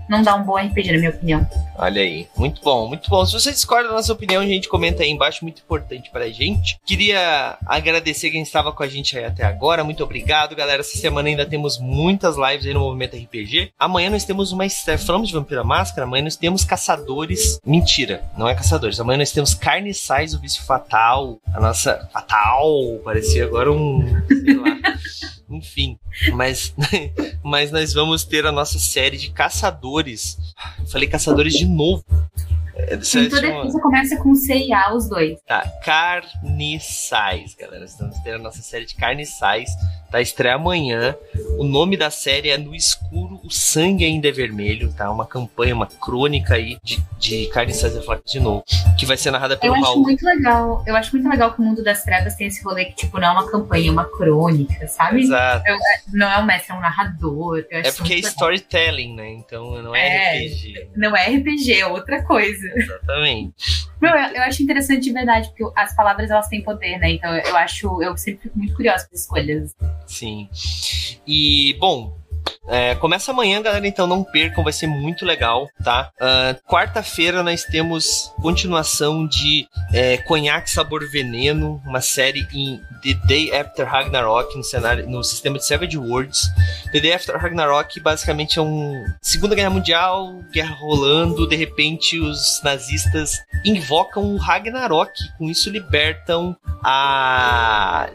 não 0.09 0.21
dá 0.21 0.35
um 0.35 0.43
bom 0.43 0.57
RPG, 0.57 0.91
na 0.91 0.97
minha 0.97 1.09
opinião. 1.09 1.47
Olha 1.77 2.01
aí. 2.01 2.27
Muito 2.37 2.61
bom, 2.61 2.87
muito 2.87 3.09
bom. 3.09 3.25
Se 3.25 3.33
você 3.33 3.51
discorda 3.51 3.89
da 3.89 3.95
nossa 3.95 4.11
opinião, 4.11 4.41
a 4.41 4.45
gente 4.45 4.67
comenta 4.67 5.03
aí 5.03 5.09
embaixo, 5.09 5.43
muito 5.43 5.61
importante 5.61 6.11
pra 6.11 6.29
gente. 6.29 6.77
Queria 6.85 7.57
agradecer 7.65 8.29
quem 8.29 8.41
estava 8.41 8.71
com 8.71 8.83
a 8.83 8.87
gente 8.87 9.17
aí 9.17 9.25
até 9.25 9.43
agora. 9.43 9.83
Muito 9.83 10.03
obrigado, 10.03 10.55
galera. 10.55 10.81
Essa 10.81 10.97
semana 10.97 11.29
ainda 11.29 11.45
temos 11.45 11.79
muitas 11.79 12.35
lives 12.37 12.65
aí 12.65 12.73
no 12.73 12.81
Movimento 12.81 13.15
RPG. 13.15 13.71
Amanhã 13.79 14.09
nós 14.09 14.25
temos 14.25 14.51
uma. 14.51 14.63
Falamos 15.05 15.29
de 15.29 15.33
Vampira 15.33 15.63
Máscara. 15.63 16.05
Amanhã 16.05 16.23
nós 16.23 16.35
temos 16.35 16.63
Caçadores. 17.13 17.59
Mentira, 17.65 18.23
não 18.37 18.47
é 18.47 18.55
Caçadores. 18.55 18.99
Amanhã 18.99 19.19
nós 19.19 19.31
temos 19.31 19.53
Carniçais, 19.53 20.33
o 20.33 20.39
Vício 20.39 20.63
Fatal. 20.63 21.39
A 21.53 21.59
nossa. 21.59 22.09
Fatal! 22.11 22.99
Parecia 23.03 23.45
agora 23.45 23.71
um. 23.71 24.03
Sei 24.27 24.55
lá. 24.55 24.77
Enfim, 25.49 25.99
mas, 26.31 26.73
mas 27.43 27.71
nós 27.71 27.93
vamos 27.93 28.23
ter 28.23 28.43
a 28.45 28.51
nossa 28.51 28.79
série 28.79 29.17
de 29.17 29.29
caçadores. 29.29 30.37
falei 30.91 31.07
caçadores 31.07 31.53
de 31.53 31.65
novo. 31.65 32.03
É, 32.75 32.95
em 32.95 33.29
toda 33.29 33.41
defesa 33.41 33.79
começa 33.79 34.17
com 34.17 34.33
C 34.33 34.55
e 34.55 34.73
A, 34.73 34.95
os 34.95 35.07
dois. 35.07 35.39
Tá, 35.45 35.61
Carniçais, 35.83 37.53
galera. 37.53 37.85
Estamos 37.85 38.17
tendo 38.23 38.37
a 38.37 38.39
nossa 38.39 38.63
série 38.63 38.85
de 38.85 38.95
Carniçais. 38.95 39.69
Tá, 40.13 40.21
estreia 40.21 40.53
amanhã. 40.53 41.15
O 41.57 41.63
nome 41.63 41.97
da 41.97 42.11
série 42.11 42.51
é 42.51 42.55
No 42.55 42.75
Escuro, 42.75 43.41
o 43.43 43.49
Sangue 43.49 44.05
Ainda 44.05 44.27
é 44.27 44.31
Vermelho, 44.31 44.93
tá? 44.93 45.09
Uma 45.09 45.25
campanha, 45.25 45.73
uma 45.73 45.87
crônica 45.87 46.53
aí 46.53 46.77
de, 46.83 47.03
de 47.17 47.47
Carniçais, 47.47 47.95
eu 47.95 48.21
de 48.23 48.39
novo, 48.39 48.63
que 48.95 49.07
vai 49.07 49.17
ser 49.17 49.31
narrada 49.31 49.57
pelo 49.57 49.73
Eu 49.73 49.81
acho 49.81 49.85
Raul. 49.85 50.03
muito 50.03 50.23
legal. 50.23 50.83
Eu 50.85 50.95
acho 50.95 51.15
muito 51.15 51.27
legal 51.27 51.51
que 51.51 51.59
o 51.59 51.63
Mundo 51.63 51.83
das 51.83 52.03
Trevas 52.03 52.35
tem 52.35 52.45
esse 52.45 52.63
rolê 52.63 52.85
que, 52.85 52.95
tipo, 52.95 53.19
não 53.19 53.29
é 53.29 53.31
uma 53.31 53.49
campanha, 53.49 53.89
é 53.89 53.91
uma 53.91 54.05
crônica, 54.05 54.87
sabe? 54.87 55.21
Exato. 55.21 55.67
Eu, 55.67 55.73
é, 55.73 55.79
não 56.13 56.29
é 56.29 56.37
um 56.37 56.45
mestre, 56.45 56.73
é 56.73 56.75
um 56.75 56.81
narrador. 56.81 57.65
é 57.71 57.91
porque 57.91 58.13
é 58.13 58.19
storytelling, 58.19 59.15
né? 59.15 59.31
Então 59.31 59.81
não 59.81 59.95
é, 59.95 60.43
é 60.43 60.45
RPG. 60.45 60.89
Não 60.95 61.17
é 61.17 61.25
RPG, 61.27 61.73
é 61.73 61.87
outra 61.87 62.21
coisa. 62.21 62.67
Exatamente. 62.75 63.91
Meu, 64.03 64.11
eu, 64.11 64.35
eu, 64.35 64.43
acho 64.43 64.61
interessante 64.61 65.03
de 65.03 65.13
verdade, 65.13 65.47
porque 65.47 65.79
as 65.79 65.95
palavras 65.95 66.29
elas 66.29 66.49
têm 66.49 66.61
poder, 66.61 66.97
né? 66.97 67.13
Então 67.13 67.33
eu 67.33 67.55
acho, 67.55 68.03
eu 68.03 68.17
sempre 68.17 68.41
fico 68.43 68.57
muito 68.57 68.75
curiosa 68.75 69.07
com 69.07 69.15
as 69.15 69.21
escolhas. 69.21 69.73
Sim. 70.05 70.49
E, 71.25 71.73
bom, 71.79 72.13
é, 72.67 72.95
começa 72.95 73.31
amanhã, 73.31 73.61
galera, 73.61 73.85
então 73.85 74.07
não 74.07 74.23
percam, 74.23 74.63
vai 74.63 74.71
ser 74.71 74.87
muito 74.87 75.25
legal, 75.25 75.67
tá? 75.83 76.11
Uh, 76.15 76.63
Quarta-feira 76.67 77.43
nós 77.43 77.63
temos 77.65 78.31
continuação 78.41 79.27
de 79.27 79.67
é, 79.91 80.17
Conhaque 80.17 80.69
Sabor 80.69 81.07
Veneno, 81.09 81.81
uma 81.85 81.99
série 81.99 82.47
em 82.53 82.79
The 83.01 83.13
Day 83.25 83.53
After 83.53 83.85
Ragnarok, 83.85 84.55
no, 84.55 84.63
cenário, 84.63 85.09
no 85.09 85.23
sistema 85.23 85.57
de 85.57 85.65
Savage 85.65 85.97
Worlds. 85.97 86.49
The 86.93 86.99
Day 87.01 87.13
After 87.13 87.37
Ragnarok 87.37 87.99
basicamente 87.99 88.57
é 88.57 88.61
um 88.61 89.03
Segunda 89.21 89.55
Guerra 89.55 89.69
Mundial, 89.69 90.41
guerra 90.51 90.75
rolando, 90.75 91.47
de 91.47 91.55
repente 91.55 92.19
os 92.19 92.61
nazistas 92.63 93.43
invocam 93.65 94.33
o 94.33 94.37
Ragnarok, 94.37 95.11
com 95.37 95.49
isso 95.49 95.69
libertam 95.69 96.55
a... 96.83 98.09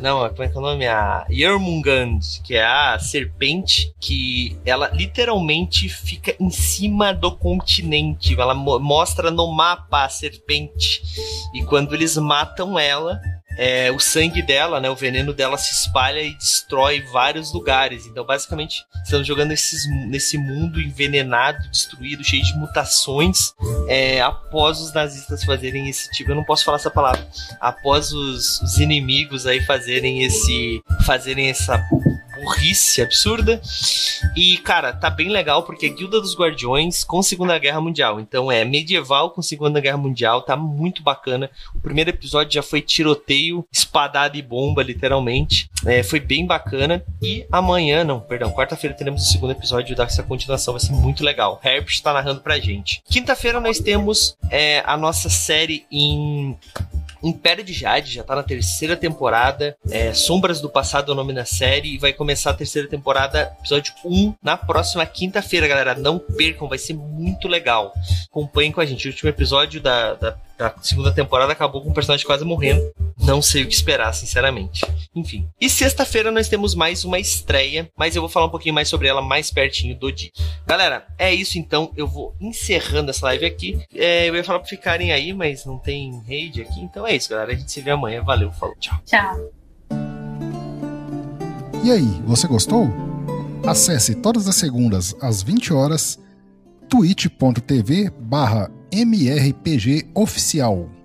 Não, 0.00 0.28
como 0.28 0.42
é 0.42 0.48
que 0.48 0.56
é 0.56 0.58
o 0.58 0.62
nome? 0.62 0.86
A 0.86 1.26
Yermungand, 1.30 2.20
que 2.44 2.54
é 2.54 2.64
a 2.64 2.98
serpente 2.98 3.79
que 4.00 4.58
ela 4.64 4.88
literalmente 4.88 5.88
fica 5.88 6.34
em 6.38 6.50
cima 6.50 7.12
do 7.12 7.30
continente. 7.36 8.38
Ela 8.38 8.54
mo 8.54 8.78
mostra 8.78 9.30
no 9.30 9.52
mapa 9.52 10.04
a 10.04 10.08
serpente. 10.08 11.02
E 11.54 11.64
quando 11.64 11.94
eles 11.94 12.16
matam 12.16 12.78
ela, 12.78 13.20
é, 13.56 13.90
o 13.90 13.98
sangue 13.98 14.40
dela, 14.40 14.80
né, 14.80 14.88
o 14.88 14.94
veneno 14.94 15.34
dela 15.34 15.58
se 15.58 15.72
espalha 15.72 16.22
e 16.22 16.34
destrói 16.34 17.02
vários 17.12 17.52
lugares. 17.52 18.06
Então, 18.06 18.24
basicamente, 18.24 18.84
estamos 19.04 19.26
jogando 19.26 19.52
esses, 19.52 19.86
nesse 20.06 20.38
mundo 20.38 20.80
envenenado, 20.80 21.68
destruído, 21.68 22.24
cheio 22.24 22.42
de 22.42 22.54
mutações, 22.56 23.52
é, 23.88 24.20
após 24.22 24.80
os 24.80 24.92
nazistas 24.92 25.44
fazerem 25.44 25.88
esse 25.88 26.10
tipo. 26.12 26.30
Eu 26.30 26.36
não 26.36 26.44
posso 26.44 26.64
falar 26.64 26.78
essa 26.78 26.90
palavra. 26.90 27.26
Após 27.60 28.12
os, 28.12 28.62
os 28.62 28.78
inimigos 28.78 29.46
aí 29.46 29.60
fazerem 29.66 30.22
esse, 30.22 30.82
fazerem 31.04 31.50
essa 31.50 31.78
burrice 32.42 33.02
absurda. 33.02 33.60
E, 34.36 34.56
cara, 34.58 34.92
tá 34.92 35.10
bem 35.10 35.28
legal 35.28 35.62
porque 35.62 35.86
é 35.86 35.88
Guilda 35.88 36.20
dos 36.20 36.36
Guardiões 36.36 37.04
com 37.04 37.22
Segunda 37.22 37.58
Guerra 37.58 37.80
Mundial. 37.80 38.20
Então 38.20 38.50
é 38.50 38.64
medieval 38.64 39.30
com 39.30 39.42
Segunda 39.42 39.80
Guerra 39.80 39.96
Mundial, 39.96 40.42
tá 40.42 40.56
muito 40.56 41.02
bacana. 41.02 41.50
O 41.74 41.80
primeiro 41.80 42.10
episódio 42.10 42.52
já 42.52 42.62
foi 42.62 42.80
tiroteio, 42.80 43.66
espadada 43.72 44.36
e 44.36 44.42
bomba, 44.42 44.82
literalmente. 44.82 45.70
É, 45.86 46.02
foi 46.02 46.20
bem 46.20 46.46
bacana. 46.46 47.04
E 47.22 47.46
amanhã, 47.50 48.04
não, 48.04 48.20
perdão, 48.20 48.50
quarta-feira 48.52 48.96
teremos 48.96 49.22
o 49.22 49.30
segundo 49.30 49.52
episódio 49.52 49.96
dessa 49.96 50.22
continuação, 50.22 50.74
vai 50.74 50.80
ser 50.80 50.92
muito 50.92 51.24
legal. 51.24 51.60
Herbst 51.64 52.02
tá 52.02 52.12
narrando 52.12 52.40
pra 52.40 52.58
gente. 52.58 53.02
Quinta-feira 53.08 53.60
nós 53.60 53.78
temos 53.78 54.36
é, 54.50 54.82
a 54.86 54.96
nossa 54.96 55.28
série 55.28 55.84
em 55.90 56.56
Império 57.22 57.64
de 57.64 57.72
Jade 57.72 58.12
já 58.12 58.22
tá 58.22 58.34
na 58.34 58.42
terceira 58.42 58.96
temporada. 58.96 59.76
É, 59.90 60.12
Sombras 60.12 60.60
do 60.60 60.68
Passado 60.68 61.10
é 61.10 61.12
o 61.12 61.16
nome 61.16 61.32
da 61.32 61.44
série. 61.44 61.94
E 61.94 61.98
vai 61.98 62.12
começar 62.12 62.50
a 62.50 62.54
terceira 62.54 62.88
temporada, 62.88 63.52
episódio 63.60 63.92
1, 64.04 64.34
na 64.42 64.56
próxima 64.56 65.04
quinta-feira, 65.06 65.68
galera. 65.68 65.94
Não 65.94 66.18
percam, 66.18 66.68
vai 66.68 66.78
ser 66.78 66.94
muito 66.94 67.48
legal. 67.48 67.92
Acompanhem 68.30 68.72
com 68.72 68.80
a 68.80 68.86
gente. 68.86 69.06
O 69.06 69.10
último 69.10 69.30
episódio 69.30 69.80
da, 69.80 70.14
da 70.14 70.36
a 70.60 70.74
segunda 70.82 71.12
temporada 71.12 71.52
acabou 71.52 71.82
com 71.82 71.90
o 71.90 71.94
personagem 71.94 72.26
quase 72.26 72.44
morrendo. 72.44 72.92
Não 73.18 73.42
sei 73.42 73.62
o 73.62 73.66
que 73.66 73.74
esperar, 73.74 74.12
sinceramente. 74.12 74.84
Enfim. 75.14 75.48
E 75.60 75.68
sexta-feira 75.68 76.30
nós 76.30 76.48
temos 76.48 76.74
mais 76.74 77.04
uma 77.04 77.18
estreia, 77.18 77.88
mas 77.96 78.16
eu 78.16 78.22
vou 78.22 78.28
falar 78.28 78.46
um 78.46 78.50
pouquinho 78.50 78.74
mais 78.74 78.88
sobre 78.88 79.08
ela 79.08 79.20
mais 79.20 79.50
pertinho 79.50 79.96
do 79.98 80.10
dia. 80.10 80.30
Galera, 80.66 81.06
é 81.18 81.32
isso 81.32 81.58
então. 81.58 81.92
Eu 81.96 82.06
vou 82.06 82.34
encerrando 82.40 83.10
essa 83.10 83.26
live 83.26 83.44
aqui. 83.44 83.80
É, 83.94 84.28
eu 84.28 84.34
ia 84.34 84.44
falar 84.44 84.60
pra 84.60 84.68
ficarem 84.68 85.12
aí, 85.12 85.32
mas 85.32 85.64
não 85.64 85.78
tem 85.78 86.22
raid 86.26 86.62
aqui. 86.62 86.80
Então 86.80 87.06
é 87.06 87.14
isso, 87.14 87.28
galera. 87.28 87.52
A 87.52 87.54
gente 87.54 87.70
se 87.70 87.80
vê 87.80 87.90
amanhã. 87.90 88.22
Valeu, 88.22 88.50
falou, 88.52 88.74
tchau. 88.76 88.98
Tchau. 89.04 89.50
E 91.82 91.90
aí, 91.90 92.22
você 92.26 92.46
gostou? 92.46 92.88
Acesse 93.66 94.14
todas 94.14 94.48
as 94.48 94.56
segundas 94.56 95.14
às 95.20 95.42
20 95.42 95.72
horas 95.72 96.18
twitch.tv 96.88 98.10
barra 98.18 98.70
MRPG 98.92 100.08
Oficial. 100.14 100.99